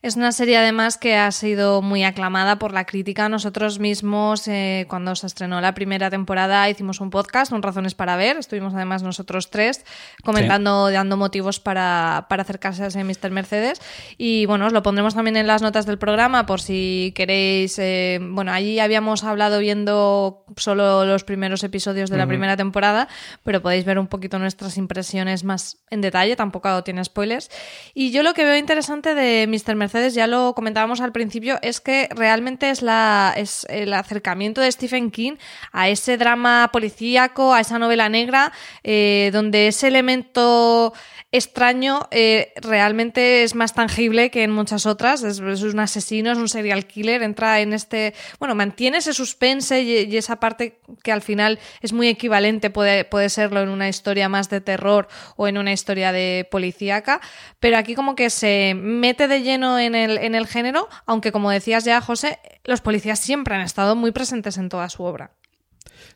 Es 0.04 0.16
una 0.16 0.32
serie 0.32 0.58
además 0.58 0.98
que 0.98 1.16
ha 1.16 1.32
sido 1.32 1.80
muy 1.80 2.04
aclamada 2.04 2.58
por 2.58 2.74
la 2.74 2.84
crítica. 2.84 3.30
Nosotros 3.30 3.78
mismos, 3.78 4.46
eh, 4.48 4.84
cuando 4.86 5.16
se 5.16 5.26
estrenó 5.26 5.62
la 5.62 5.72
primera 5.72 6.10
temporada, 6.10 6.68
hicimos 6.68 7.00
un 7.00 7.08
podcast, 7.08 7.52
un 7.52 7.62
Razones 7.62 7.94
para 7.94 8.14
Ver. 8.16 8.36
Estuvimos 8.36 8.74
además 8.74 9.02
nosotros 9.02 9.48
tres 9.48 9.82
comentando, 10.22 10.88
sí. 10.88 10.92
dando 10.92 11.16
motivos 11.16 11.58
para, 11.58 12.26
para, 12.28 12.42
acercarse 12.42 12.84
a 12.84 12.88
ese 12.88 13.02
Mr. 13.02 13.30
Mercedes. 13.30 13.80
Y 14.18 14.44
bueno, 14.44 14.66
os 14.66 14.74
lo 14.74 14.82
pondremos 14.82 15.14
también 15.14 15.38
en 15.38 15.46
las 15.46 15.62
notas 15.62 15.86
del 15.86 15.96
programa 15.96 16.44
por 16.44 16.60
si 16.60 17.14
queréis. 17.16 17.78
Eh, 17.78 18.18
bueno, 18.20 18.52
allí 18.52 18.80
habíamos 18.80 19.24
hablado 19.24 19.58
viendo 19.58 20.44
solo 20.58 21.06
los 21.06 21.24
primeros 21.24 21.64
episodios 21.64 22.10
de 22.10 22.18
la 22.18 22.24
uh 22.24 22.26
-huh. 22.26 22.28
primera 22.28 22.58
temporada, 22.58 23.08
pero 23.42 23.62
podéis 23.62 23.86
ver 23.86 23.98
un 23.98 24.08
poquito 24.08 24.38
nuestras 24.38 24.76
impresiones 24.76 25.44
más 25.44 25.78
en 25.88 26.02
detalle. 26.02 26.36
Tampoco 26.36 26.84
tiene 26.84 27.02
spoilers. 27.02 27.48
Y 27.94 28.10
yo 28.10 28.22
lo 28.22 28.34
que 28.34 28.44
veo 28.44 28.58
interesante 28.58 29.14
de 29.14 29.46
Mr. 29.46 29.74
Mercedes 29.76 29.93
Mercedes, 29.94 30.14
ya 30.14 30.26
lo 30.26 30.54
comentábamos 30.56 31.00
al 31.00 31.12
principio, 31.12 31.56
es 31.62 31.80
que 31.80 32.08
realmente 32.10 32.68
es, 32.68 32.82
la, 32.82 33.32
es 33.36 33.64
el 33.70 33.92
acercamiento 33.92 34.60
de 34.60 34.72
Stephen 34.72 35.12
King 35.12 35.34
a 35.70 35.88
ese 35.88 36.16
drama 36.16 36.70
policíaco, 36.72 37.54
a 37.54 37.60
esa 37.60 37.78
novela 37.78 38.08
negra, 38.08 38.50
eh, 38.82 39.30
donde 39.32 39.68
ese 39.68 39.86
elemento 39.86 40.92
extraño 41.36 42.06
eh, 42.12 42.52
realmente 42.62 43.42
es 43.42 43.56
más 43.56 43.74
tangible 43.74 44.30
que 44.30 44.44
en 44.44 44.52
muchas 44.52 44.86
otras. 44.86 45.24
Es, 45.24 45.40
un 45.40 45.80
asesino, 45.80 46.30
es 46.30 46.38
un 46.38 46.48
serial 46.48 46.86
killer, 46.86 47.24
entra 47.24 47.60
en 47.60 47.72
este. 47.72 48.14
Bueno, 48.38 48.54
mantiene 48.54 48.98
ese 48.98 49.12
suspense 49.12 49.82
y, 49.82 50.04
y, 50.04 50.16
esa 50.16 50.38
parte 50.38 50.78
que 51.02 51.10
al 51.10 51.22
final 51.22 51.58
es 51.80 51.92
muy 51.92 52.06
equivalente, 52.06 52.70
puede, 52.70 53.04
puede 53.04 53.28
serlo 53.30 53.60
en 53.62 53.68
una 53.68 53.88
historia 53.88 54.28
más 54.28 54.48
de 54.48 54.60
terror 54.60 55.08
o 55.34 55.48
en 55.48 55.58
una 55.58 55.72
historia 55.72 56.12
de 56.12 56.46
policíaca, 56.48 57.20
pero 57.58 57.78
aquí 57.78 57.96
como 57.96 58.14
que 58.14 58.30
se 58.30 58.74
mete 58.76 59.26
de 59.26 59.42
lleno 59.42 59.80
en 59.80 59.96
el, 59.96 60.18
en 60.18 60.36
el 60.36 60.46
género, 60.46 60.88
aunque 61.04 61.32
como 61.32 61.50
decías 61.50 61.84
ya, 61.84 62.00
José, 62.00 62.38
los 62.62 62.80
policías 62.80 63.18
siempre 63.18 63.56
han 63.56 63.62
estado 63.62 63.96
muy 63.96 64.12
presentes 64.12 64.56
en 64.56 64.68
toda 64.68 64.88
su 64.88 65.02
obra. 65.02 65.32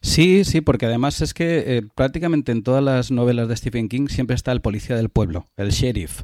Sí, 0.00 0.44
sí, 0.44 0.60
porque 0.60 0.86
además 0.86 1.20
es 1.20 1.34
que 1.34 1.64
eh, 1.66 1.82
prácticamente 1.94 2.52
en 2.52 2.62
todas 2.62 2.82
las 2.82 3.10
novelas 3.10 3.48
de 3.48 3.56
Stephen 3.56 3.88
King 3.88 4.06
siempre 4.08 4.36
está 4.36 4.52
el 4.52 4.60
policía 4.60 4.96
del 4.96 5.08
pueblo, 5.08 5.46
el 5.56 5.70
sheriff, 5.70 6.22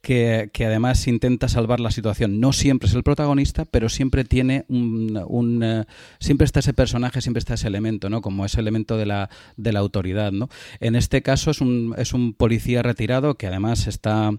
que, 0.00 0.50
que 0.52 0.66
además 0.66 1.06
intenta 1.08 1.48
salvar 1.48 1.80
la 1.80 1.90
situación. 1.90 2.40
No 2.40 2.52
siempre 2.52 2.88
es 2.88 2.94
el 2.94 3.02
protagonista, 3.02 3.64
pero 3.64 3.88
siempre 3.88 4.24
tiene 4.24 4.64
un... 4.68 5.20
un 5.26 5.62
uh, 5.62 5.84
siempre 6.20 6.44
está 6.44 6.60
ese 6.60 6.74
personaje, 6.74 7.20
siempre 7.20 7.40
está 7.40 7.54
ese 7.54 7.66
elemento, 7.66 8.08
¿no? 8.08 8.22
Como 8.22 8.44
ese 8.44 8.60
elemento 8.60 8.96
de 8.96 9.06
la, 9.06 9.30
de 9.56 9.72
la 9.72 9.80
autoridad, 9.80 10.32
¿no? 10.32 10.48
En 10.80 10.94
este 10.94 11.22
caso 11.22 11.50
es 11.50 11.60
un, 11.60 11.94
es 11.98 12.14
un 12.14 12.34
policía 12.34 12.82
retirado 12.82 13.34
que 13.34 13.46
además 13.46 13.86
está 13.86 14.32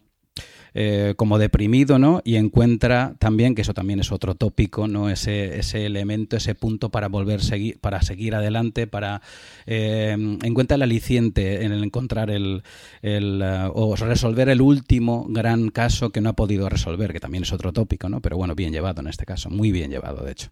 eh, 0.74 1.14
como 1.18 1.38
deprimido, 1.38 2.00
¿no? 2.00 2.22
Y 2.24 2.36
encuentra 2.36 3.16
también, 3.20 3.56
que 3.56 3.62
eso 3.62 3.74
también 3.74 4.00
es 4.00 4.12
otro 4.12 4.36
tópico, 4.36 4.88
¿no? 4.88 5.10
Ese, 5.10 5.60
ese 5.60 5.86
elemento, 5.86 6.38
ese 6.38 6.56
punto 6.56 6.90
para 6.90 7.08
volver 7.08 7.42
seguir, 7.42 7.80
para 7.80 8.02
seguir 8.02 8.36
adelante, 8.36 8.88
para 8.88 9.22
eh, 9.66 10.16
encuentra 10.44 10.76
el 10.76 10.82
aliciente 10.82 11.64
en 11.64 11.72
el 11.72 11.84
encontrar 11.84 12.30
el, 12.30 12.64
el 13.02 13.42
uh, 13.42 13.72
o 13.74 13.96
resolver 13.96 14.50
el 14.50 14.62
último 14.62 15.26
gran 15.30 15.70
caso 15.70 16.12
que 16.12 16.22
no 16.22 16.30
ha 16.30 16.34
podido 16.34 16.70
resolver, 16.70 17.14
que 17.14 17.20
también 17.20 17.44
es 17.44 17.54
otro 17.54 17.74
tópico, 17.74 18.10
¿no? 18.10 18.22
Pero 18.22 18.38
bueno, 18.38 18.56
bien 18.56 18.72
llevado 18.72 19.02
en 19.02 19.08
este 19.08 19.26
caso, 19.26 19.50
muy 19.50 19.72
bien 19.72 19.92
llevado, 19.92 20.24
de 20.24 20.32
hecho. 20.32 20.50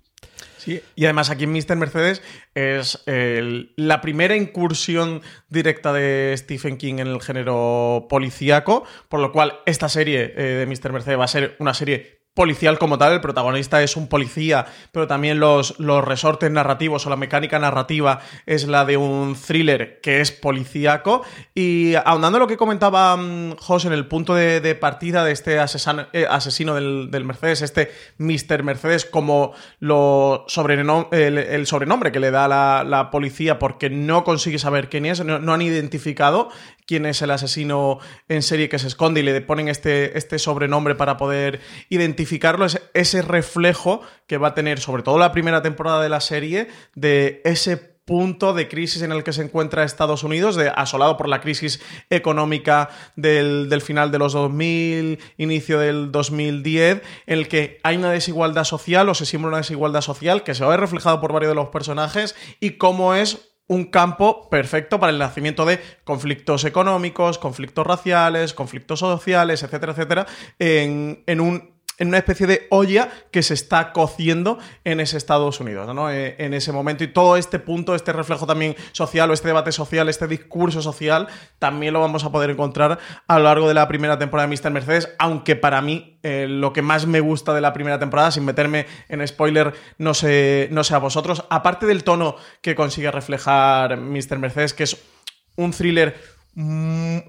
Sí, 0.58 0.82
y 0.96 1.06
además 1.06 1.30
aquí 1.30 1.46
en 1.46 1.54
Mr. 1.54 1.76
Mercedes 1.78 2.22
es 2.56 3.02
la 3.06 4.02
primera 4.02 4.36
incursión 4.36 5.22
directa 5.50 5.94
de 5.94 6.34
Stephen 6.36 6.78
King 6.78 6.96
en 6.96 7.08
el 7.08 7.22
género 7.22 8.08
policíaco, 8.10 8.84
por 9.08 9.20
lo 9.20 9.32
cual 9.32 9.60
esta 9.66 9.88
serie 9.88 10.07
eh, 10.16 10.66
de 10.66 10.66
Mr. 10.66 10.92
Mercedes 10.92 11.20
va 11.20 11.26
a 11.26 11.28
ser 11.28 11.56
una 11.60 11.74
serie 11.74 12.18
policial 12.38 12.78
como 12.78 13.00
tal, 13.00 13.14
el 13.14 13.20
protagonista 13.20 13.82
es 13.82 13.98
un 13.98 14.08
policía, 14.08 14.68
pero 14.92 15.08
también 15.08 15.40
los, 15.40 15.78
los 15.80 16.06
resortes 16.06 16.52
narrativos 16.52 17.04
o 17.08 17.10
la 17.10 17.16
mecánica 17.16 17.58
narrativa 17.58 18.20
es 18.46 18.68
la 18.68 18.86
de 18.86 18.96
un 18.96 19.36
thriller 19.36 20.00
que 20.02 20.22
es 20.22 20.32
policíaco. 20.32 21.24
Y 21.56 21.96
ahondando 21.96 22.38
lo 22.38 22.46
que 22.46 22.56
comentaba 22.56 23.16
um, 23.16 23.56
José 23.56 23.88
en 23.88 23.94
el 23.94 24.06
punto 24.06 24.36
de, 24.36 24.76
partida 24.76 25.26
de 25.26 25.32
este 25.32 25.58
asesino, 25.58 26.06
eh, 26.14 26.28
asesino 26.30 26.76
del, 26.76 27.10
del, 27.10 27.26
Mercedes, 27.26 27.64
este 27.64 27.92
Mr. 28.20 28.62
Mercedes, 28.62 29.06
como 29.06 29.54
lo 29.80 30.46
sobrenom 30.48 31.08
el, 31.12 31.66
sobrenombre 31.66 32.12
que 32.12 32.20
le 32.20 32.30
da 32.30 32.48
la, 32.48 32.84
la, 32.86 33.10
policía 33.10 33.58
porque 33.58 33.90
no 33.90 34.24
consigue 34.24 34.60
saber 34.60 34.90
quién 34.90 35.08
es, 35.08 35.26
no 35.26 35.54
han 35.54 35.62
identificado 35.64 36.50
quién 36.88 37.06
es 37.06 37.22
el 37.22 37.32
asesino 37.32 38.00
en 38.30 38.42
serie 38.42 38.70
que 38.70 38.80
se 38.80 38.88
esconde 38.88 39.20
y 39.20 39.24
le 39.24 39.40
ponen 39.42 39.68
este, 39.68 40.18
este 40.18 40.40
sobrenombre 40.40 40.96
para 40.96 41.18
poder 41.18 41.60
identificarlo, 41.90 42.66
es 42.66 42.82
ese 42.94 43.22
reflejo 43.22 44.02
que 44.26 44.38
va 44.38 44.50
a 44.50 44.54
tener 44.56 44.80
sobre 44.80 45.04
todo 45.04 45.20
la 45.20 45.32
primera 45.32 45.62
temporada 45.62 46.02
de 46.02 46.10
la 46.10 46.22
serie 46.22 46.70
de 46.96 47.42
ese 47.44 47.98
punto 48.08 48.54
de 48.54 48.70
crisis 48.70 49.02
en 49.02 49.12
el 49.12 49.26
que 49.26 49.34
se 49.34 49.44
encuentra 49.44 49.84
Estados 49.84 50.24
Unidos, 50.24 50.56
de, 50.56 50.70
asolado 50.70 51.18
por 51.18 51.28
la 51.28 51.42
crisis 51.42 51.82
económica 52.10 52.90
del, 53.18 53.68
del, 53.68 53.82
final 53.82 54.12
de 54.12 54.18
los 54.18 54.32
2000, 54.32 55.20
inicio 55.36 55.80
del 55.80 56.14
2010, 56.14 57.02
en 57.26 57.38
el 57.38 57.50
que 57.50 57.80
hay 57.84 57.98
una 57.98 58.12
desigualdad 58.12 58.64
social 58.64 59.10
o 59.10 59.14
se 59.14 59.26
siembra 59.26 59.50
una 59.50 59.58
desigualdad 59.58 60.00
social 60.00 60.44
que 60.44 60.56
se 60.56 60.64
va 60.64 60.70
a 60.70 60.72
ver 60.72 60.80
reflejado 60.80 61.20
por 61.20 61.34
varios 61.34 61.52
de 61.52 61.56
los 61.56 61.68
personajes 61.68 62.34
y 62.62 62.72
cómo 62.78 63.14
es 63.14 63.57
un 63.68 63.86
campo 63.86 64.50
perfecto 64.50 65.00
para 65.00 65.12
el 65.12 65.20
nacimiento 65.20 65.66
de 65.66 65.80
conflictos 66.04 66.64
económicos, 66.66 67.38
conflictos 67.38 67.86
raciales, 67.86 68.54
conflictos 68.54 69.00
sociales, 69.00 69.64
etcétera, 69.64 69.92
etcétera, 69.92 70.28
en, 70.60 71.24
en 71.28 71.42
un 71.42 71.77
en 71.98 72.10
una 72.10 72.18
especie 72.18 72.48
de 72.48 72.68
olla 72.70 73.10
que 73.32 73.44
se 73.44 73.54
está 73.54 73.92
cociendo 73.92 74.60
en 74.84 75.00
ese 75.00 75.18
Estados 75.18 75.60
Unidos, 75.60 75.94
¿no? 75.94 76.12
Eh, 76.12 76.36
en 76.38 76.54
ese 76.54 76.72
momento. 76.72 77.04
Y 77.04 77.08
todo 77.08 77.38
este 77.38 77.60
punto, 77.60 77.96
este 77.96 78.14
reflejo 78.14 78.46
también 78.46 78.76
social 78.92 79.30
o 79.30 79.34
este 79.34 79.48
debate 79.48 79.72
social, 79.72 80.08
este 80.10 80.28
discurso 80.28 80.82
social, 80.82 81.28
también 81.60 81.94
lo 81.94 82.00
vamos 82.00 82.24
a 82.24 82.32
poder 82.32 82.52
encontrar 82.52 83.00
a 83.28 83.38
lo 83.38 83.44
largo 83.46 83.68
de 83.68 83.74
la 83.74 83.88
primera 83.88 84.18
temporada 84.18 84.48
de 84.48 84.56
Mr. 84.56 84.72
Mercedes, 84.72 85.10
aunque 85.20 85.56
para 85.56 85.82
mí 85.82 86.20
eh, 86.24 86.46
lo 86.48 86.72
que 86.74 86.82
más 86.82 87.08
me 87.08 87.20
gusta 87.20 87.54
de 87.54 87.62
la 87.62 87.74
primera 87.74 88.00
temporada, 88.00 88.32
sin 88.32 88.46
meterme 88.46 88.86
en 89.10 89.28
spoiler, 89.28 89.74
no 89.98 90.14
sé, 90.14 90.70
no 90.72 90.84
sé 90.84 90.94
a 90.94 91.00
vosotros, 91.00 91.46
aparte 91.50 91.86
del 91.86 92.04
tono 92.04 92.36
que 92.62 92.76
consigue 92.76 93.12
reflejar 93.12 93.98
Mr. 93.98 94.38
Mercedes, 94.38 94.74
que 94.74 94.84
es 94.84 94.98
un 95.56 95.72
thriller 95.72 96.37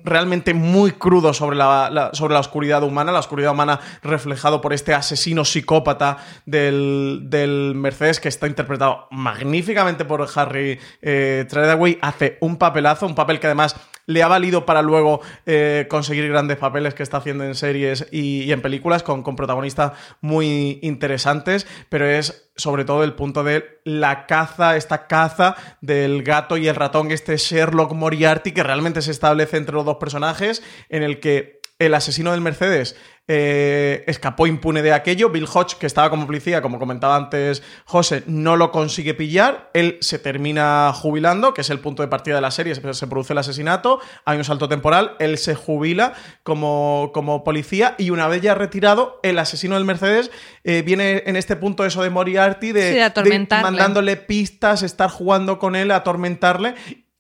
realmente 0.05 0.55
muy 0.55 0.93
crudo 0.93 1.35
sobre 1.35 1.57
la, 1.57 1.91
la- 1.91 2.11
sobre 2.15 2.33
la 2.35 2.41
oscuridad 2.41 2.83
humana, 2.83 3.13
la 3.13 3.19
oscuridad 3.19 3.53
humana 3.53 3.79
reflejado 4.03 4.61
por 4.61 4.73
este 4.73 4.95
asesino 4.95 5.45
psicópata 5.45 6.17
del, 6.47 7.21
del 7.25 7.75
Mercedes 7.75 8.21
que 8.21 8.29
está 8.29 8.47
interpretado 8.47 9.07
magníficamente 9.11 10.05
por 10.07 10.27
Harry 10.35 10.79
eh, 11.03 11.45
Treadaway, 11.49 11.99
hace 12.01 12.39
un 12.41 12.57
papelazo, 12.57 13.07
un 13.07 13.15
papel 13.15 13.39
que 13.39 13.47
además 13.47 13.77
le 14.09 14.23
ha 14.23 14.27
valido 14.29 14.65
para 14.67 14.81
luego 14.83 15.21
eh, 15.47 15.87
conseguir 15.89 16.29
grandes 16.29 16.57
papeles 16.57 16.95
que 16.95 17.03
está 17.03 17.19
haciendo 17.19 17.45
en 17.45 17.55
series 17.55 18.09
y, 18.11 18.51
en 18.51 18.63
películas 18.63 19.03
con 19.03 19.23
protagonistas 19.37 19.93
muy 20.23 20.81
interesantes, 20.83 21.67
pero 21.91 22.07
es 22.09 22.51
sobre 22.57 22.85
todo 22.85 23.05
el 23.05 23.15
punto 23.15 23.45
de 23.45 23.81
la 23.85 24.27
caza, 24.27 24.77
esta 24.77 25.07
caza 25.07 25.57
del 25.81 26.23
gato 26.23 26.57
y 26.57 26.69
el 26.69 26.75
ratón, 26.75 27.13
este 27.13 27.37
Sherlock 27.37 27.93
Moriarty 27.93 28.53
que 28.53 28.65
realmente 28.65 29.03
se 29.03 29.13
establece 29.13 29.59
entre 29.59 29.75
los 29.75 29.85
dos 29.85 29.97
personajes, 29.99 30.63
en 30.89 31.03
el 31.03 31.21
que 31.21 31.58
el 31.79 31.95
asesino 31.95 32.33
del 32.33 32.41
Mercedes 32.41 32.97
eh, 33.31 34.05
escapó 34.07 34.47
impune 34.47 34.83
de 34.83 34.93
aquello. 34.93 35.29
Bill 35.29 35.47
Hodge, 35.53 35.77
que 35.79 35.87
estaba 35.87 36.09
como 36.11 36.27
policía, 36.27 36.63
como 36.63 36.79
comentaba 36.79 37.15
antes 37.15 37.63
José, 37.85 38.25
no 38.27 38.57
lo 38.57 38.73
consigue 38.73 39.15
pillar. 39.15 39.71
Él 39.75 39.99
se 40.01 40.19
termina 40.19 40.93
jubilando, 40.95 41.55
que 41.55 41.61
es 41.61 41.71
el 41.71 41.79
punto 41.79 42.03
de 42.03 42.09
partida 42.09 42.37
de 42.37 42.41
la 42.41 42.51
serie. 42.51 42.75
Se, 42.75 43.07
produce 43.07 43.35
el 43.35 43.39
asesinato, 43.39 44.01
hay 44.25 44.39
un 44.39 44.45
salto 44.45 44.69
temporal. 44.69 45.15
Él 45.21 45.39
se 45.39 45.55
jubila 45.55 46.15
como, 46.43 47.11
como 47.13 47.45
policía 47.45 47.95
y 47.99 48.11
una 48.11 48.29
vez 48.29 48.41
ya 48.41 48.55
retirado, 48.55 49.21
el 49.23 49.39
asesino 49.39 49.75
del 49.75 49.85
Mercedes 49.85 50.31
eh, 50.65 50.83
viene 50.83 51.23
en 51.27 51.37
este 51.37 51.55
punto 51.55 51.85
eso 51.85 52.03
de 52.03 52.11
Moriarty, 52.11 52.73
de, 52.73 52.89
Sí, 52.89 52.95
de 52.95 53.03
atormentarle. 53.03 53.63
mandándole 53.63 54.17
pistas, 54.17 54.83
estar 54.83 55.11
jugando 55.11 55.59
con 55.59 55.77
él, 55.77 55.91
atormentarle 55.91 56.75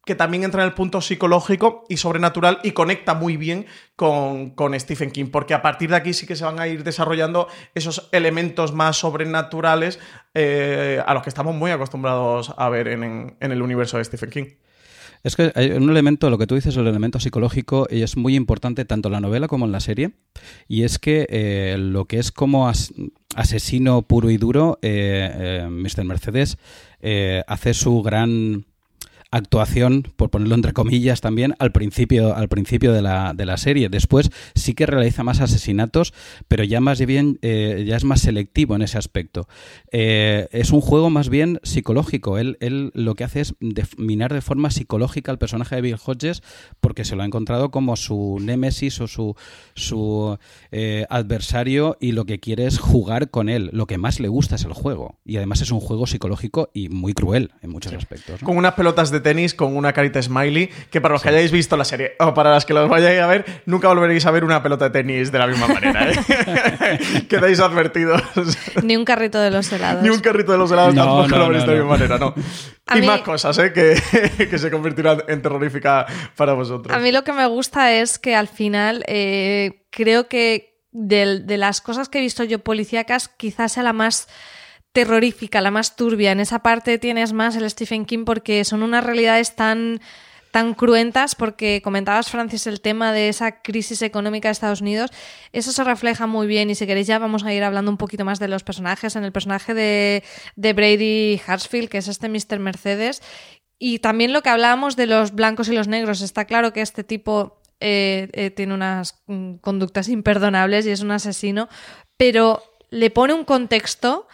que 0.08 0.14
también 0.14 0.42
entra 0.42 0.62
en 0.62 0.68
el 0.68 0.74
punto 0.74 1.02
psicológico 1.02 1.84
y 1.86 1.98
sobrenatural 1.98 2.60
y 2.62 2.70
conecta 2.70 3.12
muy 3.12 3.36
bien 3.36 3.66
con, 3.94 4.54
Stephen 4.80 5.10
King, 5.10 5.26
porque 5.30 5.52
a 5.52 5.60
partir 5.60 5.90
de 5.90 5.96
aquí 5.96 6.14
sí 6.14 6.26
que 6.26 6.34
se 6.34 6.46
van 6.46 6.58
a 6.58 6.66
ir 6.66 6.82
desarrollando 6.82 7.46
esos 7.74 8.08
elementos 8.12 8.72
más 8.72 8.96
sobrenaturales 8.96 10.00
eh, 10.32 11.02
a 11.06 11.12
los 11.12 11.22
que 11.22 11.28
estamos 11.28 11.54
muy 11.54 11.72
acostumbrados 11.72 12.54
a 12.56 12.70
ver 12.70 12.88
en, 12.88 13.36
el 13.38 13.60
universo 13.60 13.98
de 13.98 14.04
Stephen 14.04 14.30
King. 14.30 14.44
Es 15.24 15.36
que 15.36 15.52
hay 15.54 15.72
un 15.72 15.90
elemento, 15.90 16.30
lo 16.30 16.38
que 16.38 16.46
tú 16.46 16.54
dices, 16.54 16.74
el 16.78 16.86
elemento 16.86 17.20
psicológico, 17.20 17.86
y 17.90 18.00
es 18.00 18.16
muy 18.16 18.34
importante 18.34 18.86
tanto 18.86 19.08
en 19.08 19.12
la 19.12 19.20
novela 19.20 19.46
como 19.46 19.66
en 19.66 19.72
la 19.72 19.80
serie, 19.80 20.12
y 20.68 20.84
es 20.84 20.98
que 20.98 21.26
eh, 21.28 21.76
lo 21.78 22.06
que 22.06 22.18
es 22.18 22.32
como 22.32 22.66
as- 22.66 22.94
asesino 23.36 24.00
puro 24.00 24.30
y 24.30 24.38
duro, 24.38 24.78
eh, 24.80 25.68
Mr. 25.70 26.04
Mercedes 26.04 26.56
hace 27.46 27.74
su 27.74 28.00
gran 28.02 28.64
actuación, 29.30 30.04
por 30.16 30.30
ponerlo 30.30 30.54
entre 30.54 30.72
comillas 30.72 31.20
también, 31.20 31.54
al 31.58 31.72
principio, 31.72 32.34
al 32.34 32.48
principio 32.48 32.92
de, 32.92 33.02
la, 33.02 33.34
de 33.34 33.44
la 33.46 33.56
serie. 33.56 33.88
Después 33.88 34.30
sí 34.54 34.74
que 34.74 34.86
realiza 34.86 35.22
más 35.22 35.40
asesinatos, 35.40 36.14
pero 36.48 36.64
ya 36.64 36.80
más 36.80 37.04
bien, 37.04 37.38
eh, 37.42 37.84
ya 37.86 37.96
es 37.96 38.04
más 38.04 38.20
selectivo 38.20 38.74
en 38.74 38.82
ese 38.82 38.96
aspecto. 38.96 39.48
Eh, 39.92 40.48
es 40.52 40.70
un 40.70 40.80
juego 40.80 41.10
más 41.10 41.28
bien 41.28 41.60
psicológico. 41.62 42.38
Él, 42.38 42.56
él 42.60 42.90
lo 42.94 43.14
que 43.14 43.24
hace 43.24 43.40
es 43.40 43.54
minar 43.96 44.32
de 44.32 44.40
forma 44.40 44.70
psicológica 44.70 45.30
al 45.30 45.38
personaje 45.38 45.76
de 45.76 45.82
Bill 45.82 45.96
Hodges 46.04 46.42
porque 46.80 47.04
se 47.04 47.16
lo 47.16 47.22
ha 47.22 47.26
encontrado 47.26 47.70
como 47.70 47.96
su 47.96 48.38
némesis 48.40 49.00
o 49.00 49.08
su, 49.08 49.34
su 49.74 50.38
eh, 50.70 51.06
adversario 51.10 51.96
y 52.00 52.12
lo 52.12 52.24
que 52.24 52.40
quiere 52.40 52.66
es 52.66 52.78
jugar 52.78 53.30
con 53.30 53.48
él. 53.48 53.70
Lo 53.72 53.86
que 53.86 53.98
más 53.98 54.20
le 54.20 54.28
gusta 54.28 54.54
es 54.54 54.64
el 54.64 54.72
juego. 54.72 55.18
Y 55.24 55.36
además 55.36 55.60
es 55.60 55.70
un 55.70 55.80
juego 55.80 56.06
psicológico 56.06 56.70
y 56.72 56.88
muy 56.88 57.12
cruel 57.12 57.52
en 57.62 57.70
muchos 57.70 57.92
aspectos. 57.92 58.40
¿no? 58.40 58.46
Con 58.46 58.56
unas 58.56 58.74
pelotas 58.74 59.10
de 59.10 59.17
tenis, 59.20 59.54
con 59.54 59.76
una 59.76 59.92
carita 59.92 60.20
smiley, 60.20 60.68
que 60.90 61.00
para 61.00 61.12
los 61.12 61.22
que 61.22 61.28
hayáis 61.28 61.50
visto 61.50 61.76
la 61.76 61.84
serie 61.84 62.12
o 62.18 62.34
para 62.34 62.50
las 62.50 62.64
que 62.64 62.74
los 62.74 62.88
vayáis 62.88 63.20
a 63.20 63.26
ver, 63.26 63.44
nunca 63.66 63.88
volveréis 63.88 64.26
a 64.26 64.30
ver 64.30 64.44
una 64.44 64.62
pelota 64.62 64.86
de 64.86 64.90
tenis 64.90 65.32
de 65.32 65.38
la 65.38 65.46
misma 65.46 65.68
manera. 65.68 66.10
¿eh? 66.10 67.24
Quedáis 67.28 67.60
advertidos. 67.60 68.22
Ni 68.82 68.96
un 68.96 69.04
carrito 69.04 69.40
de 69.40 69.50
los 69.50 69.70
helados. 69.72 70.02
Ni 70.02 70.10
un 70.10 70.20
carrito 70.20 70.52
de 70.52 70.58
los 70.58 70.70
helados 70.70 70.94
No, 70.94 71.04
tampoco 71.04 71.28
no, 71.28 71.38
lo 71.38 71.48
veréis 71.48 71.64
no, 71.64 71.70
de 71.70 71.78
la 71.78 71.84
misma 71.84 71.96
manera, 71.96 72.18
no. 72.18 72.34
A 72.86 72.96
y 72.96 73.00
mí- 73.02 73.06
más 73.06 73.20
cosas, 73.20 73.58
¿eh? 73.58 73.72
Que, 73.72 74.00
que 74.50 74.58
se 74.58 74.70
convertirán 74.70 75.22
en 75.28 75.42
terrorífica 75.42 76.06
para 76.36 76.54
vosotros. 76.54 76.96
A 76.96 76.98
mí 76.98 77.12
lo 77.12 77.22
que 77.22 77.32
me 77.32 77.46
gusta 77.46 77.92
es 77.92 78.18
que 78.18 78.34
al 78.34 78.48
final 78.48 79.04
eh, 79.06 79.84
creo 79.90 80.28
que 80.28 80.78
de, 80.92 81.56
las 81.58 81.80
cosas 81.80 82.08
que 82.08 82.18
he 82.18 82.20
visto 82.20 82.44
yo 82.44 82.60
policíacas, 82.60 83.28
quizás 83.28 83.72
sea 83.72 83.82
la 83.82 83.92
más 83.92 84.28
terrorífica, 84.92 85.60
la 85.60 85.70
más 85.70 85.96
turbia. 85.96 86.32
En 86.32 86.40
esa 86.40 86.60
parte 86.60 86.98
tienes 86.98 87.32
más 87.32 87.56
el 87.56 87.68
Stephen 87.70 88.04
King 88.04 88.24
porque 88.24 88.64
son 88.64 88.82
unas 88.82 89.04
realidades 89.04 89.56
tan 89.56 90.00
tan 90.50 90.72
cruentas 90.72 91.34
porque 91.34 91.82
comentabas 91.84 92.30
Francis 92.30 92.66
el 92.66 92.80
tema 92.80 93.12
de 93.12 93.28
esa 93.28 93.60
crisis 93.60 94.00
económica 94.00 94.48
de 94.48 94.52
Estados 94.52 94.80
Unidos 94.80 95.10
eso 95.52 95.72
se 95.72 95.84
refleja 95.84 96.26
muy 96.26 96.46
bien 96.46 96.70
y 96.70 96.74
si 96.74 96.86
queréis 96.86 97.06
ya 97.06 97.18
vamos 97.18 97.44
a 97.44 97.52
ir 97.52 97.62
hablando 97.62 97.90
un 97.90 97.98
poquito 97.98 98.24
más 98.24 98.38
de 98.38 98.48
los 98.48 98.62
personajes 98.64 99.14
en 99.14 99.24
el 99.24 99.30
personaje 99.30 99.74
de, 99.74 100.24
de 100.56 100.72
Brady 100.72 101.38
Hartsfield 101.46 101.90
que 101.90 101.98
es 101.98 102.08
este 102.08 102.30
Mr. 102.30 102.60
Mercedes 102.60 103.20
y 103.78 104.00
también 104.00 104.32
lo 104.32 104.42
que 104.42 104.48
hablábamos 104.48 104.96
de 104.96 105.06
los 105.06 105.34
blancos 105.34 105.68
y 105.68 105.74
los 105.74 105.88
negros. 105.88 106.20
Está 106.20 106.44
claro 106.44 106.72
que 106.72 106.80
este 106.80 107.04
tipo 107.04 107.60
eh, 107.80 108.28
eh, 108.32 108.50
tiene 108.50 108.74
unas 108.74 109.22
mm, 109.26 109.54
conductas 109.56 110.08
imperdonables 110.08 110.84
y 110.86 110.90
es 110.90 111.00
un 111.00 111.12
asesino, 111.12 111.68
pero 112.16 112.62
le 112.90 113.10
pone 113.10 113.34
un 113.34 113.44
contexto 113.44 114.26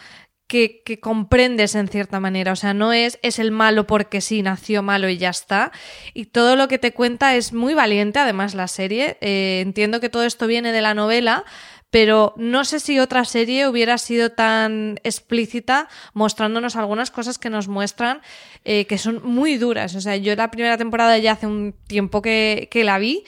que, 0.84 1.00
comprendes 1.00 1.74
en 1.74 1.88
cierta 1.88 2.20
manera. 2.20 2.52
O 2.52 2.56
sea, 2.56 2.74
no 2.74 2.92
es, 2.92 3.18
es 3.22 3.38
el 3.38 3.50
malo 3.50 3.86
porque 3.86 4.20
sí, 4.20 4.42
nació 4.42 4.82
malo 4.82 5.08
y 5.08 5.18
ya 5.18 5.30
está. 5.30 5.72
Y 6.12 6.26
todo 6.26 6.54
lo 6.54 6.68
que 6.68 6.78
te 6.78 6.92
cuenta 6.92 7.34
es 7.34 7.52
muy 7.52 7.74
valiente, 7.74 8.20
además, 8.20 8.54
la 8.54 8.68
serie. 8.68 9.18
Eh, 9.20 9.60
entiendo 9.62 10.00
que 10.00 10.08
todo 10.08 10.24
esto 10.24 10.46
viene 10.46 10.70
de 10.72 10.82
la 10.82 10.94
novela, 10.94 11.44
pero 11.90 12.34
no 12.36 12.64
sé 12.64 12.80
si 12.80 12.98
otra 12.98 13.24
serie 13.24 13.68
hubiera 13.68 13.98
sido 13.98 14.30
tan 14.30 14.98
explícita 15.04 15.88
mostrándonos 16.12 16.74
algunas 16.74 17.12
cosas 17.12 17.38
que 17.38 17.50
nos 17.50 17.68
muestran 17.68 18.20
eh, 18.64 18.86
que 18.86 18.98
son 18.98 19.22
muy 19.24 19.58
duras. 19.58 19.94
O 19.94 20.00
sea, 20.00 20.16
yo 20.16 20.34
la 20.34 20.50
primera 20.50 20.76
temporada 20.76 21.18
ya 21.18 21.32
hace 21.32 21.46
un 21.46 21.74
tiempo 21.86 22.20
que, 22.20 22.68
que 22.70 22.82
la 22.82 22.98
vi 22.98 23.24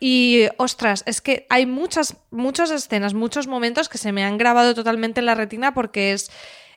y, 0.00 0.48
ostras, 0.56 1.02
es 1.06 1.20
que 1.20 1.46
hay 1.48 1.66
muchas, 1.66 2.16
muchas 2.30 2.70
escenas, 2.70 3.14
muchos 3.14 3.46
momentos 3.46 3.88
que 3.88 3.98
se 3.98 4.12
me 4.12 4.24
han 4.24 4.38
grabado 4.38 4.74
totalmente 4.74 5.20
en 5.20 5.26
la 5.26 5.34
retina 5.34 5.74
porque 5.74 6.12
es... 6.12 6.30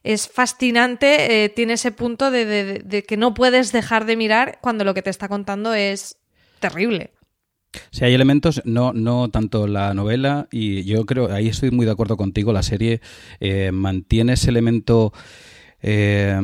Es 0.03 0.27
fascinante, 0.27 1.45
eh, 1.45 1.49
tiene 1.49 1.73
ese 1.73 1.91
punto 1.91 2.29
de, 2.29 3.05
que 3.07 3.17
no 3.17 3.33
puedes 3.33 3.71
dejar 3.71 4.05
de 4.05 4.17
mirar 4.17 4.59
cuando 4.61 4.83
lo 4.83 4.93
que 4.93 5.01
te 5.01 5.09
está 5.09 5.29
contando 5.29 5.73
es 5.73 6.17
terrible. 6.59 7.11
Si 7.91 8.05
hay 8.05 8.13
elementos, 8.13 8.61
no, 8.65 8.93
no 8.93 9.29
tanto 9.29 9.65
la 9.65 9.93
novela, 9.93 10.47
y 10.51 10.83
yo 10.83 11.05
creo, 11.05 11.31
ahí 11.31 11.47
estoy 11.47 11.71
muy 11.71 11.85
de 11.85 11.91
acuerdo 11.93 12.17
contigo, 12.17 12.53
la 12.53 12.63
serie 12.63 13.01
eh, 13.39 13.71
mantiene 13.71 14.33
ese 14.33 14.49
elemento 14.49 15.13
eh, 15.81 16.39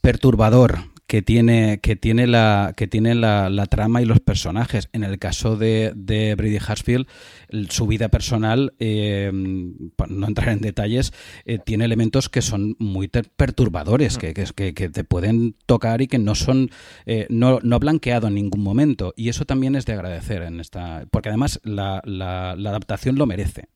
perturbador 0.00 0.95
que 1.06 1.22
tiene, 1.22 1.78
que 1.80 1.94
tiene, 1.94 2.26
la, 2.26 2.74
que 2.76 2.86
tiene 2.88 3.14
la, 3.14 3.48
la 3.48 3.66
trama 3.66 4.02
y 4.02 4.04
los 4.06 4.18
personajes. 4.20 4.88
En 4.92 5.04
el 5.04 5.18
caso 5.18 5.56
de, 5.56 5.92
de 5.94 6.34
Brady 6.34 6.58
Harsfield, 6.66 7.06
el- 7.48 7.70
su 7.70 7.86
vida 7.86 8.08
personal, 8.08 8.74
eh, 8.80 9.30
no 9.32 10.26
entrar 10.26 10.48
en 10.48 10.60
detalles, 10.60 11.12
eh, 11.44 11.58
tiene 11.64 11.84
elementos 11.84 12.28
que 12.28 12.42
son 12.42 12.74
muy 12.78 13.08
perturbadores, 13.08 14.18
que, 14.18 14.34
que, 14.34 14.74
que- 14.74 14.88
te 14.88 15.04
pueden 15.04 15.54
tocar 15.66 16.02
y 16.02 16.08
que 16.08 16.18
no 16.18 16.34
son, 16.34 16.70
eh, 17.06 17.26
no, 17.28 17.60
no 17.62 17.76
ha 17.76 17.78
blanqueado 17.78 18.26
en 18.28 18.34
ningún 18.34 18.62
momento. 18.62 19.14
Y 19.16 19.28
eso 19.28 19.44
también 19.44 19.76
es 19.76 19.86
de 19.86 19.92
agradecer 19.92 20.42
en 20.42 20.60
esta, 20.60 21.06
porque 21.10 21.28
además 21.28 21.60
la, 21.64 22.02
la- 22.04 22.54
la 22.56 22.70
adaptación 22.70 23.16
lo 23.16 23.26
merece. 23.26 23.68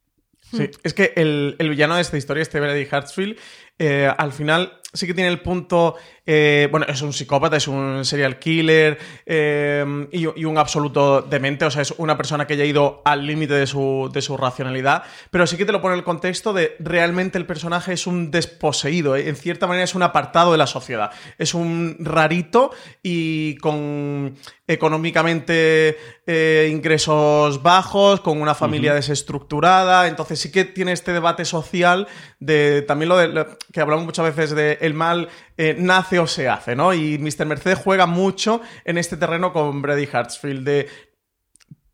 Sí, 0.52 0.68
es 0.82 0.94
que 0.94 1.12
el, 1.14 1.54
el 1.60 1.68
villano 1.70 1.94
de 1.94 2.02
esta 2.02 2.16
historia, 2.18 2.42
este 2.42 2.58
Brady 2.58 2.84
Hartsfield, 2.90 3.36
eh, 3.78 4.10
al 4.18 4.32
final 4.32 4.72
sí 4.92 5.06
que 5.06 5.14
tiene 5.14 5.30
el 5.30 5.40
punto. 5.40 5.96
eh, 6.26 6.68
bueno, 6.70 6.86
es 6.88 7.02
un 7.02 7.12
psicópata, 7.12 7.56
es 7.56 7.66
un 7.66 8.04
serial 8.04 8.38
killer 8.38 8.98
eh, 9.26 9.84
y, 10.12 10.44
un 10.44 10.58
absoluto 10.58 11.22
demente. 11.22 11.64
O 11.64 11.70
sea, 11.70 11.82
es 11.82 11.92
una 11.98 12.16
persona 12.16 12.46
que 12.46 12.56
ya 12.56 12.62
ha 12.62 12.66
ido 12.66 13.02
al 13.04 13.26
límite 13.26 13.54
de 13.54 13.66
su, 13.66 14.10
de 14.12 14.22
su 14.22 14.36
racionalidad. 14.36 15.02
Pero 15.30 15.46
sí 15.46 15.56
que 15.56 15.64
te 15.64 15.72
lo 15.72 15.80
pone 15.80 15.94
en 15.94 15.98
el 15.98 16.04
contexto 16.04 16.52
de 16.52 16.76
realmente 16.78 17.38
el 17.38 17.46
personaje 17.46 17.92
es 17.92 18.06
un 18.06 18.30
desposeído. 18.30 19.16
eh, 19.16 19.28
En 19.28 19.36
cierta 19.36 19.66
manera 19.66 19.84
es 19.84 19.94
un 19.94 20.02
apartado 20.02 20.52
de 20.52 20.58
la 20.58 20.66
sociedad. 20.66 21.10
Es 21.38 21.54
un 21.54 21.96
rarito 21.98 22.70
y 23.02 23.56
con 23.56 24.36
económicamente 24.72 25.98
eh, 26.26 26.68
ingresos 26.70 27.60
bajos, 27.60 28.20
con 28.20 28.40
una 28.40 28.54
familia 28.54 28.94
desestructurada. 28.94 30.06
Entonces 30.06 30.38
sí 30.38 30.52
que 30.52 30.64
tiene 30.64 30.92
este 30.92 31.12
debate 31.12 31.44
social 31.44 32.06
de 32.38 32.82
también 32.82 33.08
lo 33.08 33.16
de 33.16 33.28
lo 33.28 33.58
que 33.72 33.80
hablamos 33.80 34.04
muchas 34.04 34.26
veces 34.26 34.54
de 34.54 34.78
el 34.80 34.94
mal 34.94 35.28
eh, 35.56 35.74
nace 35.76 36.20
o 36.20 36.28
se 36.28 36.48
hace, 36.48 36.76
¿no? 36.76 36.94
Y 36.94 37.18
Mr. 37.18 37.46
Mercedes 37.46 37.80
juega 37.82 38.06
mucho 38.06 38.60
en 38.84 38.96
este 38.96 39.16
terreno 39.16 39.52
con 39.52 39.82
Brady 39.82 40.08
Hartsfield 40.10 40.64
de 40.64 40.88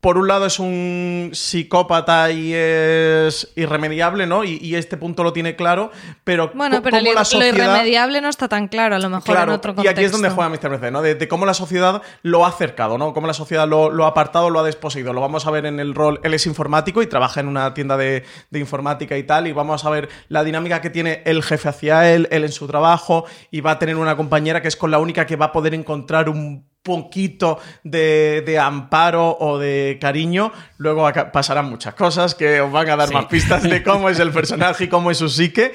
por 0.07 0.17
un 0.17 0.29
lado 0.29 0.45
es 0.45 0.57
un 0.57 1.31
psicópata 1.33 2.31
y 2.31 2.53
es 2.53 3.51
irremediable, 3.57 4.25
¿no? 4.25 4.45
Y, 4.45 4.57
y 4.61 4.75
este 4.75 4.95
punto 4.95 5.21
lo 5.21 5.33
tiene 5.33 5.57
claro, 5.57 5.91
pero 6.23 6.49
Bueno, 6.55 6.81
pero 6.81 6.95
cómo 6.97 7.09
lo, 7.09 7.13
la 7.13 7.19
lo 7.19 7.25
sociedad... 7.25 7.53
irremediable 7.53 8.21
no 8.21 8.29
está 8.29 8.47
tan 8.47 8.69
claro, 8.69 8.95
a 8.95 8.99
lo 8.99 9.09
mejor 9.09 9.25
Claro, 9.25 9.51
en 9.51 9.57
otro 9.57 9.73
y 9.73 9.75
contexto. 9.75 9.99
aquí 9.99 10.05
es 10.05 10.11
donde 10.13 10.29
juega 10.29 10.49
Mr. 10.49 10.69
Mercedes, 10.69 10.93
¿no? 10.93 11.01
De, 11.01 11.15
de 11.15 11.27
cómo 11.27 11.45
la 11.45 11.53
sociedad 11.53 12.01
lo 12.21 12.45
ha 12.45 12.47
acercado, 12.47 12.97
¿no? 12.97 13.13
Cómo 13.13 13.27
la 13.27 13.33
sociedad 13.33 13.67
lo, 13.67 13.89
lo 13.91 14.05
ha 14.05 14.07
apartado, 14.07 14.49
lo 14.49 14.61
ha 14.61 14.63
desposeído. 14.63 15.11
Lo 15.11 15.19
vamos 15.19 15.45
a 15.45 15.51
ver 15.51 15.65
en 15.65 15.77
el 15.81 15.93
rol. 15.93 16.21
Él 16.23 16.33
es 16.33 16.45
informático 16.47 17.01
y 17.01 17.07
trabaja 17.07 17.41
en 17.41 17.49
una 17.49 17.73
tienda 17.73 17.97
de, 17.97 18.23
de 18.49 18.59
informática 18.59 19.17
y 19.17 19.23
tal. 19.23 19.45
Y 19.47 19.51
vamos 19.51 19.83
a 19.83 19.89
ver 19.89 20.07
la 20.29 20.45
dinámica 20.45 20.79
que 20.79 20.89
tiene 20.89 21.21
el 21.25 21.43
jefe 21.43 21.67
hacia 21.67 22.13
él, 22.13 22.29
él 22.31 22.45
en 22.45 22.53
su 22.53 22.65
trabajo. 22.65 23.25
Y 23.51 23.59
va 23.59 23.71
a 23.71 23.79
tener 23.79 23.97
una 23.97 24.15
compañera 24.15 24.61
que 24.61 24.69
es 24.69 24.77
con 24.77 24.89
la 24.89 24.99
única 24.99 25.25
que 25.25 25.35
va 25.35 25.47
a 25.47 25.51
poder 25.51 25.73
encontrar 25.73 26.29
un 26.29 26.65
poquito 26.87 27.59
de, 27.83 28.41
de 28.45 28.57
amparo 28.57 29.35
o 29.39 29.59
de 29.59 29.97
cariño, 29.99 30.53
luego 30.77 31.07
pasarán 31.33 31.69
muchas 31.69 31.93
cosas 31.95 32.33
que 32.33 32.61
os 32.61 32.71
van 32.71 32.89
a 32.89 32.95
dar 32.95 33.09
Sí. 33.09 33.13
más 33.13 33.25
pistas 33.25 33.63
de 33.63 33.83
cómo 33.83 34.07
es 34.09 34.19
el 34.19 34.31
personaje 34.31 34.85
y 34.85 34.87
cómo 34.87 35.11
es 35.11 35.17
su 35.17 35.27
psique, 35.27 35.73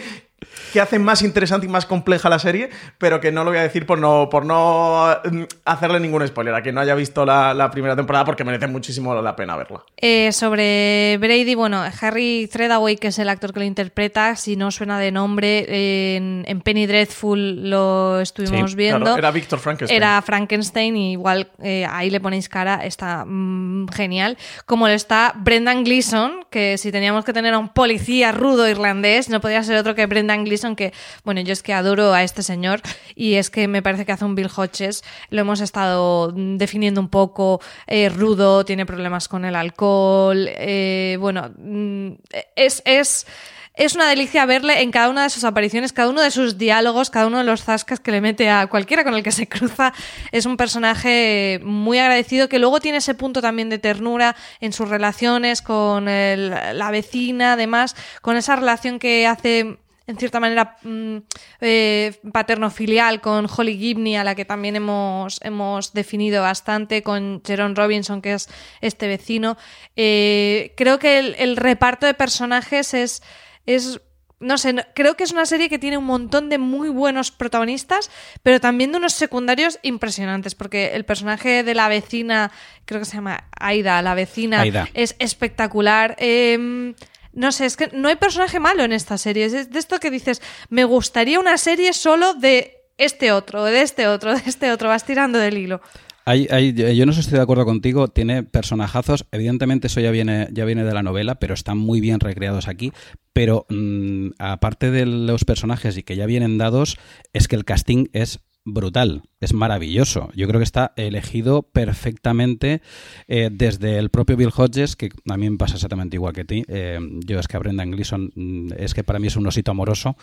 que 0.72 0.80
hacen 0.80 1.02
más 1.02 1.22
interesante 1.22 1.66
y 1.66 1.68
más 1.68 1.86
compleja 1.86 2.28
la 2.28 2.38
serie, 2.38 2.70
pero 2.98 3.20
que 3.20 3.32
no 3.32 3.44
lo 3.44 3.50
voy 3.50 3.58
a 3.58 3.62
decir 3.62 3.86
por 3.86 3.98
no, 3.98 4.28
por 4.30 4.44
no 4.46 5.16
mm, 5.30 5.42
hacerle 5.64 6.00
ningún 6.00 6.26
spoiler 6.26 6.54
a 6.54 6.62
quien 6.62 6.74
no 6.74 6.80
haya 6.80 6.94
visto 6.94 7.24
la, 7.24 7.54
la 7.54 7.70
primera 7.70 7.94
temporada, 7.96 8.24
porque 8.24 8.44
merece 8.44 8.66
muchísimo 8.66 9.14
la 9.20 9.36
pena 9.36 9.56
verla. 9.56 9.82
Eh, 9.96 10.32
sobre 10.32 11.18
Brady, 11.18 11.54
bueno, 11.54 11.82
Harry 12.00 12.48
Threadaway, 12.50 12.96
que 12.96 13.08
es 13.08 13.18
el 13.18 13.28
actor 13.28 13.52
que 13.52 13.60
lo 13.60 13.66
interpreta, 13.66 14.36
si 14.36 14.56
no 14.56 14.70
suena 14.70 14.98
de 14.98 15.12
nombre, 15.12 16.16
en, 16.16 16.44
en 16.46 16.60
Penny 16.60 16.86
Dreadful 16.86 17.68
lo 17.70 18.20
estuvimos 18.20 18.70
Sí, 18.70 18.76
viendo. 18.76 19.00
claro, 19.00 19.18
era 19.18 19.30
Víctor 19.30 19.58
Frankenstein. 19.58 19.96
Era 19.96 20.22
Frankenstein, 20.22 20.96
y 20.96 21.12
igual 21.12 21.50
eh, 21.62 21.86
ahí 21.90 22.08
le 22.10 22.20
ponéis 22.20 22.48
cara, 22.48 22.84
está 22.84 23.24
mm, 23.26 23.88
genial. 23.88 24.38
Como 24.66 24.86
lo 24.88 24.94
está 24.94 25.34
Brendan 25.36 25.84
Gleeson, 25.84 26.44
que 26.50 26.78
si 26.78 26.90
teníamos 26.90 27.24
que 27.24 27.32
tener 27.32 27.52
a 27.54 27.58
un 27.58 27.68
policía 27.68 28.32
rudo 28.32 28.68
irlandés, 28.68 29.28
no 29.28 29.40
podía 29.40 29.62
ser 29.62 29.76
otro 29.76 29.94
que 29.94 30.06
Brendan 30.06 30.31
Gleeson, 30.40 30.76
que, 30.76 30.92
bueno, 31.24 31.40
yo 31.40 31.52
es 31.52 31.62
que 31.62 31.72
adoro 31.72 32.12
a 32.12 32.22
este 32.22 32.42
señor 32.42 32.80
y 33.14 33.34
es 33.34 33.50
que 33.50 33.68
me 33.68 33.82
parece 33.82 34.04
que 34.04 34.12
hace 34.12 34.24
un 34.24 34.34
Bill 34.34 34.50
Hodges. 34.54 35.02
Lo 35.30 35.42
hemos 35.42 35.60
estado 35.60 36.32
definiendo 36.32 37.00
un 37.00 37.08
poco 37.08 37.60
eh, 37.86 38.08
rudo, 38.08 38.64
tiene 38.64 38.86
problemas 38.86 39.28
con 39.28 39.44
el 39.44 39.54
alcohol. 39.54 40.48
eh, 40.48 41.16
bueno, 41.20 41.50
mm, 41.56 42.12
es. 42.56 42.82
es 42.84 43.26
es 43.74 43.94
una 43.94 44.06
delicia 44.06 44.44
verle 44.44 44.82
en 44.82 44.90
cada 44.90 45.08
una 45.08 45.22
de 45.22 45.30
sus 45.30 45.44
apariciones, 45.44 45.94
cada 45.94 46.10
uno 46.10 46.20
de 46.20 46.30
sus 46.30 46.58
diálogos, 46.58 47.08
cada 47.08 47.26
uno 47.26 47.38
de 47.38 47.44
los 47.44 47.62
zascas 47.62 48.00
que 48.00 48.10
le 48.10 48.20
mete 48.20 48.50
a 48.50 48.66
cualquiera 48.66 49.02
con 49.02 49.14
el 49.14 49.22
que 49.22 49.32
se 49.32 49.48
cruza. 49.48 49.94
Es 50.30 50.44
un 50.44 50.58
personaje 50.58 51.58
muy 51.64 51.98
agradecido 51.98 52.50
que 52.50 52.58
luego 52.58 52.80
tiene 52.80 52.98
ese 52.98 53.14
punto 53.14 53.40
también 53.40 53.70
de 53.70 53.78
ternura 53.78 54.36
en 54.60 54.74
sus 54.74 54.90
relaciones 54.90 55.62
con 55.62 56.04
la 56.04 56.90
vecina, 56.90 57.54
además, 57.54 57.96
con 58.20 58.36
esa 58.36 58.56
relación 58.56 58.98
que 58.98 59.26
hace 59.26 59.78
en 60.06 60.16
cierta 60.16 60.40
manera 60.40 60.76
mm, 60.82 61.16
eh, 61.60 62.20
paterno-filial 62.32 63.20
con 63.20 63.46
Holly 63.46 63.78
Gibney, 63.78 64.16
a 64.16 64.24
la 64.24 64.34
que 64.34 64.44
también 64.44 64.76
hemos, 64.76 65.40
hemos 65.42 65.92
definido 65.92 66.42
bastante, 66.42 67.02
con 67.02 67.42
Jerome 67.44 67.74
Robinson, 67.74 68.22
que 68.22 68.34
es 68.34 68.48
este 68.80 69.08
vecino. 69.08 69.56
Eh, 69.96 70.74
creo 70.76 70.98
que 70.98 71.18
el, 71.18 71.34
el 71.38 71.56
reparto 71.56 72.06
de 72.06 72.14
personajes 72.14 72.94
es, 72.94 73.22
es 73.66 74.00
no 74.42 74.58
sé, 74.58 74.74
creo 74.94 75.16
que 75.16 75.24
es 75.24 75.32
una 75.32 75.46
serie 75.46 75.68
que 75.68 75.78
tiene 75.78 75.96
un 75.96 76.04
montón 76.04 76.48
de 76.48 76.58
muy 76.58 76.88
buenos 76.88 77.30
protagonistas, 77.30 78.10
pero 78.42 78.60
también 78.60 78.90
de 78.90 78.98
unos 78.98 79.12
secundarios 79.12 79.78
impresionantes, 79.82 80.54
porque 80.56 80.94
el 80.94 81.04
personaje 81.04 81.62
de 81.62 81.74
la 81.74 81.88
vecina, 81.88 82.50
creo 82.84 83.00
que 83.00 83.06
se 83.06 83.16
llama 83.16 83.44
Aida, 83.58 84.02
la 84.02 84.14
vecina, 84.14 84.60
Aida. 84.60 84.88
es 84.94 85.14
espectacular. 85.20 86.16
Eh, 86.18 86.92
no 87.32 87.52
sé, 87.52 87.66
es 87.66 87.76
que 87.76 87.88
no 87.94 88.08
hay 88.08 88.16
personaje 88.16 88.60
malo 88.60 88.82
en 88.84 88.92
esta 88.92 89.18
serie. 89.18 89.44
Es 89.46 89.70
de 89.70 89.78
esto 89.78 89.98
que 90.00 90.10
dices, 90.10 90.42
me 90.68 90.84
gustaría 90.84 91.40
una 91.40 91.58
serie 91.58 91.92
solo 91.92 92.34
de 92.34 92.76
este 92.98 93.32
otro, 93.32 93.64
de 93.64 93.82
este 93.82 94.06
otro, 94.06 94.34
de 94.34 94.42
este 94.46 94.70
otro, 94.70 94.88
vas 94.88 95.04
tirando 95.04 95.38
del 95.38 95.56
hilo. 95.58 95.80
Hay- 96.24 96.46
hay- 96.52 96.72
yo 96.96 97.04
no 97.04 97.10
estoy 97.10 97.34
de 97.34 97.40
acuerdo 97.42 97.64
contigo, 97.64 98.06
tiene 98.06 98.44
personajazos, 98.44 99.26
evidentemente 99.32 99.88
eso 99.88 100.00
ya 100.00 100.12
viene, 100.12 100.46
ya 100.52 100.64
viene 100.64 100.84
de 100.84 100.94
la 100.94 101.02
novela, 101.02 101.34
pero 101.36 101.52
están 101.52 101.78
muy 101.78 102.00
bien 102.00 102.20
recreados 102.20 102.68
aquí, 102.68 102.92
pero 103.32 103.66
mm, 103.68 104.28
aparte 104.38 104.92
de 104.92 105.04
los 105.06 105.44
personajes 105.44 105.96
y 105.96 106.04
que 106.04 106.14
ya 106.14 106.26
vienen 106.26 106.58
dados, 106.58 106.96
es 107.32 107.48
que 107.48 107.56
el 107.56 107.64
casting 107.64 108.06
es 108.12 108.38
brutal, 108.64 109.22
es 109.40 109.52
maravilloso. 109.52 110.30
Yo 110.34 110.46
creo 110.46 110.60
que 110.60 110.64
está 110.64 110.92
elegido 110.96 111.62
perfectamente 111.62 112.80
eh, 113.26 113.48
desde 113.50 113.98
el 113.98 114.10
propio 114.10 114.36
Bill 114.36 114.52
Hodges, 114.54 114.94
que 114.94 115.10
a 115.28 115.36
mí 115.36 115.50
me 115.50 115.56
pasa 115.58 115.74
exactamente 115.74 116.16
igual 116.16 116.32
que 116.32 116.42
a 116.42 116.44
ti. 116.44 116.64
Eh, 116.68 116.98
yo 117.24 117.38
es 117.40 117.48
que 117.48 117.56
a 117.56 117.60
Brendan 117.60 117.90
Gleeson 117.90 118.30
mm, 118.34 118.72
es 118.76 118.94
que 118.94 119.02
para 119.02 119.18
mí 119.18 119.26
es 119.26 119.36
un 119.36 119.46
osito 119.46 119.72
amoroso, 119.72 120.16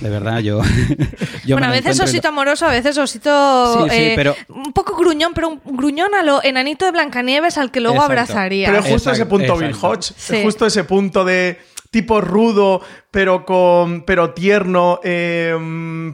de 0.00 0.08
verdad, 0.08 0.40
yo... 0.40 0.62
yo 1.44 1.56
bueno, 1.56 1.66
a 1.66 1.70
veces 1.70 1.98
y 1.98 2.02
osito 2.02 2.28
amoroso, 2.28 2.66
a 2.66 2.70
veces 2.70 2.96
osito 2.96 3.84
Sí, 3.84 3.90
sí, 3.90 3.96
eh, 3.96 4.12
pero- 4.16 4.34
un 4.48 4.72
poco 4.72 4.96
gruñón, 4.96 5.32
pero 5.34 5.48
un 5.48 5.76
gruñón 5.76 6.14
a 6.14 6.22
lo 6.22 6.42
enanito 6.42 6.84
de 6.86 6.92
Blancanieves 6.92 7.58
al 7.58 7.70
que 7.70 7.80
luego 7.80 7.96
Exacto. 7.96 8.12
abrazaría. 8.12 8.68
Pero 8.68 8.78
es 8.78 8.84
justo 8.84 9.10
Exacto, 9.10 9.22
ese 9.22 9.26
punto 9.26 9.56
Bill 9.58 9.68
exacto. 9.70 9.88
Hodge, 9.88 10.12
Sí. 10.16 10.36
es 10.36 10.42
justo 10.42 10.66
ese 10.66 10.84
punto 10.84 11.24
de 11.24 11.58
tipo 11.92 12.20
rudo, 12.22 12.80
pero 13.10 13.44
con 13.44 14.00
pero 14.00 14.30
tierno, 14.30 14.98
eh, 15.04 15.54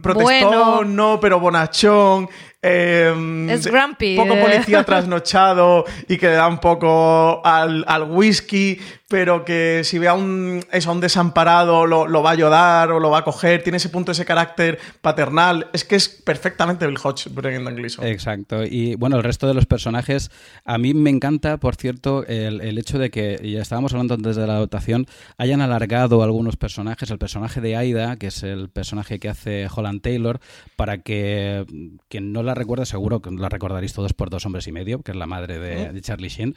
protestón, 0.03 0.51
Bueno. 0.51 0.85
no, 0.85 1.21
pero 1.21 1.41
bonachón. 1.41 2.29
Eh, 2.63 3.47
Es 3.51 3.67
grumpy, 3.67 4.17
Poco 4.17 4.35
eh. 4.35 4.43
policía 4.43 4.85
trasnochado 4.87 5.85
y 6.09 6.17
que 6.19 6.27
le 6.27 6.35
da 6.35 6.49
un 6.49 6.59
poco 6.59 7.41
al, 7.45 7.85
al 7.87 8.11
whisky, 8.11 8.79
pero 9.09 9.45
que 9.45 9.83
si 9.85 9.99
ve 9.99 10.09
a 10.09 10.15
un, 10.15 10.63
eso, 10.71 10.91
a 10.91 10.93
un 10.93 11.01
desamparado 11.01 11.87
lo, 11.87 12.07
lo 12.07 12.23
va 12.23 12.31
a 12.31 12.33
ayudar 12.33 12.91
o 12.91 13.01
lo 13.01 13.11
va 13.11 13.19
a 13.19 13.25
coger. 13.25 13.63
Tiene 13.63 13.79
ese 13.79 13.89
punto, 13.89 14.13
ese 14.13 14.25
carácter 14.25 14.79
paternal. 15.01 15.69
Es 15.73 15.85
que 15.85 15.97
es 15.97 16.09
perfectamente 16.09 16.87
Bill 16.87 16.99
Hodge, 17.03 17.29
Brendan 17.31 17.77
Gleeson. 17.77 18.07
Exacto. 18.07 18.65
Y 18.65 18.97
bueno, 18.97 19.17
el 19.17 19.23
resto 19.23 19.47
de 19.47 19.55
los 19.55 19.67
personajes, 19.67 20.31
a 20.65 20.77
mí 20.79 20.93
me 20.95 21.11
encanta, 21.11 21.57
por 21.57 21.77
cierto, 21.77 22.27
el, 22.27 22.61
el 22.61 22.77
hecho 22.77 22.99
de 22.99 23.11
que, 23.11 23.39
y 23.43 23.53
ya 23.53 23.63
estábamos 23.63 23.93
hablando 23.93 24.15
antes 24.15 24.37
de 24.37 24.47
la 24.47 24.57
adaptación, 24.57 25.07
hayan 25.39 25.61
alargado 25.61 26.23
algunos 26.23 26.57
personajes. 26.57 27.11
El 27.11 27.19
personaje 27.19 27.61
de 27.61 27.77
Aida, 27.77 28.17
que 28.17 28.27
es 28.27 28.43
el 28.43 28.69
personaje 28.69 29.19
que 29.19 29.29
hace 29.29 29.69
Holland 29.75 30.03
Taylor, 30.03 30.41
para 30.77 30.99
que 30.99 31.65
quien 32.09 32.33
no 32.33 32.43
la 32.49 32.55
recuerde, 32.55 32.87
seguro 32.87 33.23
que 33.23 33.31
la 33.31 33.49
recordaréis 33.49 33.93
todos 33.93 34.13
por 34.13 34.31
Dos 34.31 34.45
Hombres 34.47 34.67
y 34.67 34.73
Medio, 34.73 35.03
que 35.03 35.13
es 35.13 35.17
la 35.17 35.27
madre 35.27 35.59
de, 35.59 35.93
de 35.93 36.01
Charlie 36.01 36.29
Sheen. 36.29 36.57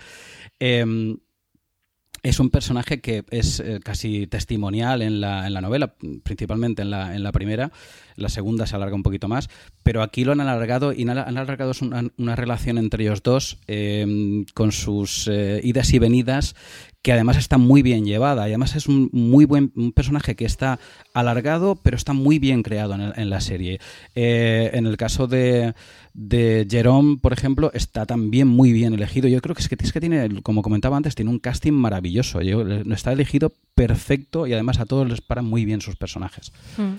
Em, 0.60 1.18
es 2.24 2.40
un 2.40 2.52
personaje 2.52 3.02
que 3.02 3.24
es 3.32 3.60
eh, 3.60 3.80
casi 3.84 4.28
testimonial 4.28 5.02
en 5.02 5.22
la, 5.22 5.48
en 5.48 5.54
la 5.54 5.62
novela, 5.62 5.96
principalmente 6.24 6.84
en 6.84 6.92
la, 6.92 7.16
en 7.16 7.24
la 7.24 7.32
primera. 7.32 7.72
La 8.16 8.30
segunda 8.30 8.68
se 8.68 8.76
alarga 8.76 8.96
un 8.96 9.02
poquito 9.02 9.28
más, 9.28 9.50
pero 9.82 10.04
aquí 10.04 10.24
lo 10.24 10.32
han 10.32 10.42
alargado 10.42 10.94
y 10.94 11.02
han 11.04 11.18
han 11.18 11.38
alargado 11.38 11.72
una, 11.82 12.04
una 12.18 12.36
relación 12.36 12.78
entre 12.78 13.04
ellos 13.04 13.24
dos 13.24 13.58
eh, 13.68 14.46
con 14.54 14.72
sus 14.72 15.28
eh, 15.28 15.62
idas 15.64 15.94
y 15.94 16.00
venidas 16.00 16.56
que 17.02 17.12
además 17.12 17.38
está 17.38 17.58
muy 17.58 17.82
bien 17.82 18.06
llevada. 18.06 18.48
Y 18.48 18.52
además 18.52 18.76
es 18.76 18.88
un 18.88 19.10
muy 19.12 19.46
buen 19.46 19.72
un 19.76 19.92
personaje 19.92 20.36
que 20.36 20.46
está 20.46 20.80
alargado 21.14 21.76
pero 21.76 21.98
está 21.98 22.14
muy 22.14 22.40
bien 22.40 22.64
creado 22.64 22.96
en, 22.96 23.30
la 23.30 23.42
serie. 23.42 23.80
Eh, 24.16 24.72
en 24.74 24.86
el 24.86 24.98
caso 24.98 25.28
de, 25.28 25.74
de 26.14 26.68
Jerome 26.70 27.18
por 27.22 27.34
ejemplo 27.34 27.72
está 27.74 28.06
también 28.06 28.48
muy 28.48 28.72
bien 28.74 28.94
elegido 28.94 29.28
yo 29.30 29.42
creo 29.42 29.56
que 29.56 29.62
es 29.62 29.70
que, 29.70 30.00
tiene 30.00 30.42
como 30.42 30.62
comentaba 30.62 30.98
antes 30.98 31.16
tiene 31.16 31.32
un 31.32 31.40
casting 31.40 31.72
maravilloso 31.74 32.42
Yo- 32.42 32.66
está 32.94 33.12
elegido 33.14 33.54
perfecto 33.76 34.46
y 34.48 34.54
además 34.54 34.80
a 34.80 34.86
todos 34.86 35.08
les 35.10 35.22
paran 35.22 35.46
muy 35.46 35.66
bien 35.66 35.82
sus 35.82 35.96
personajes 35.96 36.52
Mm. 36.78 36.96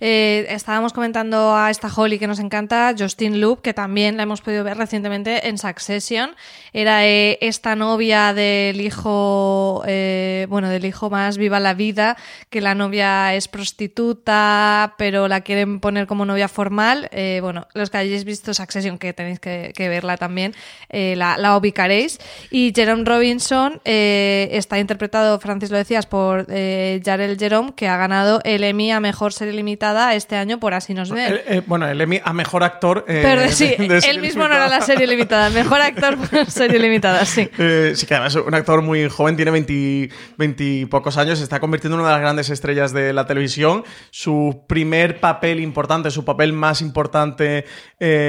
Eh, 0.00 0.46
estábamos 0.50 0.92
comentando 0.92 1.56
a 1.56 1.70
esta 1.70 1.88
Holly 1.94 2.18
que 2.18 2.26
nos 2.26 2.38
encanta, 2.38 2.94
Justin 2.98 3.40
Loop, 3.40 3.62
que 3.62 3.72
también 3.72 4.18
la 4.18 4.24
hemos 4.24 4.42
podido 4.42 4.62
ver 4.62 4.76
recientemente 4.76 5.48
en 5.48 5.56
Succession. 5.56 6.30
Era 6.74 7.06
eh, 7.06 7.38
esta 7.40 7.76
novia 7.76 8.34
del 8.34 8.80
hijo 8.82 9.82
eh, 9.86 10.46
bueno, 10.50 10.68
del 10.68 10.84
hijo 10.84 11.08
más 11.08 11.38
viva 11.38 11.60
la 11.60 11.72
vida, 11.72 12.16
que 12.50 12.60
la 12.60 12.74
novia 12.74 13.34
es 13.34 13.48
prostituta, 13.48 14.94
pero 14.98 15.28
la 15.28 15.40
quieren 15.40 15.80
poner 15.80 16.06
como 16.06 16.26
novia 16.26 16.48
formal. 16.48 17.08
Bueno, 17.40 17.66
los 17.72 17.88
que 17.88 17.96
hayáis 17.96 18.24
visto 18.24 18.35
Succession, 18.44 18.98
que 18.98 19.12
tenéis 19.12 19.40
que, 19.40 19.72
que 19.74 19.88
verla 19.88 20.16
también, 20.16 20.54
eh, 20.88 21.14
la, 21.16 21.36
la, 21.38 21.56
ubicaréis. 21.56 22.18
Y 22.50 22.72
Jerome 22.74 23.04
Robinson 23.04 23.80
eh, 23.84 24.48
está 24.52 24.78
interpretado, 24.78 25.38
Francis 25.40 25.70
lo 25.70 25.76
decías, 25.76 26.06
por 26.06 26.46
eh, 26.48 27.00
Jarell 27.04 27.38
Jerome, 27.38 27.72
que 27.74 27.88
ha 27.88 27.96
ganado 27.96 28.40
el 28.44 28.64
Emmy 28.64 28.92
a 28.92 29.00
Mejor 29.00 29.32
Serie 29.32 29.54
Limitada 29.54 30.14
este 30.14 30.36
año 30.36 30.58
por 30.60 30.74
Así 30.74 30.92
nos 30.92 31.10
ven. 31.10 31.40
El, 31.46 31.62
bueno, 31.62 31.88
el 31.88 32.00
Emmy 32.00 32.20
a 32.22 32.32
Mejor 32.32 32.62
Actor. 32.62 33.04
pero 33.06 33.48
sí, 33.48 33.74
de, 33.78 33.88
de 33.88 33.98
él 34.08 34.20
mismo 34.20 34.42
limitada. 34.42 34.48
no 34.48 34.54
era 34.54 34.68
la 34.68 34.80
serie 34.80 35.06
limitada, 35.06 35.50
Mejor 35.50 35.80
Actor 35.80 36.16
por 36.18 36.46
Serie 36.50 36.78
Limitada, 36.78 37.24
sí. 37.24 37.48
sí, 37.94 38.06
que 38.06 38.14
además 38.14 38.34
es 38.34 38.42
un 38.42 38.54
actor 38.54 38.82
muy 38.82 39.08
joven, 39.08 39.36
tiene 39.36 39.50
20, 39.50 40.10
20 40.36 40.64
y 40.64 40.84
pocos 40.86 41.16
años, 41.16 41.38
se 41.38 41.44
está 41.44 41.60
convirtiendo 41.60 41.96
en 41.96 42.00
una 42.00 42.10
de 42.10 42.14
las 42.14 42.20
grandes 42.20 42.50
estrellas 42.50 42.92
de 42.92 43.12
la 43.12 43.26
televisión. 43.26 43.84
Su 44.10 44.64
primer 44.66 45.20
papel 45.20 45.60
importante, 45.60 46.10
su 46.10 46.24
papel 46.24 46.52
más 46.52 46.80
importante, 46.80 47.64
eh, 47.98 48.25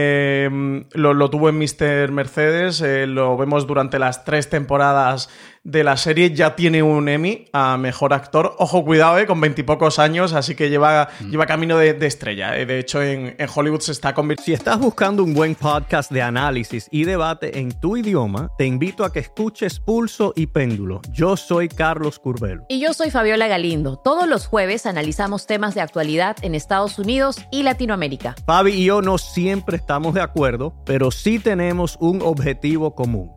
lo, 0.94 1.14
lo, 1.14 1.30
tuvo 1.30 1.50
en 1.50 1.58
Mr. 1.58 2.12
Mercedes. 2.12 2.82
Eh, 2.82 3.08
lo 3.08 3.38
vemos 3.38 3.68
durante 3.68 4.00
las 4.00 4.26
tres 4.26 4.50
temporadas 4.50 5.30
de 5.68 5.84
la 5.84 5.98
serie 5.98 6.34
ya 6.34 6.56
tiene 6.56 6.82
un 6.82 7.10
Emmy 7.10 7.46
a 7.52 7.76
mejor 7.78 8.14
actor. 8.14 8.56
Ojo, 8.58 8.86
cuidado, 8.86 9.20
eh, 9.20 9.26
con 9.26 9.42
veintipocos 9.42 10.00
años, 10.00 10.32
así 10.32 10.56
que 10.56 10.70
lleva, 10.70 11.10
mm. 11.20 11.30
lleva 11.30 11.46
camino 11.46 11.78
de, 11.78 11.94
de 11.94 12.08
estrella. 12.08 12.58
Eh. 12.58 12.66
De 12.66 12.80
hecho, 12.80 13.04
en, 13.04 13.36
en, 13.38 13.50
Hollywood 13.54 13.82
se 13.82 13.92
está 13.92 14.14
convirtiendo. 14.14 14.46
Si 14.46 14.54
estás 14.54 14.80
buscando 14.80 15.24
un 15.24 15.34
buen 15.34 15.56
podcast 15.56 16.10
de 16.10 16.22
análisis 16.22 16.88
y 16.90 17.04
debate 17.04 17.60
en 17.60 17.78
tu 17.78 17.98
idioma, 17.98 18.50
te 18.58 18.66
invito 18.66 19.04
a 19.04 19.12
que 19.12 19.20
escuches 19.20 19.82
Pulso 19.82 20.32
y 20.38 20.48
Péndulo. 20.48 21.02
Yo 21.12 21.36
soy 21.36 21.68
Carlos 21.68 22.18
Curbelo. 22.18 22.64
Y 22.70 22.80
yo 22.80 22.94
soy 22.94 23.12
Fabiola 23.12 23.48
Galindo. 23.48 23.98
Todos 23.98 24.26
los 24.26 24.48
jueves 24.48 24.86
analizamos 24.86 25.48
temas 25.48 25.76
de 25.76 25.82
actualidad 25.82 26.38
en 26.44 26.56
Estados 26.56 26.98
Unidos 26.98 27.42
y 27.52 27.64
Latinoamérica. 27.64 28.36
Fabi 28.46 28.72
y 28.72 28.86
yo 28.86 29.02
no 29.02 29.18
siempre 29.18 29.76
estamos 29.76 30.14
de 30.14 30.22
acuerdo, 30.22 30.74
pero 30.86 31.12
sí 31.12 31.40
tenemos 31.40 31.98
un 32.00 32.22
objetivo 32.22 32.96
común 32.96 33.37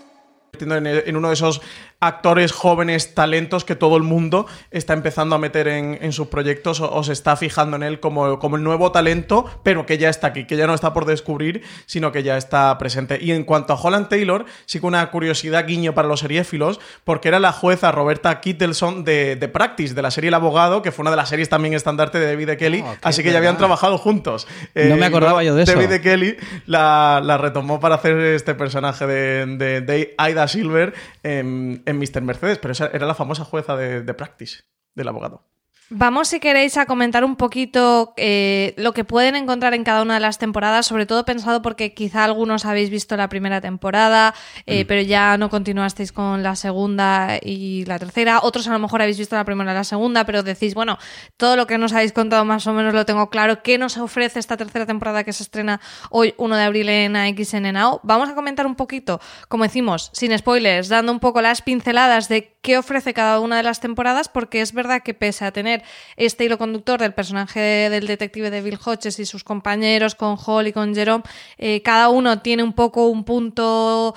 En 0.59 1.15
uno 1.15 1.29
de 1.29 1.33
esos 1.33 1.61
actores 2.01 2.51
jóvenes, 2.51 3.13
talentos 3.13 3.63
que 3.63 3.75
todo 3.75 3.95
el 3.95 4.01
mundo 4.01 4.47
está 4.71 4.93
empezando 4.93 5.35
a 5.35 5.37
meter 5.37 5.67
en, 5.67 5.99
en 6.01 6.11
sus 6.11 6.27
proyectos 6.27 6.81
o, 6.81 6.91
o, 6.91 7.03
se 7.03 7.13
está 7.13 7.35
fijando 7.35 7.77
en 7.77 7.83
él 7.83 7.99
como, 7.99 8.39
como, 8.39 8.55
el 8.55 8.63
nuevo 8.63 8.91
talento, 8.91 9.45
pero 9.61 9.85
que 9.85 9.99
ya 9.99 10.09
está 10.09 10.27
aquí, 10.27 10.45
que 10.45 10.57
ya 10.57 10.65
no 10.65 10.73
está 10.73 10.93
por 10.93 11.05
descubrir, 11.05 11.61
sino 11.85 12.11
que 12.11 12.23
ya 12.23 12.37
está 12.37 12.75
presente. 12.79 13.19
Y 13.21 13.31
en 13.31 13.43
cuanto 13.43 13.73
a 13.73 13.75
Holland 13.75 14.09
Taylor, 14.09 14.45
sí 14.65 14.79
que 14.79 14.87
una 14.87 15.11
curiosidad 15.11 15.67
guiño 15.67 15.93
para 15.93 16.07
los 16.07 16.21
seriéfilos, 16.21 16.79
porque 17.03 17.27
era 17.27 17.39
la 17.39 17.51
jueza 17.51 17.91
Roberta 17.91 18.41
Kittelson 18.41 19.03
de, 19.03 19.35
de 19.35 19.47
Practice, 19.47 19.93
de 19.93 20.01
la 20.01 20.09
serie 20.09 20.29
El 20.29 20.33
Abogado, 20.33 20.81
que 20.81 20.91
fue 20.91 21.03
una 21.03 21.11
de 21.11 21.17
las 21.17 21.29
series 21.29 21.49
también 21.49 21.75
estandarte 21.75 22.19
de 22.19 22.25
David 22.25 22.47
de 22.47 22.57
Kelly, 22.57 22.83
oh, 22.83 22.95
así 23.03 23.21
que 23.21 23.29
verdad. 23.29 23.33
ya 23.33 23.37
habían 23.37 23.57
trabajado 23.57 23.99
juntos. 23.99 24.47
No 24.73 24.81
eh, 24.81 24.95
me 24.95 25.05
acordaba 25.05 25.43
yo 25.43 25.53
de 25.53 25.65
David 25.65 25.81
eso. 25.81 25.91
de 25.91 26.01
Kelly 26.01 26.37
la, 26.65 27.21
la, 27.23 27.37
retomó 27.37 27.79
para 27.79 27.95
hacer 27.95 28.17
este 28.17 28.55
personaje 28.55 29.05
de, 29.05 29.45
de, 29.57 29.81
de 29.81 30.15
Aida 30.17 30.40
Silver 30.47 30.93
en, 31.23 31.83
Mr. 31.85 32.21
Mercedes, 32.21 32.57
pero 32.59 32.71
esa 32.71 32.87
era 32.87 33.05
la 33.05 33.15
famosa 33.15 33.43
jueza 33.43 33.75
de 33.75 34.13
Practice, 34.13 34.63
del 34.95 35.07
abogado. 35.07 35.50
Vamos, 35.93 36.29
si 36.29 36.39
queréis, 36.39 36.77
a 36.77 36.85
comentar 36.85 37.25
un 37.25 37.35
poquito 37.35 38.13
eh, 38.15 38.73
lo 38.77 38.93
que 38.93 39.03
pueden 39.03 39.35
encontrar 39.35 39.73
en 39.73 39.83
cada 39.83 40.03
una 40.03 40.13
de 40.13 40.21
las 40.21 40.37
temporadas, 40.37 40.85
sobre 40.85 41.05
todo 41.05 41.25
pensado 41.25 41.61
porque 41.61 41.93
quizá 41.93 42.23
algunos 42.23 42.63
habéis 42.63 42.89
visto 42.89 43.17
la 43.17 43.27
primera 43.27 43.59
temporada, 43.59 44.33
eh, 44.65 44.85
mm. 44.85 44.87
pero 44.87 45.01
ya 45.01 45.37
no 45.37 45.49
continuasteis 45.49 46.13
con 46.13 46.43
la 46.43 46.55
segunda 46.55 47.39
y 47.41 47.83
la 47.87 47.99
tercera. 47.99 48.39
Otros 48.41 48.69
a 48.69 48.71
lo 48.71 48.79
mejor 48.79 49.01
habéis 49.01 49.17
visto 49.17 49.35
la 49.35 49.43
primera 49.43 49.73
y 49.73 49.75
la 49.75 49.83
segunda, 49.83 50.25
pero 50.25 50.43
decís, 50.43 50.75
bueno, 50.75 50.97
todo 51.35 51.57
lo 51.57 51.67
que 51.67 51.77
nos 51.77 51.91
habéis 51.91 52.13
contado 52.13 52.45
más 52.45 52.65
o 52.67 52.71
menos 52.71 52.93
lo 52.93 53.05
tengo 53.05 53.29
claro. 53.29 53.61
¿Qué 53.61 53.77
nos 53.77 53.97
ofrece 53.97 54.39
esta 54.39 54.55
tercera 54.55 54.85
temporada 54.85 55.25
que 55.25 55.33
se 55.33 55.43
estrena 55.43 55.81
hoy, 56.09 56.35
1 56.37 56.55
de 56.55 56.63
abril 56.63 56.87
en 56.87 57.17
AXN 57.17 57.73
Now? 57.73 57.99
Vamos 58.03 58.29
a 58.29 58.33
comentar 58.33 58.65
un 58.65 58.75
poquito, 58.75 59.19
como 59.49 59.65
decimos, 59.65 60.09
sin 60.13 60.37
spoilers, 60.37 60.87
dando 60.87 61.11
un 61.11 61.19
poco 61.19 61.41
las 61.41 61.61
pinceladas 61.61 62.29
de 62.29 62.55
qué 62.61 62.77
ofrece 62.77 63.13
cada 63.13 63.41
una 63.41 63.57
de 63.57 63.63
las 63.63 63.81
temporadas, 63.81 64.29
porque 64.29 64.61
es 64.61 64.71
verdad 64.71 65.01
que 65.03 65.13
pese 65.13 65.43
a 65.43 65.51
tener 65.51 65.80
este 66.17 66.45
hilo 66.45 66.57
conductor 66.57 66.99
del 66.99 67.13
personaje 67.13 67.59
del 67.59 68.07
detective 68.07 68.49
de 68.49 68.61
Bill 68.61 68.79
Hodges 68.83 69.19
y 69.19 69.25
sus 69.25 69.43
compañeros 69.43 70.15
con 70.15 70.37
Hall 70.37 70.67
y 70.67 70.73
con 70.73 70.93
Jerome, 70.95 71.23
eh, 71.57 71.81
cada 71.81 72.09
uno 72.09 72.41
tiene 72.41 72.63
un 72.63 72.73
poco 72.73 73.07
un 73.07 73.23
punto 73.23 74.15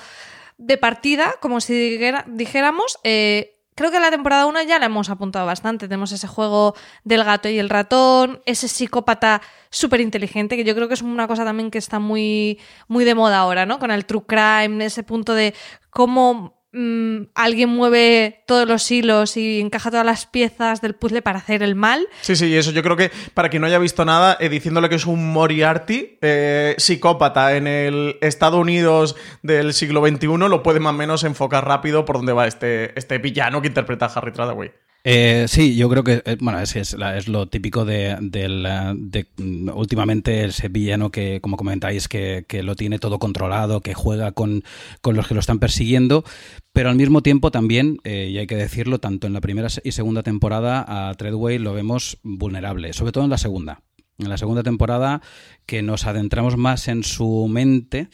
de 0.58 0.78
partida, 0.78 1.34
como 1.40 1.60
si 1.60 1.98
dijéramos. 2.26 2.98
Eh, 3.04 3.54
Creo 3.74 3.90
que 3.90 3.98
la 3.98 4.10
temporada 4.10 4.46
1 4.46 4.62
ya 4.62 4.78
la 4.78 4.86
hemos 4.86 5.10
apuntado 5.10 5.46
bastante. 5.46 5.88
Tenemos 5.88 6.12
ese 6.12 6.28
juego 6.28 6.74
del 7.02 7.24
gato 7.24 7.48
y 7.48 7.58
el 7.58 7.68
ratón, 7.68 8.40
ese 8.46 8.68
psicópata 8.68 9.42
súper 9.68 10.00
inteligente, 10.00 10.56
que 10.56 10.62
yo 10.62 10.76
creo 10.76 10.86
que 10.86 10.94
es 10.94 11.02
una 11.02 11.26
cosa 11.26 11.44
también 11.44 11.72
que 11.72 11.78
está 11.78 11.98
muy, 11.98 12.60
muy 12.86 13.04
de 13.04 13.16
moda 13.16 13.38
ahora, 13.38 13.66
¿no? 13.66 13.80
Con 13.80 13.90
el 13.90 14.06
true 14.06 14.24
crime, 14.26 14.84
ese 14.84 15.02
punto 15.02 15.34
de 15.34 15.54
cómo 15.90 16.63
mmm, 16.74 17.28
alguien 17.34 17.70
mueve 17.70 18.42
todos 18.46 18.68
los 18.68 18.90
hilos 18.90 19.36
y 19.36 19.60
encaja 19.60 19.90
todas 19.90 20.04
las 20.04 20.26
piezas 20.26 20.80
del 20.80 20.94
puzzle 20.94 21.22
para 21.22 21.38
hacer 21.38 21.62
el 21.62 21.74
mal. 21.74 22.06
Sí, 22.20 22.36
sí, 22.36 22.54
eso 22.54 22.72
yo 22.72 22.82
creo 22.82 22.96
que 22.96 23.10
para 23.32 23.48
quien 23.48 23.60
no 23.62 23.66
haya 23.66 23.78
visto 23.78 24.04
nada, 24.04 24.36
eh, 24.40 24.48
diciéndole 24.48 24.88
que 24.88 24.96
es 24.96 25.06
un 25.06 25.32
Moriarty, 25.32 26.18
eh, 26.20 26.74
psicópata 26.78 27.56
en 27.56 27.66
el 27.66 28.16
Estados 28.20 28.60
Unidos 28.60 29.16
del 29.42 29.72
siglo 29.72 30.06
XXI, 30.06 30.26
lo 30.26 30.62
puede 30.62 30.80
más 30.80 30.94
o 30.94 30.96
menos 30.96 31.24
enfocar 31.24 31.66
rápido 31.66 32.04
por 32.04 32.16
dónde 32.16 32.32
va 32.32 32.46
este, 32.46 32.98
este 32.98 33.18
villano 33.18 33.62
que 33.62 33.68
interpreta 33.68 34.06
Harry 34.06 34.32
Tradaway. 34.32 34.72
Eh, 35.06 35.44
sí, 35.48 35.76
yo 35.76 35.90
creo 35.90 36.02
que 36.02 36.22
eh, 36.24 36.38
bueno, 36.40 36.58
es, 36.60 36.74
es, 36.76 36.94
es 36.94 37.28
lo 37.28 37.46
típico 37.46 37.84
de, 37.84 38.16
de, 38.22 38.48
la, 38.48 38.94
de, 38.96 39.26
últimamente 39.74 40.46
ese 40.46 40.68
villano 40.68 41.10
que, 41.10 41.42
como 41.42 41.58
comentáis, 41.58 42.08
que, 42.08 42.46
lo 42.62 42.74
tiene 42.74 42.98
todo 42.98 43.18
controlado, 43.18 43.82
que 43.82 43.92
juega 43.92 44.32
con, 44.32 44.64
con, 45.02 45.14
los 45.14 45.28
que 45.28 45.34
lo 45.34 45.40
están 45.40 45.58
persiguiendo, 45.58 46.24
pero 46.72 46.88
al 46.88 46.96
mismo 46.96 47.20
tiempo 47.20 47.50
también, 47.50 47.98
eh, 48.04 48.30
y 48.32 48.38
hay 48.38 48.46
que 48.46 48.56
decirlo, 48.56 48.98
tanto 48.98 49.26
en 49.26 49.34
la 49.34 49.42
primera 49.42 49.68
y 49.84 49.92
segunda 49.92 50.22
temporada 50.22 50.84
a 50.88 51.12
Treadway 51.14 51.58
lo 51.58 51.74
vemos 51.74 52.18
vulnerable, 52.22 52.94
sobre 52.94 53.12
todo 53.12 53.24
en 53.24 53.30
la 53.30 53.38
segunda. 53.38 53.82
En 54.16 54.30
la 54.30 54.38
segunda 54.38 54.62
temporada, 54.62 55.20
que 55.66 55.82
nos 55.82 56.06
adentramos 56.06 56.56
más 56.56 56.88
en 56.88 57.02
su 57.02 57.46
mente. 57.50 58.08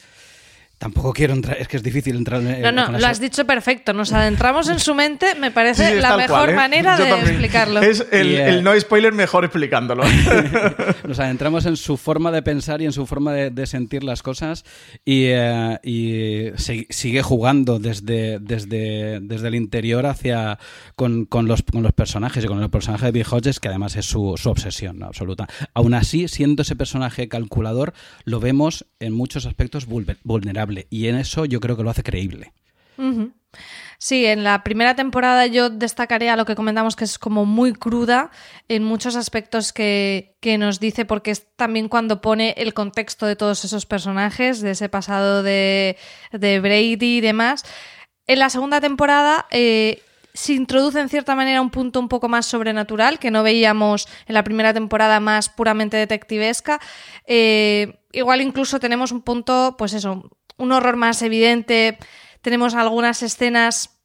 Tampoco 0.81 1.13
quiero 1.13 1.33
entrar, 1.33 1.57
es 1.59 1.67
que 1.67 1.77
es 1.77 1.83
difícil 1.83 2.15
entrar 2.15 2.41
en. 2.41 2.59
No, 2.59 2.71
no, 2.71 2.97
lo 2.97 3.05
has 3.05 3.19
dicho 3.19 3.45
perfecto. 3.45 3.93
Nos 3.93 4.13
adentramos 4.13 4.67
en 4.67 4.79
su 4.79 4.95
mente, 4.95 5.35
me 5.35 5.51
parece 5.51 5.93
sí, 5.93 6.01
la 6.01 6.17
mejor 6.17 6.27
cual, 6.27 6.49
¿eh? 6.49 6.53
Yo 6.53 6.55
manera 6.55 6.97
de 6.97 7.05
también. 7.05 7.29
explicarlo. 7.29 7.81
Es 7.81 8.07
el, 8.11 8.29
yeah. 8.31 8.47
el, 8.47 8.63
no 8.63 8.79
spoiler 8.79 9.13
mejor 9.13 9.45
explicándolo. 9.45 10.03
Nos 11.07 11.19
adentramos 11.19 11.67
en 11.67 11.77
su 11.77 11.97
forma 11.97 12.31
de 12.31 12.41
pensar 12.41 12.81
y 12.81 12.85
en 12.85 12.93
su 12.93 13.05
forma 13.05 13.31
de, 13.31 13.51
de 13.51 13.67
sentir 13.67 14.03
las 14.03 14.23
cosas 14.23 14.65
y, 15.05 15.31
uh, 15.31 15.77
y 15.83 16.45
se, 16.55 16.87
sigue 16.89 17.21
jugando 17.21 17.77
desde, 17.77 18.39
desde, 18.39 19.19
desde 19.21 19.47
el 19.49 19.53
interior 19.53 20.07
hacia 20.07 20.57
con, 20.95 21.25
con, 21.25 21.47
los, 21.47 21.61
con 21.61 21.83
los 21.83 21.93
personajes 21.93 22.43
y 22.43 22.47
con 22.47 22.59
el 22.59 22.71
personaje 22.71 23.05
de 23.05 23.11
Bill 23.11 23.27
Hodges, 23.29 23.59
que 23.59 23.67
además 23.67 23.95
es 23.97 24.07
su, 24.07 24.33
su 24.35 24.49
obsesión 24.49 24.97
¿no? 24.97 25.05
absoluta. 25.05 25.47
Aún 25.75 25.93
así, 25.93 26.27
siendo 26.27 26.63
ese 26.63 26.75
personaje 26.75 27.27
calculador, 27.29 27.93
lo 28.23 28.39
vemos 28.39 28.87
en 28.99 29.13
muchos 29.13 29.45
aspectos 29.45 29.85
vulnerable 29.85 30.70
y 30.89 31.07
en 31.07 31.15
eso 31.15 31.45
yo 31.45 31.59
creo 31.59 31.77
que 31.77 31.83
lo 31.83 31.89
hace 31.89 32.03
creíble. 32.03 32.53
Sí, 33.97 34.25
en 34.25 34.43
la 34.43 34.63
primera 34.63 34.95
temporada 34.95 35.45
yo 35.45 35.69
destacaría 35.69 36.35
lo 36.35 36.45
que 36.45 36.55
comentamos 36.55 36.95
que 36.95 37.03
es 37.03 37.19
como 37.19 37.45
muy 37.45 37.73
cruda 37.73 38.31
en 38.67 38.83
muchos 38.83 39.15
aspectos 39.15 39.73
que, 39.73 40.37
que, 40.39 40.57
nos 40.57 40.79
dice, 40.79 41.05
porque 41.05 41.31
es 41.31 41.47
también 41.55 41.87
cuando 41.87 42.21
pone 42.21 42.55
el 42.57 42.73
contexto 42.73 43.25
de 43.25 43.35
todos 43.35 43.63
esos 43.65 43.85
personajes, 43.85 44.61
de 44.61 44.71
ese 44.71 44.89
pasado 44.89 45.43
de, 45.43 45.97
de 46.31 46.59
Brady 46.59 47.17
y 47.17 47.21
demás. 47.21 47.63
En 48.27 48.39
la 48.39 48.49
segunda 48.49 48.81
temporada 48.81 49.45
eh, 49.51 50.01
se 50.33 50.53
introduce 50.53 50.99
en 50.99 51.09
cierta 51.09 51.35
manera 51.35 51.61
un 51.61 51.69
punto 51.69 51.99
un 51.99 52.07
poco 52.07 52.29
más 52.29 52.45
sobrenatural 52.45 53.19
que 53.19 53.31
no 53.31 53.43
veíamos 53.43 54.07
en 54.27 54.33
la 54.33 54.43
primera 54.43 54.73
temporada 54.73 55.19
más 55.19 55.49
puramente 55.49 55.97
detectivesca. 55.97 56.79
Eh, 57.25 57.99
igual 58.13 58.41
incluso 58.41 58.79
tenemos 58.79 59.11
un 59.11 59.21
punto, 59.21 59.75
pues 59.77 59.93
eso, 59.93 60.29
un 60.61 60.71
horror 60.71 60.95
más 60.95 61.21
evidente. 61.21 61.97
Tenemos 62.41 62.75
algunas 62.75 63.23
escenas, 63.23 63.99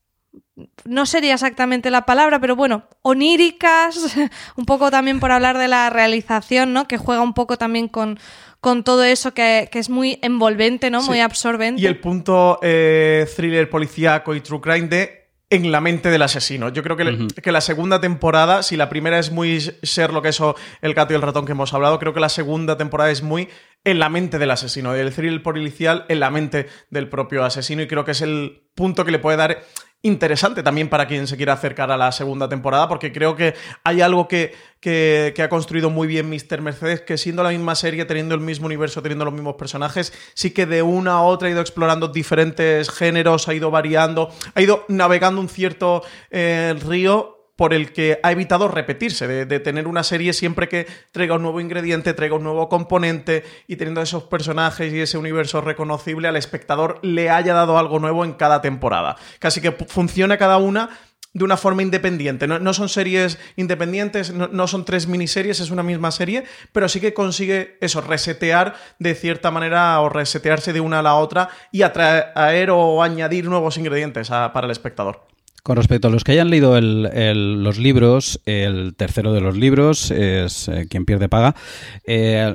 no 0.84 1.07
sería 1.07 1.34
exactamente 1.34 1.90
la 1.90 2.07
palabra, 2.07 2.40
pero 2.40 2.57
bueno, 2.57 2.84
oníricas, 3.02 4.16
un 4.57 4.64
poco 4.64 4.90
también 4.90 5.20
por 5.20 5.32
hablar 5.32 5.59
de 5.59 5.68
la 5.68 5.90
realización, 5.90 6.72
¿no? 6.72 6.88
Que 6.88 6.98
juega 6.98 7.22
un 7.22 7.34
poco 7.34 7.59
también 7.59 7.88
con, 7.88 8.18
con 8.61 8.84
todo 8.84 9.04
eso 9.04 9.34
que, 9.34 9.68
que, 9.70 9.78
es 9.78 9.90
muy 9.90 10.18
envolvente, 10.22 10.90
¿no? 10.90 11.02
Sí. 11.02 11.09
Muy 11.09 11.20
absorbente. 11.20 11.80
Y 11.80 11.86
el 11.86 12.00
punto 12.00 12.59
eh, 12.62 13.26
thriller 13.36 13.70
policíaco 13.70 14.34
y 14.34 14.40
true 14.40 14.61
crime 14.61 14.88
de 14.88 15.26
en 15.48 15.70
la 15.70 15.80
mente 15.80 16.11
del 16.11 16.22
asesino. 16.22 16.70
Yo 16.70 16.82
creo 16.82 16.96
que, 16.96 17.28
que, 17.40 17.52
la 17.52 17.61
segunda 17.61 18.00
temporada, 18.00 18.62
si 18.62 18.76
la 18.76 18.88
primera 18.88 19.18
es 19.18 19.30
muy 19.30 19.59
Sherlock, 19.59 20.26
eso, 20.26 20.57
el 20.82 20.92
gato 20.92 21.12
y 21.12 21.16
el 21.16 21.22
ratón 21.22 21.46
que 21.46 21.52
hemos 21.52 21.72
hablado, 21.72 21.98
creo 22.00 22.12
que 22.12 22.20
la 22.20 22.28
segunda 22.28 22.76
temporada 22.76 23.11
es 23.11 23.22
muy 23.22 23.48
en 23.87 24.01
la 24.01 24.09
mente 24.09 24.39
del 24.39 24.51
asesino, 24.51 24.95
el 24.95 25.14
thrill 25.14 25.43
policial 25.43 26.05
en 26.09 26.18
la 26.18 26.28
mente 26.28 26.66
del 26.91 27.09
propio 27.09 27.45
asesino 27.45 27.82
y 27.82 27.87
creo 27.87 28.05
que 28.05 28.11
es 28.11 28.20
el 28.20 28.64
punto 28.74 29.05
que 29.05 29.12
le 29.12 29.20
puede 29.20 29.37
dar 29.37 29.62
interesante 30.03 30.64
también 30.64 30.89
para 30.89 31.07
quien 31.07 31.28
se 31.28 31.37
quiera 31.37 31.53
acercar 31.53 31.93
a 31.93 31.97
la 31.97 32.11
segunda 32.11 32.49
temporada, 32.49 32.89
porque 32.89 33.12
creo 33.12 33.37
que 33.37 33.55
hay 33.84 34.01
algo 34.01 34.26
que, 34.26 34.55
que, 34.80 35.34
ha 35.41 35.49
construido 35.49 35.89
muy 35.89 36.09
bien 36.09 36.28
Mr. 36.28 36.61
Mercedes, 36.62 37.01
que 37.01 37.16
siendo 37.16 37.45
la 37.45 37.51
misma 37.51 37.76
serie, 37.76 38.05
teniendo 38.05 38.34
el 38.34 38.41
mismo 38.41 38.66
universo, 38.66 39.03
teniendo 39.03 39.24
los 39.24 39.34
mismos 39.34 39.55
personajes, 39.55 40.12
sí 40.34 40.51
que 40.51 40.66
de 40.66 40.82
una 40.82 41.12
a 41.12 41.22
otra 41.22 41.49
ha 41.49 41.53
ido 41.53 41.61
explorando 41.61 42.09
diferentes 42.09 42.91
géneros, 42.91 43.47
ha 43.47 43.55
ido 43.55 43.70
variando, 43.70 44.30
ha 44.55 44.61
ido 44.61 44.84
navegando 44.89 45.41
un 45.41 45.49
cierto 45.49 46.03
eh, 46.30 46.74
río 46.87 47.36
por 47.57 47.72
el 47.72 47.92
que 47.92 48.20
ha 48.22 48.32
evitado 48.32 48.68
repetirse, 48.68 49.26
de, 49.26 49.61
tener 49.61 49.88
una 49.88 50.04
serie 50.04 50.34
siempre 50.34 50.68
que 50.68 50.86
traiga 51.11 51.36
un 51.36 51.42
nuevo 51.42 51.61
ingrediente, 51.61 52.12
traiga 52.12 52.36
un 52.36 52.44
nuevo 52.44 52.68
componente 52.68 53.44
y 53.66 53.76
teniendo 53.76 54.02
esos 54.02 54.24
personajes 54.24 54.92
y 54.92 55.00
ese 55.00 55.16
universo 55.16 55.62
reconocible, 55.62 56.28
al 56.28 56.36
espectador 56.36 57.00
le 57.02 57.30
haya 57.30 57.54
dado 57.54 57.78
algo 57.78 57.98
nuevo 57.98 58.24
en 58.24 58.34
cada 58.34 58.61
temporada. 58.61 59.16
Casi 59.38 59.62
que 59.62 59.72
funciona 59.72 60.36
cada 60.36 60.59
una 60.59 60.90
de 61.32 61.44
una 61.44 61.59
forma 61.59 61.82
independiente. 61.82 62.46
No, 62.46 62.72
son 62.72 62.88
series 62.88 63.38
independientes, 63.57 64.32
no, 64.32 64.66
son 64.66 64.86
tres 64.86 65.07
miniseries, 65.07 65.61
es 65.61 65.70
una 65.70 65.82
misma 65.82 66.11
serie, 66.11 66.44
pero 66.72 66.88
sí 66.88 66.98
que 66.98 67.12
consigue 67.12 67.76
eso, 67.82 68.00
resetear 68.00 68.74
de 68.98 69.14
cierta 69.14 69.50
manera 69.50 70.00
o 70.00 70.09
resetearse 70.09 70.72
de 70.72 70.80
una 70.80 71.00
a 71.00 71.02
la 71.02 71.16
otra 71.16 71.50
y 71.72 71.82
atraer 71.82 72.70
o 72.70 73.02
añadir 73.02 73.46
nuevos 73.50 73.76
ingredientes 73.76 74.30
para 74.30 74.64
el 74.64 74.70
espectador. 74.70 75.36
Con 75.67 75.75
respecto 75.75 76.07
a 76.07 76.12
los 76.12 76.23
que 76.23 76.31
hayan 76.31 76.49
leído 76.49 76.81
los 76.81 77.79
libros, 77.79 78.41
el 78.47 78.95
tercero 78.95 79.33
de 79.33 79.41
los 79.41 79.57
libros 79.57 80.12
es 80.12 80.69
eh, 80.69 80.87
Quien 80.89 81.05
pierde 81.05 81.29
paga. 81.29 81.57
Eh, 82.05 82.55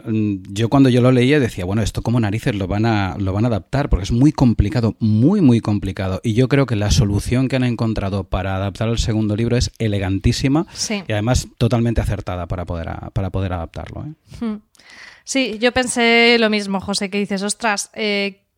yo 0.50 0.70
cuando 0.70 0.88
yo 0.88 1.02
lo 1.02 1.12
leía 1.12 1.42
decía, 1.42 1.66
bueno, 1.66 1.82
esto 1.82 2.04
como 2.04 2.22
narices 2.22 2.56
lo 2.56 2.68
van, 2.68 2.86
a, 2.86 3.18
lo 3.20 3.34
van 3.34 3.44
a 3.44 3.50
adaptar, 3.50 3.90
porque 3.90 4.06
es 4.06 4.14
muy 4.14 4.32
complicado, 4.32 4.96
muy, 5.00 5.42
muy 5.42 5.60
complicado. 5.60 6.22
Y 6.24 6.36
yo 6.36 6.48
creo 6.48 6.66
que 6.66 6.78
la 6.78 6.90
solución 6.90 7.50
que 7.50 7.58
han 7.58 7.66
encontrado 7.66 8.24
para 8.24 8.56
adaptar 8.56 8.88
el 8.88 8.98
segundo 8.98 9.36
libro 9.36 9.58
es 9.58 9.72
elegantísima 9.78 10.66
y 10.90 11.12
además 11.12 11.50
totalmente 11.58 12.00
acertada 12.00 12.48
para 12.48 12.64
poder, 12.64 12.88
para 13.12 13.30
poder 13.30 13.52
adaptarlo. 13.52 14.06
¿eh? 14.06 14.46
Hmm. 14.46 14.62
Sí, 15.26 15.58
yo 15.60 15.74
pensé 15.74 16.38
lo 16.40 16.50
mismo, 16.50 16.80
José, 16.80 17.10
que 17.10 17.18
dices, 17.18 17.44
ostras, 17.44 17.92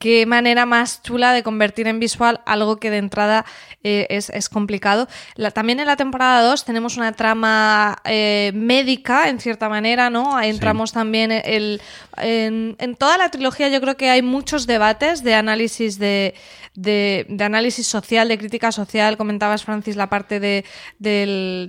qué 0.03 0.25
manera 0.25 0.65
más 0.65 1.01
chula 1.01 1.31
de 1.31 1.43
convertir 1.43 1.87
en 1.87 1.97
visual 1.97 2.41
algo 2.45 2.75
que 2.75 2.91
de 2.91 2.97
entrada 2.97 3.45
eh, 3.85 4.05
es, 4.09 4.49
complicado. 4.49 5.07
también 5.53 5.79
en 5.79 5.87
la 5.87 5.95
temporada 5.95 6.41
2 6.41 6.65
tenemos 6.65 6.97
una 6.97 7.13
trama 7.13 7.95
eh, 8.03 8.51
médica, 8.53 9.29
en 9.29 9.39
cierta 9.39 9.69
manera, 9.69 10.09
¿no? 10.09 10.41
Entramos 10.41 10.91
también 10.91 11.31
el, 11.31 11.81
en, 12.17 12.75
en, 12.79 12.95
toda 12.97 13.17
la 13.17 13.29
trilogía 13.29 13.69
yo 13.69 13.79
creo 13.79 13.95
que 13.95 14.09
hay 14.09 14.21
muchos 14.21 14.67
debates 14.67 15.23
de 15.23 15.35
análisis 15.35 15.97
de, 15.97 16.35
de, 16.75 17.25
análisis 17.39 17.87
social, 17.87 18.27
de 18.27 18.37
crítica 18.37 18.71
social. 18.71 19.17
Comentabas, 19.17 19.63
Francis, 19.63 19.95
la 19.95 20.09
parte 20.09 20.39
de, 20.39 20.63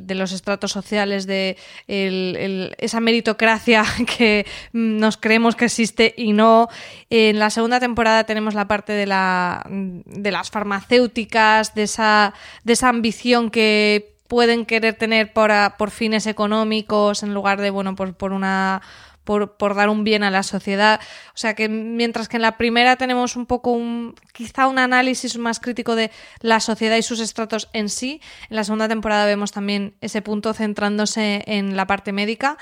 los 0.08 0.32
estratos 0.32 0.72
sociales, 0.72 1.26
de 1.26 1.56
esa 1.86 3.00
meritocracia 3.00 3.84
que 4.16 4.46
nos 4.72 5.16
creemos 5.16 5.56
que 5.56 5.66
existe 5.66 6.14
y 6.16 6.32
no. 6.32 6.68
En 7.10 7.38
la 7.38 7.50
segunda 7.50 7.80
temporada 7.80 8.24
tenemos 8.24 8.54
la 8.54 8.68
parte 8.68 8.92
de, 8.92 9.06
la, 9.06 9.66
de 9.68 10.30
las 10.30 10.50
farmacéuticas, 10.50 11.74
de 11.74 11.84
esa, 11.84 12.34
de 12.64 12.72
esa 12.72 12.88
ambición 12.88 13.50
que 13.50 14.14
pueden 14.28 14.64
querer 14.64 14.94
tener 14.94 15.32
por, 15.32 15.50
por 15.76 15.90
fines 15.90 16.26
económicos 16.26 17.22
en 17.22 17.34
lugar 17.34 17.60
de, 17.60 17.70
bueno, 17.70 17.94
por, 17.94 18.14
por 18.14 18.32
una 18.32 18.82
por, 19.24 19.56
por, 19.56 19.74
dar 19.74 19.88
un 19.88 20.04
bien 20.04 20.22
a 20.22 20.30
la 20.30 20.42
sociedad. 20.42 21.00
O 21.28 21.36
sea 21.38 21.54
que 21.54 21.68
mientras 21.68 22.28
que 22.28 22.36
en 22.36 22.42
la 22.42 22.56
primera 22.56 22.96
tenemos 22.96 23.36
un 23.36 23.46
poco 23.46 23.72
un, 23.72 24.14
quizá 24.32 24.66
un 24.68 24.78
análisis 24.78 25.36
más 25.38 25.60
crítico 25.60 25.96
de 25.96 26.10
la 26.40 26.60
sociedad 26.60 26.96
y 26.96 27.02
sus 27.02 27.20
estratos 27.20 27.68
en 27.72 27.88
sí, 27.88 28.20
en 28.50 28.56
la 28.56 28.64
segunda 28.64 28.88
temporada 28.88 29.26
vemos 29.26 29.52
también 29.52 29.94
ese 30.00 30.22
punto 30.22 30.54
centrándose 30.54 31.42
en 31.46 31.76
la 31.76 31.86
parte 31.86 32.12
médica. 32.12 32.56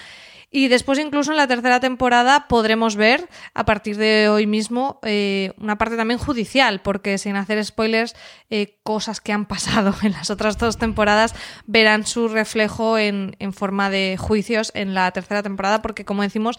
Y 0.54 0.68
después 0.68 0.98
incluso 0.98 1.30
en 1.30 1.38
la 1.38 1.48
tercera 1.48 1.80
temporada 1.80 2.46
podremos 2.46 2.94
ver, 2.94 3.26
a 3.54 3.64
partir 3.64 3.96
de 3.96 4.28
hoy 4.28 4.46
mismo, 4.46 5.00
eh, 5.02 5.54
una 5.56 5.78
parte 5.78 5.96
también 5.96 6.18
judicial, 6.18 6.82
porque 6.82 7.16
sin 7.16 7.36
hacer 7.36 7.64
spoilers, 7.64 8.14
eh, 8.50 8.76
cosas 8.82 9.22
que 9.22 9.32
han 9.32 9.46
pasado 9.46 9.94
en 10.02 10.12
las 10.12 10.28
otras 10.28 10.58
dos 10.58 10.76
temporadas 10.76 11.34
verán 11.66 12.06
su 12.06 12.28
reflejo 12.28 12.98
en, 12.98 13.34
en 13.38 13.54
forma 13.54 13.88
de 13.88 14.18
juicios 14.20 14.72
en 14.74 14.92
la 14.92 15.10
tercera 15.12 15.42
temporada, 15.42 15.80
porque 15.80 16.04
como 16.04 16.20
decimos, 16.22 16.58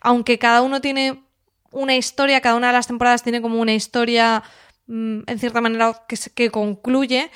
aunque 0.00 0.38
cada 0.38 0.62
uno 0.62 0.80
tiene 0.80 1.22
una 1.70 1.96
historia, 1.96 2.40
cada 2.40 2.56
una 2.56 2.68
de 2.68 2.72
las 2.72 2.86
temporadas 2.86 3.22
tiene 3.22 3.42
como 3.42 3.60
una 3.60 3.74
historia, 3.74 4.42
mm, 4.86 5.20
en 5.26 5.38
cierta 5.38 5.60
manera, 5.60 6.04
que, 6.08 6.16
que 6.34 6.50
concluye, 6.50 7.30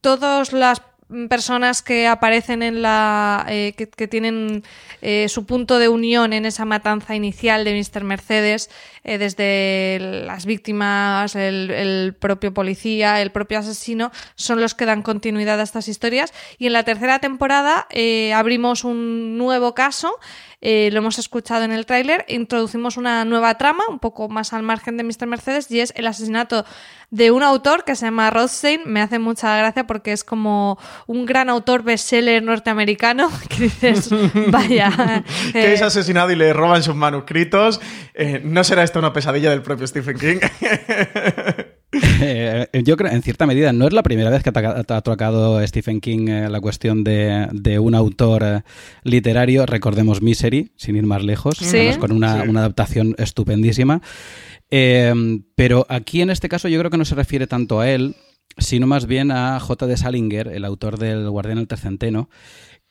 todas 0.00 0.54
las 0.54 0.80
personas 1.28 1.82
que 1.82 2.06
aparecen 2.06 2.62
en 2.62 2.82
la. 2.82 3.44
Eh, 3.48 3.74
que, 3.76 4.08
tienen 4.08 4.62
eh, 5.00 5.28
su 5.28 5.46
punto 5.46 5.78
de 5.78 5.88
unión 5.88 6.32
en 6.32 6.46
esa 6.46 6.64
matanza 6.64 7.14
inicial 7.14 7.64
de 7.64 7.74
Mr. 7.74 8.04
Mercedes, 8.04 8.70
eh, 9.04 9.18
desde 9.18 9.98
las 10.26 10.46
víctimas, 10.46 11.34
el, 11.36 12.14
propio 12.18 12.52
policía, 12.52 13.20
el 13.20 13.30
propio 13.30 13.58
asesino, 13.58 14.10
son 14.34 14.60
los 14.60 14.74
que 14.74 14.86
dan 14.86 15.02
continuidad 15.02 15.60
a 15.60 15.62
estas 15.62 15.88
historias. 15.88 16.32
Y 16.58 16.66
en 16.66 16.72
la 16.72 16.84
tercera 16.84 17.18
temporada 17.18 17.86
abrimos 18.34 18.84
un 18.84 19.38
nuevo 19.38 19.74
caso. 19.74 20.18
Lo 20.62 20.98
hemos 20.98 21.18
escuchado 21.18 21.64
en 21.64 21.72
el 21.72 21.86
tráiler, 21.86 22.24
introducimos 22.28 22.96
una 22.96 23.24
nueva 23.24 23.58
trama, 23.58 23.82
un 23.88 23.98
poco 23.98 24.28
más 24.28 24.52
al 24.52 24.62
margen 24.62 24.96
de 24.96 25.04
Mr. 25.04 25.26
Mercedes, 25.26 25.70
y 25.70 25.80
es 25.80 25.92
el 25.96 26.06
asesinato 26.06 26.64
de 27.12 27.30
un 27.30 27.42
autor 27.42 27.84
que 27.84 27.94
se 27.94 28.06
llama 28.06 28.30
Rothstein. 28.30 28.80
Me 28.86 29.00
hace 29.00 29.18
mucha 29.18 29.56
gracia 29.56 29.86
porque 29.86 30.12
es 30.12 30.24
como 30.24 30.78
un 31.06 31.26
gran 31.26 31.50
autor 31.50 31.82
bestseller 31.84 32.42
norteamericano 32.42 33.30
que 33.48 33.64
dices, 33.64 34.10
vaya. 34.48 35.22
que 35.52 35.74
es 35.74 35.80
eh, 35.80 35.84
asesinado 35.84 36.32
y 36.32 36.36
le 36.36 36.52
roban 36.52 36.82
sus 36.82 36.96
manuscritos. 36.96 37.80
Eh, 38.14 38.40
¿No 38.42 38.64
será 38.64 38.82
esto 38.82 38.98
una 38.98 39.12
pesadilla 39.12 39.50
del 39.50 39.62
propio 39.62 39.86
Stephen 39.86 40.18
King? 40.18 40.38
Eh, 42.24 42.68
yo 42.84 42.96
creo, 42.96 43.10
en 43.12 43.22
cierta 43.22 43.46
medida, 43.46 43.72
no 43.72 43.86
es 43.86 43.92
la 43.92 44.02
primera 44.02 44.30
vez 44.30 44.42
que 44.42 44.50
ha, 44.50 45.02
tocado 45.02 45.66
Stephen 45.66 46.00
King 46.00 46.26
la 46.26 46.60
cuestión 46.60 47.04
de, 47.04 47.78
un 47.80 47.94
autor 47.94 48.62
literario. 49.02 49.66
Recordemos 49.66 50.22
Misery, 50.22 50.70
sin 50.76 50.96
ir 50.96 51.04
más 51.04 51.22
lejos, 51.24 51.58
con 51.98 52.12
una, 52.12 52.44
una 52.44 52.60
adaptación 52.60 53.14
estupendísima. 53.18 54.00
Pero 54.68 55.86
aquí 55.88 56.22
en 56.22 56.30
este 56.30 56.48
caso 56.48 56.68
yo 56.68 56.78
creo 56.78 56.90
que 56.90 56.96
no 56.96 57.04
se 57.04 57.16
refiere 57.16 57.46
tanto 57.46 57.80
a 57.80 57.90
él, 57.90 58.14
sino 58.58 58.86
más 58.86 59.06
bien 59.06 59.30
a 59.30 59.58
J. 59.60 59.86
de 59.86 59.96
Salinger, 59.96 60.48
el 60.48 60.64
autor 60.64 60.98
del 60.98 61.28
Guardián 61.28 61.58
del 61.58 61.68
Tercenteno, 61.68 62.28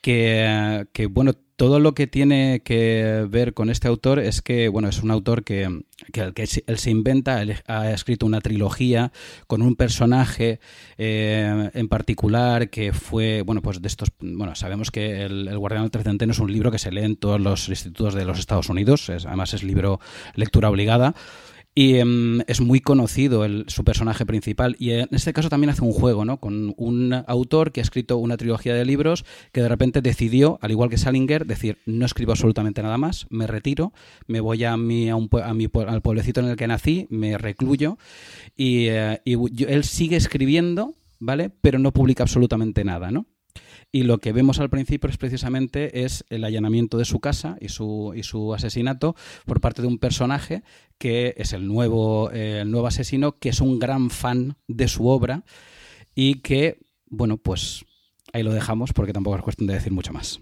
que, 0.01 0.87
que, 0.93 1.05
bueno, 1.05 1.33
todo 1.61 1.79
lo 1.79 1.93
que 1.93 2.07
tiene 2.07 2.63
que 2.65 3.27
ver 3.29 3.53
con 3.53 3.69
este 3.69 3.87
autor 3.87 4.17
es 4.17 4.41
que, 4.41 4.67
bueno, 4.67 4.89
es 4.89 5.03
un 5.03 5.11
autor 5.11 5.43
que, 5.43 5.83
que, 6.11 6.33
que 6.33 6.47
él 6.65 6.77
se 6.79 6.89
inventa, 6.89 7.39
él 7.39 7.55
ha 7.67 7.91
escrito 7.91 8.25
una 8.25 8.41
trilogía 8.41 9.11
con 9.45 9.61
un 9.61 9.75
personaje 9.75 10.59
eh, 10.97 11.69
en 11.75 11.87
particular 11.87 12.71
que 12.71 12.93
fue, 12.93 13.43
bueno, 13.43 13.61
pues 13.61 13.79
de 13.79 13.87
estos, 13.87 14.09
bueno, 14.19 14.55
sabemos 14.55 14.89
que 14.89 15.21
el, 15.21 15.55
Guardián 15.55 15.83
del 15.83 15.91
Tercenteno 15.91 16.31
es 16.31 16.39
un 16.39 16.51
libro 16.51 16.71
que 16.71 16.79
se 16.79 16.91
lee 16.91 17.03
en 17.03 17.15
todos 17.15 17.39
los 17.39 17.69
institutos 17.69 18.15
de 18.15 18.25
los 18.25 18.39
Estados 18.39 18.69
Unidos, 18.69 19.07
además 19.09 19.53
es 19.53 19.61
libro 19.61 19.99
lectura 20.33 20.67
obligada. 20.67 21.13
Y 21.73 21.97
em, 21.97 22.41
es 22.47 22.59
muy 22.59 22.81
conocido 22.81 23.45
su 23.67 23.83
personaje 23.85 24.25
principal. 24.25 24.75
Y 24.77 24.91
en 24.91 25.07
este 25.11 25.31
caso 25.31 25.49
también 25.49 25.69
hace 25.69 25.83
un 25.83 25.93
juego, 25.93 26.25
¿no? 26.25 26.37
Con 26.37 26.73
un 26.77 27.13
autor 27.27 27.71
que 27.71 27.79
ha 27.79 27.83
escrito 27.83 28.17
una 28.17 28.35
trilogía 28.35 28.73
de 28.73 28.83
libros 28.83 29.25
que 29.53 29.61
de 29.61 29.69
repente 29.69 30.01
decidió, 30.01 30.59
al 30.61 30.71
igual 30.71 30.89
que 30.89 30.97
Salinger, 30.97 31.45
decir, 31.45 31.77
no 31.85 32.05
escribo 32.05 32.33
absolutamente 32.33 32.83
nada 32.83 32.97
más, 32.97 33.25
me 33.29 33.47
retiro, 33.47 33.93
me 34.27 34.41
voy 34.41 34.65
a 34.65 34.75
mi, 34.75 35.09
a 35.09 35.15
un, 35.15 35.29
a 35.43 35.53
mi, 35.53 35.69
al 35.87 36.01
pueblecito 36.01 36.41
en 36.41 36.47
el 36.47 36.57
que 36.57 36.67
nací, 36.67 37.07
me 37.09 37.37
recluyo 37.37 37.97
y, 38.57 38.87
eh, 38.89 39.21
y 39.23 39.63
él 39.63 39.83
sigue 39.85 40.17
escribiendo, 40.17 40.95
¿vale? 41.19 41.49
Pero 41.61 41.79
no 41.79 41.93
publica 41.93 42.23
absolutamente 42.23 42.83
nada, 42.83 43.11
¿no? 43.11 43.27
Y 43.91 44.03
lo 44.03 44.19
que 44.19 44.31
vemos 44.31 44.59
al 44.59 44.69
principio 44.69 45.09
es 45.09 45.17
precisamente 45.17 46.03
es 46.03 46.25
el 46.29 46.43
allanamiento 46.43 46.97
de 46.97 47.05
su 47.05 47.19
casa 47.19 47.57
y 47.59 47.69
su, 47.69 48.13
y 48.15 48.23
su 48.23 48.53
asesinato 48.53 49.15
por 49.45 49.59
parte 49.59 49.81
de 49.81 49.87
un 49.87 49.97
personaje 49.97 50.63
que 50.97 51.33
es 51.37 51.51
el 51.53 51.67
nuevo, 51.67 52.31
eh, 52.31 52.59
el 52.61 52.71
nuevo 52.71 52.87
asesino, 52.87 53.37
que 53.37 53.49
es 53.49 53.59
un 53.59 53.79
gran 53.79 54.09
fan 54.09 54.55
de 54.67 54.87
su 54.87 55.07
obra 55.07 55.43
y 56.15 56.35
que, 56.35 56.79
bueno, 57.07 57.37
pues 57.37 57.85
ahí 58.33 58.43
lo 58.43 58.53
dejamos 58.53 58.93
porque 58.93 59.13
tampoco 59.13 59.37
es 59.37 59.43
cuestión 59.43 59.67
de 59.67 59.73
decir 59.73 59.91
mucho 59.91 60.13
más. 60.13 60.41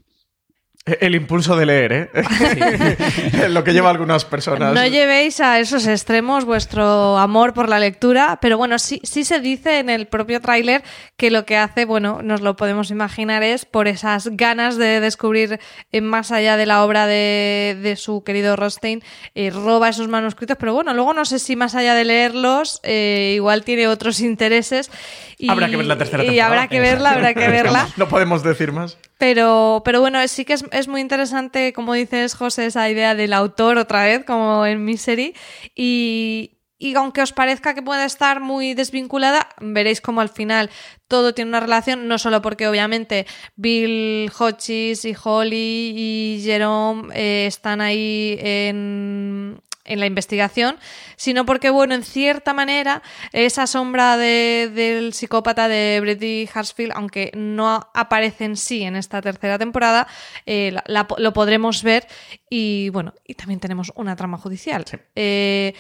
El 1.00 1.16
impulso 1.16 1.56
de 1.56 1.66
leer, 1.66 1.92
¿eh? 1.92 2.10
Lo 3.50 3.64
que 3.64 3.74
lleva 3.74 3.88
a 3.88 3.92
algunas 3.92 4.26
personas. 4.26 4.74
No 4.74 4.86
llevéis 4.86 5.40
a 5.40 5.60
esos 5.60 5.88
extremos 5.88 6.46
vuestro 6.46 7.18
amor 7.18 7.54
por 7.54 7.70
la 7.70 7.80
lectura, 7.80 8.40
pero 8.42 8.58
bueno, 8.58 8.80
sí, 8.80 9.02
sí 9.04 9.24
se 9.24 9.40
dice 9.40 9.80
en 9.80 9.90
el 9.90 10.08
propio 10.08 10.42
tráiler 10.42 10.84
que 11.18 11.32
lo 11.32 11.46
que 11.46 11.58
hace, 11.58 11.86
bueno, 11.86 12.22
nos 12.24 12.42
lo 12.42 12.56
podemos 12.56 12.92
imaginar, 12.92 13.44
es 13.44 13.66
por 13.66 13.88
esas 13.88 14.30
ganas 14.32 14.78
de 14.78 15.00
descubrir 15.00 15.60
eh, 15.92 16.02
más 16.02 16.32
allá 16.32 16.58
de 16.58 16.66
la 16.66 16.84
obra 16.84 17.08
de, 17.08 17.78
de 17.82 17.96
su 17.96 18.24
querido 18.24 18.56
Rothstein, 18.56 19.04
eh, 19.36 19.50
roba 19.50 19.90
esos 19.90 20.08
manuscritos, 20.08 20.58
pero 20.60 20.74
bueno, 20.74 20.94
luego 20.94 21.14
no 21.14 21.26
sé 21.26 21.40
si 21.40 21.56
más 21.56 21.76
allá 21.76 21.94
de 21.94 22.06
leerlos, 22.06 22.80
eh, 22.84 23.34
igual 23.36 23.64
tiene 23.64 23.88
otros 23.88 24.20
intereses. 24.20 24.90
Y, 25.38 25.50
habrá 25.50 25.70
que 25.70 25.78
ver 25.78 25.86
la 25.86 25.98
tercera 25.98 26.24
temporada. 26.24 26.36
Y 26.36 26.40
habrá 26.40 26.68
que 26.68 26.80
verla, 26.80 27.12
habrá 27.12 27.34
que 27.34 27.48
verla. 27.50 27.88
no 27.98 28.10
podemos 28.10 28.44
decir 28.44 28.72
más. 28.72 28.98
Pero, 29.18 29.82
pero 29.84 30.00
bueno, 30.00 30.26
sí 30.30 30.46
que 30.46 30.54
es, 30.54 30.79
es, 30.80 30.88
muy 30.88 31.02
interesante, 31.02 31.74
como 31.74 31.94
dices, 31.94 32.34
José, 32.34 32.66
esa 32.66 32.90
idea 32.90 33.16
del 33.16 33.34
autor 33.34 33.78
otra 33.78 34.04
vez, 34.04 34.26
como 34.26 34.66
en 34.66 34.84
Misery. 34.84 35.36
Y, 35.76 36.60
y 36.82 36.96
aunque 36.96 37.22
os 37.22 37.34
parezca 37.34 37.74
que 37.74 37.82
puede 37.82 38.06
estar 38.06 38.40
muy 38.40 38.74
desvinculada, 38.74 39.50
veréis 39.60 40.00
como 40.00 40.22
al 40.22 40.30
final 40.30 40.70
todo 41.10 41.34
tiene 41.34 41.50
una 41.50 41.60
relación, 41.60 42.08
no 42.08 42.18
solo 42.18 42.42
porque 42.42 42.70
obviamente 42.70 43.28
Bill 43.58 44.32
Hodges 44.38 45.04
y 45.04 45.14
Holly 45.22 45.94
y 45.96 46.42
Jerome 46.44 47.14
eh, 47.14 47.48
están 47.48 47.82
ahí 47.82 48.38
en, 48.40 49.62
en 49.90 50.00
la 50.00 50.06
investigación, 50.06 50.78
sino 51.18 51.46
porque, 51.46 51.70
bueno, 51.70 51.96
en 51.96 52.04
cierta 52.04 52.54
manera, 52.54 53.02
esa 53.34 53.68
sombra 53.68 54.18
de, 54.18 54.72
del 54.74 55.14
psicópata 55.14 55.68
de 55.68 56.00
Brady 56.02 56.50
Harsfield, 56.54 56.94
aunque 56.96 57.32
no 57.36 57.90
aparece 57.94 58.46
en 58.46 58.56
sí 58.56 58.84
en 58.84 58.96
esta 58.96 59.22
tercera 59.22 59.58
temporada, 59.58 60.08
eh, 60.46 60.72
la, 60.72 60.84
la, 60.88 61.08
lo 61.18 61.34
podremos 61.34 61.84
ver 61.84 62.08
y, 62.50 62.90
bueno, 62.90 63.14
y 63.26 63.34
también 63.34 63.60
tenemos 63.60 63.92
una 63.96 64.16
trama 64.16 64.38
judicial. 64.38 64.86
Sí. 64.86 64.98
Eh, 65.16 65.74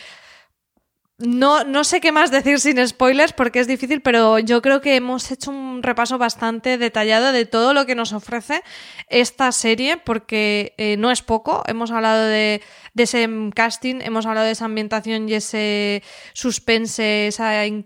no, 1.20 1.66
no 1.66 1.84
sé 1.84 2.00
qué 2.00 2.14
más 2.14 2.32
decir 2.32 2.60
sin 2.62 2.86
spoilers 2.88 3.34
porque 3.34 3.60
es 3.60 3.68
difícil, 3.68 4.02
pero 4.02 4.40
yo 4.40 4.62
creo 4.62 4.80
que 4.80 4.96
hemos 4.96 5.30
hecho 5.32 5.52
un 5.52 5.84
repaso 5.84 6.18
bastante 6.18 6.78
detallado 6.78 7.34
de 7.34 7.46
todo 7.46 7.74
lo 7.74 7.86
que 7.86 7.94
nos 7.94 8.14
ofrece 8.14 8.64
esta 9.10 9.52
serie 9.52 9.98
porque 9.98 10.74
eh, 10.78 10.96
no 10.98 11.12
es 11.12 11.22
poco. 11.22 11.64
Hemos 11.68 11.92
hablado 11.92 12.26
de, 12.26 12.62
de, 12.94 13.04
ese 13.04 13.30
casting, 13.54 14.00
hemos 14.02 14.26
hablado 14.26 14.46
de 14.46 14.54
esa 14.54 14.66
ambientación 14.66 15.28
y 15.28 15.34
ese 15.34 16.04
suspense, 16.32 17.28
esa 17.28 17.66
in, 17.66 17.86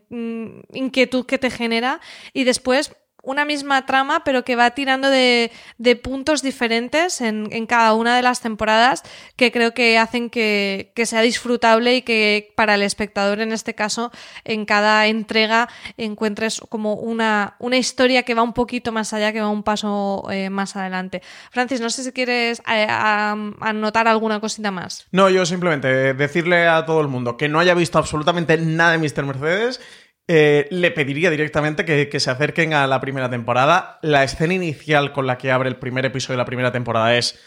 inquietud 0.72 1.26
que 1.26 1.40
te 1.40 1.50
genera 1.50 2.02
y 2.34 2.44
después 2.44 2.96
una 3.24 3.46
misma 3.46 3.86
trama, 3.86 4.24
pero 4.26 4.44
que 4.44 4.58
va 4.58 4.72
tirando 4.72 5.10
de, 5.10 5.52
de 5.78 5.96
puntos 5.96 6.42
diferentes 6.42 7.22
en, 7.22 7.48
en, 7.52 7.66
cada 7.66 7.94
una 7.94 8.18
de 8.18 8.22
las 8.22 8.42
temporadas 8.42 9.02
que 9.38 9.52
creo 9.52 9.74
que 9.74 9.98
hacen 9.98 10.30
que, 10.30 10.92
que, 10.94 11.06
sea 11.06 11.22
disfrutable 11.22 11.96
y 11.96 12.02
que 12.02 12.54
para 12.58 12.76
el 12.76 12.82
espectador, 12.82 13.40
en 13.40 13.54
este 13.54 13.76
caso, 13.76 14.12
en 14.44 14.66
cada 14.66 15.08
entrega 15.08 15.70
encuentres 15.96 16.62
como 16.68 16.96
una, 16.96 17.56
una 17.60 17.78
historia 17.78 18.24
que 18.24 18.34
va 18.34 18.44
un 18.44 18.54
poquito 18.54 18.92
más 18.92 19.14
allá, 19.14 19.32
que 19.32 19.40
va 19.40 19.48
un 19.48 19.64
paso 19.64 20.26
eh, 20.30 20.50
más 20.50 20.76
adelante. 20.76 21.22
Francis, 21.50 21.80
no 21.80 21.90
sé 21.90 22.04
si 22.04 22.12
quieres 22.12 22.62
eh, 22.70 22.88
anotar 22.90 24.10
alguna 24.10 24.42
cosita 24.42 24.70
más. 24.70 25.08
No, 25.12 25.30
yo 25.30 25.46
simplemente 25.46 26.14
decirle 26.14 26.68
a 26.68 26.86
todo 26.86 27.00
el 27.00 27.08
mundo 27.08 27.38
que 27.38 27.48
no 27.48 27.60
haya 27.60 27.74
visto 27.74 27.98
absolutamente 27.98 28.58
nada 28.58 28.92
de 28.92 28.98
Mr. 28.98 29.26
Mercedes 29.26 29.80
eh, 30.28 30.68
le 30.72 30.92
pediría 30.92 31.30
directamente 31.30 31.86
que, 31.86 32.10
que, 32.10 32.20
se 32.20 32.32
acerquen 32.32 32.74
a 32.74 32.88
la 32.88 33.02
primera 33.02 33.30
temporada. 33.30 34.00
La 34.02 34.24
escena 34.24 34.54
inicial 34.54 35.12
con 35.12 35.28
la 35.28 35.38
que 35.38 35.52
abre 35.52 35.70
el 35.70 35.78
primer 35.78 36.06
episodio 36.06 36.36
de 36.36 36.44
la 36.44 36.46
primera 36.46 36.72
temporada 36.72 37.16
es 37.16 37.40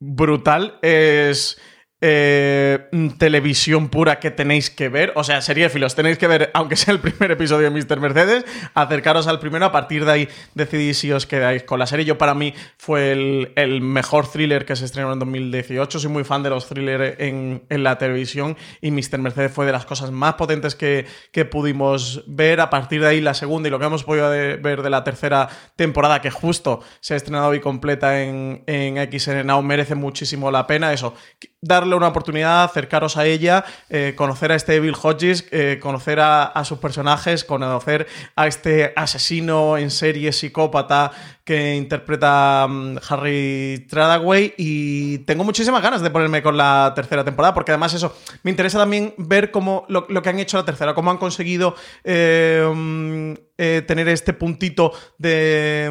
brutal. 0.00 0.78
Es 0.82 1.60
eh, 2.00 2.88
televisión 3.18 3.88
pura 3.90 4.18
que 4.18 4.30
tenéis 4.30 4.70
que 4.70 4.88
ver. 4.88 5.12
O 5.16 5.24
sea, 5.24 5.40
filos 5.42 5.94
tenéis 5.94 6.18
que 6.18 6.26
ver, 6.26 6.50
aunque 6.54 6.76
sea 6.76 6.94
el 6.94 7.00
primer 7.00 7.30
episodio 7.32 7.70
de 7.70 7.78
Mr. 7.78 8.00
Mercedes, 8.00 8.44
acercaros 8.74 9.26
al 9.26 9.38
primero, 9.38 9.66
a 9.66 9.72
partir 9.72 10.04
de 10.04 10.12
ahí 10.12 10.28
decidís 10.54 10.98
si 10.98 11.12
os 11.12 11.26
quedáis 11.26 11.62
con 11.64 11.78
la 11.78 11.86
serie. 11.86 12.04
Yo 12.04 12.16
para 12.16 12.34
mí 12.34 12.54
fue 12.78 13.12
el, 13.12 13.80
mejor 13.80 14.30
thriller 14.30 14.64
que 14.64 14.76
se 14.76 14.84
estrenó 14.84 15.12
en 15.12 15.18
2018. 15.18 15.98
Soy 15.98 16.10
muy 16.10 16.24
fan 16.24 16.42
de 16.42 16.50
los 16.50 16.66
thrillers 16.66 17.16
en, 17.18 17.62
la 17.68 17.98
televisión 17.98 18.56
y 18.80 18.90
Mr. 18.90 19.18
Mercedes 19.18 19.52
fue 19.52 19.66
de 19.66 19.72
las 19.72 19.86
cosas 19.86 20.10
más 20.10 20.34
potentes 20.34 20.74
que, 20.74 21.06
pudimos 21.50 22.24
ver. 22.26 22.60
A 22.60 22.70
partir 22.70 23.00
de 23.00 23.08
ahí 23.08 23.20
la 23.20 23.34
segunda 23.34 23.68
y 23.68 23.70
lo 23.70 23.78
que 23.78 23.86
hemos 23.86 24.04
podido 24.04 24.30
ver 24.30 24.82
de 24.82 24.90
la 24.90 25.04
tercera 25.04 25.48
temporada, 25.76 26.20
que 26.20 26.30
justo 26.30 26.80
se 27.00 27.14
ha 27.14 27.16
estrenado 27.16 27.48
hoy 27.48 27.60
completa 27.60 28.22
en, 28.22 28.62
en 28.66 28.96
XN 29.10 29.46
Now, 29.46 29.62
merece 29.62 29.94
muchísimo 29.94 30.50
la 30.50 30.66
pena. 30.66 30.92
Eso, 30.92 31.14
darle 31.62 31.94
una 31.94 32.08
oportunidad, 32.08 32.64
acercaros 32.64 33.16
a 33.16 33.26
ella, 33.26 33.64
eh, 33.90 34.14
conocer 34.16 34.50
a 34.52 34.54
este 34.54 34.80
Bill 34.80 34.94
Hodges, 35.00 35.46
eh, 35.50 35.78
conocer 35.80 36.18
a, 36.20 36.44
a, 36.44 36.64
sus 36.64 36.78
personajes, 36.78 37.44
conocer 37.44 38.06
a 38.34 38.46
este 38.46 38.92
asesino 38.96 39.76
en 39.76 39.90
serie 39.90 40.32
psicópata 40.32 41.12
que 41.50 41.74
interpreta 41.74 42.64
um, 42.68 42.96
Harry 43.08 43.84
Tradaway 43.90 44.54
y 44.56 45.18
tengo 45.24 45.42
muchísimas 45.42 45.82
ganas 45.82 46.00
de 46.00 46.08
ponerme 46.08 46.44
con 46.44 46.56
la 46.56 46.92
tercera 46.94 47.24
temporada 47.24 47.54
porque 47.54 47.72
además 47.72 47.92
eso, 47.92 48.16
me 48.44 48.52
interesa 48.52 48.78
también 48.78 49.14
ver 49.16 49.50
cómo 49.50 49.84
lo, 49.88 50.06
que 50.06 50.28
han 50.28 50.38
hecho 50.38 50.58
la 50.58 50.64
tercera, 50.64 50.94
cómo 50.94 51.10
han 51.10 51.16
conseguido 51.18 51.74
eh, 52.04 52.64
um, 52.70 53.34
eh, 53.62 53.82
tener 53.82 54.08
este 54.08 54.32
puntito 54.32 54.92
de, 55.18 55.90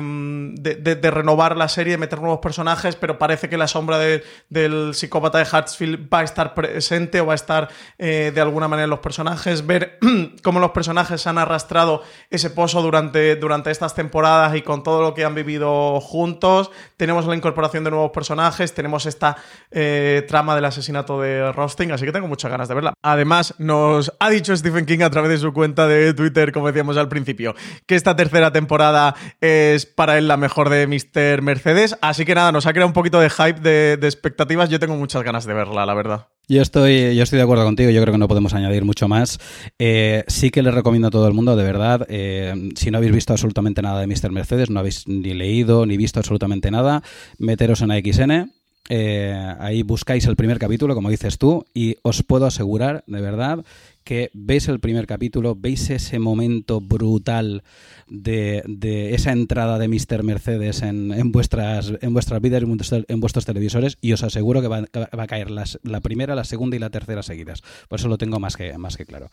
de, 0.56 1.12
renovar 1.12 1.56
la 1.56 1.68
serie, 1.68 1.92
de 1.92 1.98
meter 2.00 2.20
nuevos 2.20 2.40
personajes, 2.40 2.96
pero 2.96 3.20
parece 3.20 3.48
que 3.48 3.58
la 3.58 3.68
sombra 3.68 4.00
de, 4.00 4.24
del 4.50 4.96
psicópata 4.96 5.38
de 5.38 5.48
Hartsfield 5.52 6.10
va 6.12 6.22
a 6.22 6.24
estar 6.24 6.56
presente 6.56 7.22
o 7.22 7.28
va 7.28 7.34
a 7.34 7.36
estar 7.36 7.70
eh, 8.00 8.32
de 8.34 8.42
alguna 8.42 8.68
manera 8.68 8.86
en 8.86 8.90
los 8.90 9.02
personajes, 9.02 9.68
ver 9.68 10.00
cómo 10.44 10.60
los 10.60 10.72
personajes 10.72 11.28
han 11.28 11.38
arrastrado 11.38 12.02
ese 12.32 12.50
pozo 12.50 12.82
durante, 12.82 13.36
durante 13.36 13.70
estas 13.70 13.94
temporadas 13.94 14.56
y 14.56 14.64
con 14.64 14.82
todo 14.82 15.04
lo 15.04 15.14
que 15.14 15.24
han 15.24 15.36
vivido 15.36 15.49
juntos. 15.58 16.72
Tenemos 16.98 17.26
la 17.26 17.36
incorporación 17.36 17.84
de 17.84 17.92
nuevos 17.92 18.12
personajes, 18.12 18.74
tenemos 18.74 19.06
esta 19.06 19.38
eh, 19.72 20.26
trama 20.28 20.56
del 20.56 20.66
asesinato 20.66 21.22
de 21.22 21.52
Rosting, 21.52 21.92
así 21.92 22.06
que 22.06 22.12
tengo 22.12 22.28
muchas 22.28 22.52
ganas 22.52 22.68
de 22.68 22.76
verla. 22.76 22.94
Además, 23.02 23.56
nos 23.58 24.14
ha 24.20 24.30
dicho 24.30 24.56
Stephen 24.56 24.86
King 24.86 25.02
a 25.02 25.10
través 25.10 25.32
de 25.32 25.38
su 25.38 25.54
cuenta 25.54 25.88
de 25.88 26.14
Twitter, 26.14 26.52
como 26.52 26.68
decíamos 26.68 26.98
al 26.98 27.10
principio, 27.10 27.56
que 27.86 27.96
esta 27.96 28.16
tercera 28.16 28.52
temporada 28.52 29.16
es 29.42 29.86
para 29.86 30.18
él 30.18 30.28
la 30.28 30.38
mejor 30.38 30.70
de 30.70 30.88
Mr. 30.88 31.42
Mercedes. 31.42 31.98
Así 32.02 32.26
que 32.26 32.36
nada, 32.36 32.52
nos 32.52 32.66
ha 32.66 32.74
creado 32.74 32.88
un 32.88 32.94
poquito 32.94 33.20
de 33.20 33.30
hype, 33.30 33.60
de, 33.60 33.98
de 33.98 34.08
expectativas. 34.08 34.70
Yo 34.70 34.80
tengo 34.80 34.96
muchas 34.96 35.24
ganas 35.24 35.46
de 35.46 35.54
verla, 35.54 35.86
la 35.86 35.94
verdad. 35.94 36.28
Yo 36.52 36.64
estoy, 36.64 37.16
yo 37.16 37.22
estoy 37.22 37.38
de 37.38 37.44
acuerdo 37.44 37.64
contigo, 37.64 37.92
yo 37.92 38.02
creo 38.02 38.12
que 38.12 38.18
no 38.18 38.28
podemos 38.28 38.56
añadir 38.56 38.84
mucho 38.84 39.08
más. 39.08 39.38
Eh, 39.78 40.24
sí 40.26 40.50
que 40.50 40.64
le 40.64 40.72
recomiendo 40.72 41.10
a 41.10 41.12
todo 41.12 41.28
el 41.28 41.34
mundo, 41.36 41.56
de 41.56 41.64
verdad, 41.64 42.08
eh, 42.10 42.72
si 42.76 42.90
no 42.90 42.98
habéis 42.98 43.14
visto 43.14 43.34
absolutamente 43.34 43.84
nada 43.84 44.02
de 44.02 44.08
Mr. 44.08 44.32
Mercedes, 44.32 44.72
no 44.72 44.80
habéis 44.80 45.08
ni 45.08 45.36
leído 45.36 45.86
ni 45.86 45.96
visto 45.96 46.20
absolutamente 46.20 46.72
nada, 46.72 47.04
meteros 47.38 47.84
en 47.84 47.92
AXN, 47.92 48.52
eh, 48.90 49.56
ahí 49.60 49.84
buscáis 49.84 50.26
el 50.26 50.36
primer 50.36 50.58
capítulo, 50.58 50.96
como 50.96 51.10
dices 51.12 51.38
tú, 51.38 51.66
y 51.74 51.98
os 52.02 52.24
puedo 52.24 52.48
asegurar, 52.48 53.04
de 53.06 53.22
verdad, 53.22 53.64
que 54.04 54.32
veis 54.34 54.68
el 54.68 54.80
primer 54.80 55.06
capítulo, 55.06 55.56
veis 55.56 55.92
ese 55.92 56.18
momento 56.18 56.82
brutal 56.82 57.64
de, 58.08 58.64
de 58.68 59.14
esa 59.14 59.32
entrada 59.32 59.78
de 59.78 59.88
Mr. 59.88 60.24
Mercedes 60.24 60.82
en, 60.82 61.14
en, 61.14 61.32
vuestras, 61.32 61.94
en 62.02 62.14
vuestras 62.14 62.42
vidas, 62.42 62.64
en 62.64 63.20
vuestros 63.20 63.46
televisores, 63.46 64.00
y 64.02 64.14
os 64.14 64.24
aseguro 64.24 64.62
que 64.62 64.68
va, 64.68 64.82
va 64.82 65.24
a 65.24 65.28
caer 65.28 65.52
las, 65.52 65.80
la 65.84 66.02
primera, 66.02 66.34
la 66.34 66.44
segunda 66.44 66.76
y 66.76 66.80
la 66.80 66.90
tercera 66.90 67.22
seguidas. 67.22 67.62
Por 67.88 68.00
eso 68.00 68.08
lo 68.08 68.18
tengo 68.18 68.40
más 68.40 68.58
que, 68.58 68.76
más 68.80 68.98
que 68.98 69.06
claro. 69.06 69.30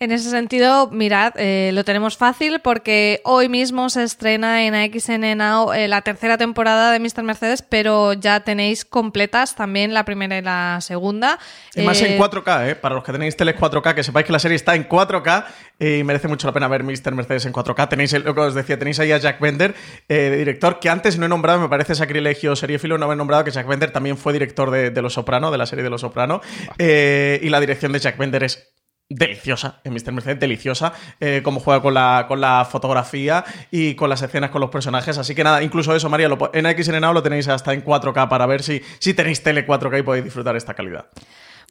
En 0.00 0.12
ese 0.12 0.30
sentido, 0.30 0.88
mirad, 0.92 1.32
eh, 1.34 1.72
lo 1.74 1.82
tenemos 1.82 2.16
fácil 2.16 2.60
porque 2.60 3.20
hoy 3.24 3.48
mismo 3.48 3.90
se 3.90 4.04
estrena 4.04 4.64
en 4.64 4.76
AXN 4.76 5.36
Now 5.36 5.72
eh, 5.72 5.88
la 5.88 6.02
tercera 6.02 6.38
temporada 6.38 6.92
de 6.92 7.00
Mr. 7.00 7.24
Mercedes, 7.24 7.62
pero 7.62 8.12
ya 8.12 8.38
tenéis 8.38 8.84
completas 8.84 9.56
también 9.56 9.92
la 9.94 10.04
primera 10.04 10.38
y 10.38 10.42
la 10.42 10.78
segunda. 10.82 11.40
Y 11.74 11.82
más 11.82 12.00
eh, 12.00 12.14
en 12.14 12.22
4K, 12.22 12.68
¿eh? 12.68 12.74
Para 12.76 12.94
los 12.94 13.02
que 13.02 13.10
tenéis 13.10 13.36
teles 13.36 13.56
4K, 13.56 13.96
que 13.96 14.04
sepáis 14.04 14.24
que 14.24 14.30
la 14.30 14.38
serie 14.38 14.54
está 14.54 14.76
en 14.76 14.88
4K 14.88 15.46
y 15.80 16.04
merece 16.04 16.28
mucho 16.28 16.46
la 16.46 16.52
pena 16.52 16.68
ver 16.68 16.84
Mr. 16.84 17.12
Mercedes 17.16 17.46
en 17.46 17.52
4K. 17.52 17.88
Tenéis, 17.88 18.12
lo 18.12 18.36
que 18.36 18.40
os 18.40 18.54
decía, 18.54 18.78
tenéis 18.78 19.00
ahí 19.00 19.10
a 19.10 19.18
Jack 19.18 19.40
Bender, 19.40 19.74
de 20.06 20.36
director, 20.36 20.78
que 20.78 20.90
antes 20.90 21.18
no 21.18 21.26
he 21.26 21.28
nombrado, 21.28 21.58
me 21.58 21.68
parece 21.68 21.96
sacrilegio 21.96 22.54
seriéfilo 22.54 22.98
no 22.98 23.06
haber 23.06 23.18
nombrado 23.18 23.42
que 23.42 23.50
Jack 23.50 23.66
Bender 23.66 23.90
también 23.90 24.16
fue 24.16 24.32
director 24.32 24.70
de, 24.70 24.90
de 24.90 25.02
Los 25.02 25.14
Soprano, 25.14 25.50
de 25.50 25.58
la 25.58 25.66
serie 25.66 25.82
de 25.82 25.90
Los 25.90 26.02
Soprano. 26.02 26.40
y 26.78 27.48
la 27.48 27.58
dirección 27.58 27.90
de 27.90 27.98
Jack 27.98 28.16
Bender 28.16 28.44
es 28.44 28.78
deliciosa, 29.08 29.80
en 29.84 29.94
Mr. 29.94 30.12
Mercedes, 30.12 30.40
deliciosa, 30.40 30.92
eh, 31.20 31.40
como 31.42 31.60
juega 31.60 31.80
con 31.80 31.94
la, 31.94 32.26
con 32.28 32.40
la 32.40 32.66
fotografía 32.70 33.44
y 33.70 33.94
con 33.94 34.10
las 34.10 34.20
escenas 34.22 34.50
con 34.50 34.60
los 34.60 34.70
personajes. 34.70 35.16
Así 35.16 35.34
que 35.34 35.42
nada, 35.44 35.62
incluso 35.62 35.94
eso, 35.94 36.10
María, 36.10 36.28
lo, 36.28 36.50
en 36.52 36.66
XN 36.66 37.00
Now 37.00 37.14
lo 37.14 37.22
tenéis 37.22 37.48
hasta 37.48 37.72
en 37.72 37.84
4K 37.84 38.28
para 38.28 38.46
ver 38.46 38.62
si, 38.62 38.82
si 38.98 39.14
tenéis 39.14 39.42
tele 39.42 39.66
4K 39.66 40.00
y 40.00 40.02
podéis 40.02 40.24
disfrutar 40.24 40.56
esta 40.56 40.74
calidad. 40.74 41.06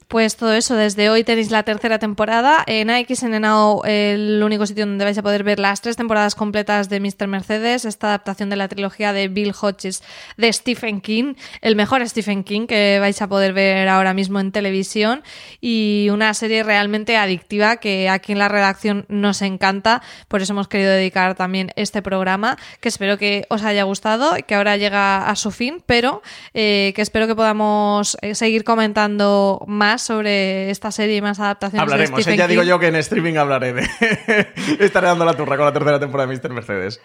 Pues 0.08 0.36
todo 0.36 0.54
eso, 0.54 0.74
desde 0.74 1.10
hoy 1.10 1.22
tenéis 1.22 1.50
la 1.50 1.64
tercera 1.64 1.98
temporada. 1.98 2.64
En 2.66 2.88
AXN 2.88 3.42
Now, 3.42 3.82
el 3.84 4.42
único 4.42 4.64
sitio 4.64 4.86
donde 4.86 5.04
vais 5.04 5.18
a 5.18 5.22
poder 5.22 5.44
ver 5.44 5.58
las 5.58 5.82
tres 5.82 5.96
temporadas 5.96 6.34
completas 6.34 6.88
de 6.88 6.98
Mr. 6.98 7.26
Mercedes, 7.26 7.84
esta 7.84 8.06
adaptación 8.06 8.48
de 8.48 8.56
la 8.56 8.68
trilogía 8.68 9.12
de 9.12 9.28
Bill 9.28 9.52
Hodges 9.52 10.02
de 10.38 10.50
Stephen 10.50 11.02
King, 11.02 11.34
el 11.60 11.76
mejor 11.76 12.08
Stephen 12.08 12.42
King 12.42 12.66
que 12.66 12.96
vais 13.00 13.20
a 13.20 13.28
poder 13.28 13.52
ver 13.52 13.86
ahora 13.88 14.14
mismo 14.14 14.40
en 14.40 14.50
televisión 14.50 15.22
y 15.60 16.08
una 16.10 16.32
serie 16.32 16.62
realmente 16.62 17.18
adictiva 17.18 17.76
que 17.76 18.08
aquí 18.08 18.32
en 18.32 18.38
la 18.38 18.48
redacción 18.48 19.04
nos 19.08 19.42
encanta, 19.42 20.00
por 20.28 20.40
eso 20.40 20.54
hemos 20.54 20.68
querido 20.68 20.90
dedicar 20.90 21.34
también 21.34 21.70
este 21.76 22.00
programa, 22.00 22.56
que 22.80 22.88
espero 22.88 23.18
que 23.18 23.44
os 23.50 23.62
haya 23.62 23.82
gustado 23.82 24.36
que 24.46 24.54
ahora 24.54 24.78
llega 24.78 25.28
a 25.28 25.36
su 25.36 25.50
fin, 25.50 25.82
pero 25.84 26.22
eh, 26.54 26.94
que 26.96 27.02
espero 27.02 27.26
que 27.26 27.36
podamos 27.36 28.16
eh, 28.22 28.34
seguir 28.34 28.64
comentando 28.64 29.62
más 29.66 29.87
sobre 29.96 30.68
esta 30.70 30.90
serie 30.92 31.16
y 31.16 31.22
más 31.22 31.40
adaptaciones 31.40 31.82
Hablaremos, 31.82 32.16
de 32.16 32.20
¿eh? 32.20 32.22
Stephen 32.24 32.38
ya 32.38 32.46
digo 32.46 32.62
King. 32.62 32.68
yo 32.68 32.78
que 32.78 32.88
en 32.88 32.96
streaming 32.96 33.36
hablaré 33.36 33.72
de... 33.72 33.82
Estaré 34.80 35.06
dando 35.06 35.24
la 35.24 35.34
turra 35.34 35.56
con 35.56 35.64
la 35.64 35.72
tercera 35.72 35.98
temporada 35.98 36.30
de 36.30 36.36
Mr. 36.36 36.50
Mercedes. 36.52 37.00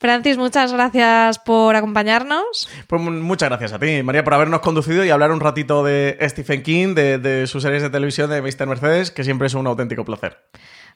Francis, 0.00 0.38
muchas 0.38 0.72
gracias 0.72 1.38
por 1.40 1.74
acompañarnos. 1.74 2.68
Pues 2.86 3.02
mu- 3.02 3.10
muchas 3.10 3.48
gracias 3.48 3.72
a 3.72 3.78
ti, 3.78 4.02
María, 4.04 4.22
por 4.22 4.34
habernos 4.34 4.60
conducido 4.60 5.04
y 5.04 5.10
hablar 5.10 5.32
un 5.32 5.40
ratito 5.40 5.82
de 5.82 6.16
Stephen 6.22 6.62
King, 6.62 6.94
de, 6.94 7.18
de 7.18 7.46
sus 7.48 7.62
series 7.64 7.82
de 7.82 7.90
televisión 7.90 8.30
de 8.30 8.40
Mr. 8.40 8.66
Mercedes, 8.66 9.10
que 9.10 9.24
siempre 9.24 9.48
es 9.48 9.54
un 9.54 9.66
auténtico 9.66 10.04
placer. 10.04 10.38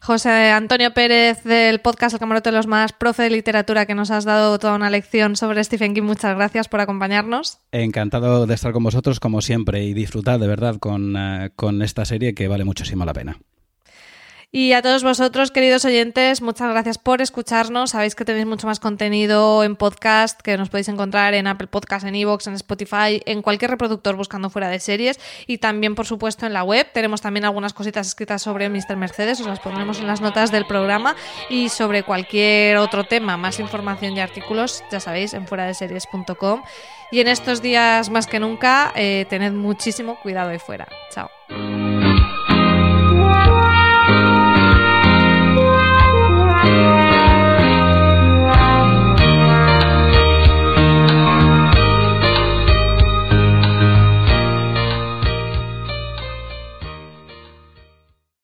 José 0.01 0.51
Antonio 0.51 0.93
Pérez 0.95 1.45
del 1.45 1.81
podcast 1.81 2.15
El 2.15 2.19
Camarote 2.21 2.51
de 2.51 2.57
los 2.57 2.67
Más, 2.67 2.93
profe 2.93 3.23
de 3.25 3.31
literatura, 3.31 3.87
que 3.87 3.95
nos 3.95 4.11
has 4.11 4.25
dado 4.25 4.59
toda 4.59 4.75
una 4.75 4.91
lección 4.91 5.37
sobre 5.37 5.63
Stephen 5.63 5.95
King. 5.95 6.03
Muchas 6.03 6.35
gracias 6.37 6.69
por 6.69 6.81
acompañarnos. 6.81 7.59
Encantado 7.71 8.47
de 8.47 8.55
estar 8.55 8.73
con 8.73 8.83
vosotros, 8.83 9.21
como 9.21 9.41
siempre, 9.43 9.85
y 9.85 9.95
disfrutar 9.95 10.41
de 10.41 10.49
verdad 10.49 10.77
con, 10.81 11.17
eh, 11.17 11.51
con 11.55 11.83
esta 11.83 12.05
serie 12.05 12.35
que 12.35 12.49
vale 12.49 12.65
muchísimo 12.65 13.05
la 13.05 13.13
pena. 13.13 13.39
Y 14.55 14.75
a 14.75 14.83
todos 14.83 15.03
vosotros, 15.03 15.51
queridos 15.51 15.87
oyentes, 15.87 16.43
muchas 16.43 16.69
gracias 16.69 16.99
por 16.99 17.23
escucharnos. 17.23 17.93
Sabéis 17.93 18.15
que 18.15 18.27
tenéis 18.27 18.45
mucho 18.45 18.67
más 18.67 18.81
contenido 18.81 19.65
en 19.65 19.77
podcast 19.77 20.39
que 20.43 20.59
nos 20.59 20.69
podéis 20.69 20.89
encontrar 20.89 21.33
en 21.33 21.47
Apple 21.47 21.69
Podcast, 21.69 22.05
en 22.05 22.15
Evox, 22.15 22.49
en 22.49 22.53
Spotify, 22.53 23.23
en 23.25 23.41
cualquier 23.41 23.71
reproductor 23.71 24.15
buscando 24.15 24.51
fuera 24.51 24.69
de 24.69 24.79
series 24.79 25.19
y 25.47 25.57
también, 25.57 25.95
por 25.95 26.05
supuesto, 26.05 26.45
en 26.45 26.53
la 26.53 26.65
web. 26.65 26.87
Tenemos 26.93 27.23
también 27.23 27.47
algunas 27.47 27.73
cositas 27.73 28.07
escritas 28.07 28.43
sobre 28.43 28.69
Mr. 28.69 28.95
Mercedes, 28.97 29.41
os 29.41 29.47
las 29.47 29.59
pondremos 29.59 30.01
en 30.01 30.07
las 30.07 30.21
notas 30.21 30.53
del 30.53 30.67
programa 30.67 31.17
y 31.49 31.71
sobre 31.71 32.03
cualquier 32.03 32.77
otro 32.77 33.05
tema. 33.05 33.39
Más 33.39 33.59
información 33.59 34.15
y 34.19 34.21
artículos, 34.21 34.85
ya 34.93 35.01
sabéis, 35.01 35.33
en 35.33 35.47
fuera 35.47 35.65
de 35.65 35.73
series.com. 35.73 36.63
Y 37.11 37.21
en 37.21 37.29
estos 37.29 37.63
días 37.63 38.11
más 38.11 38.27
que 38.27 38.39
nunca, 38.39 38.93
eh, 38.97 39.25
tened 39.31 39.53
muchísimo 39.53 40.21
cuidado 40.21 40.51
ahí 40.51 40.59
fuera. 40.59 40.87
Chao. 41.11 41.31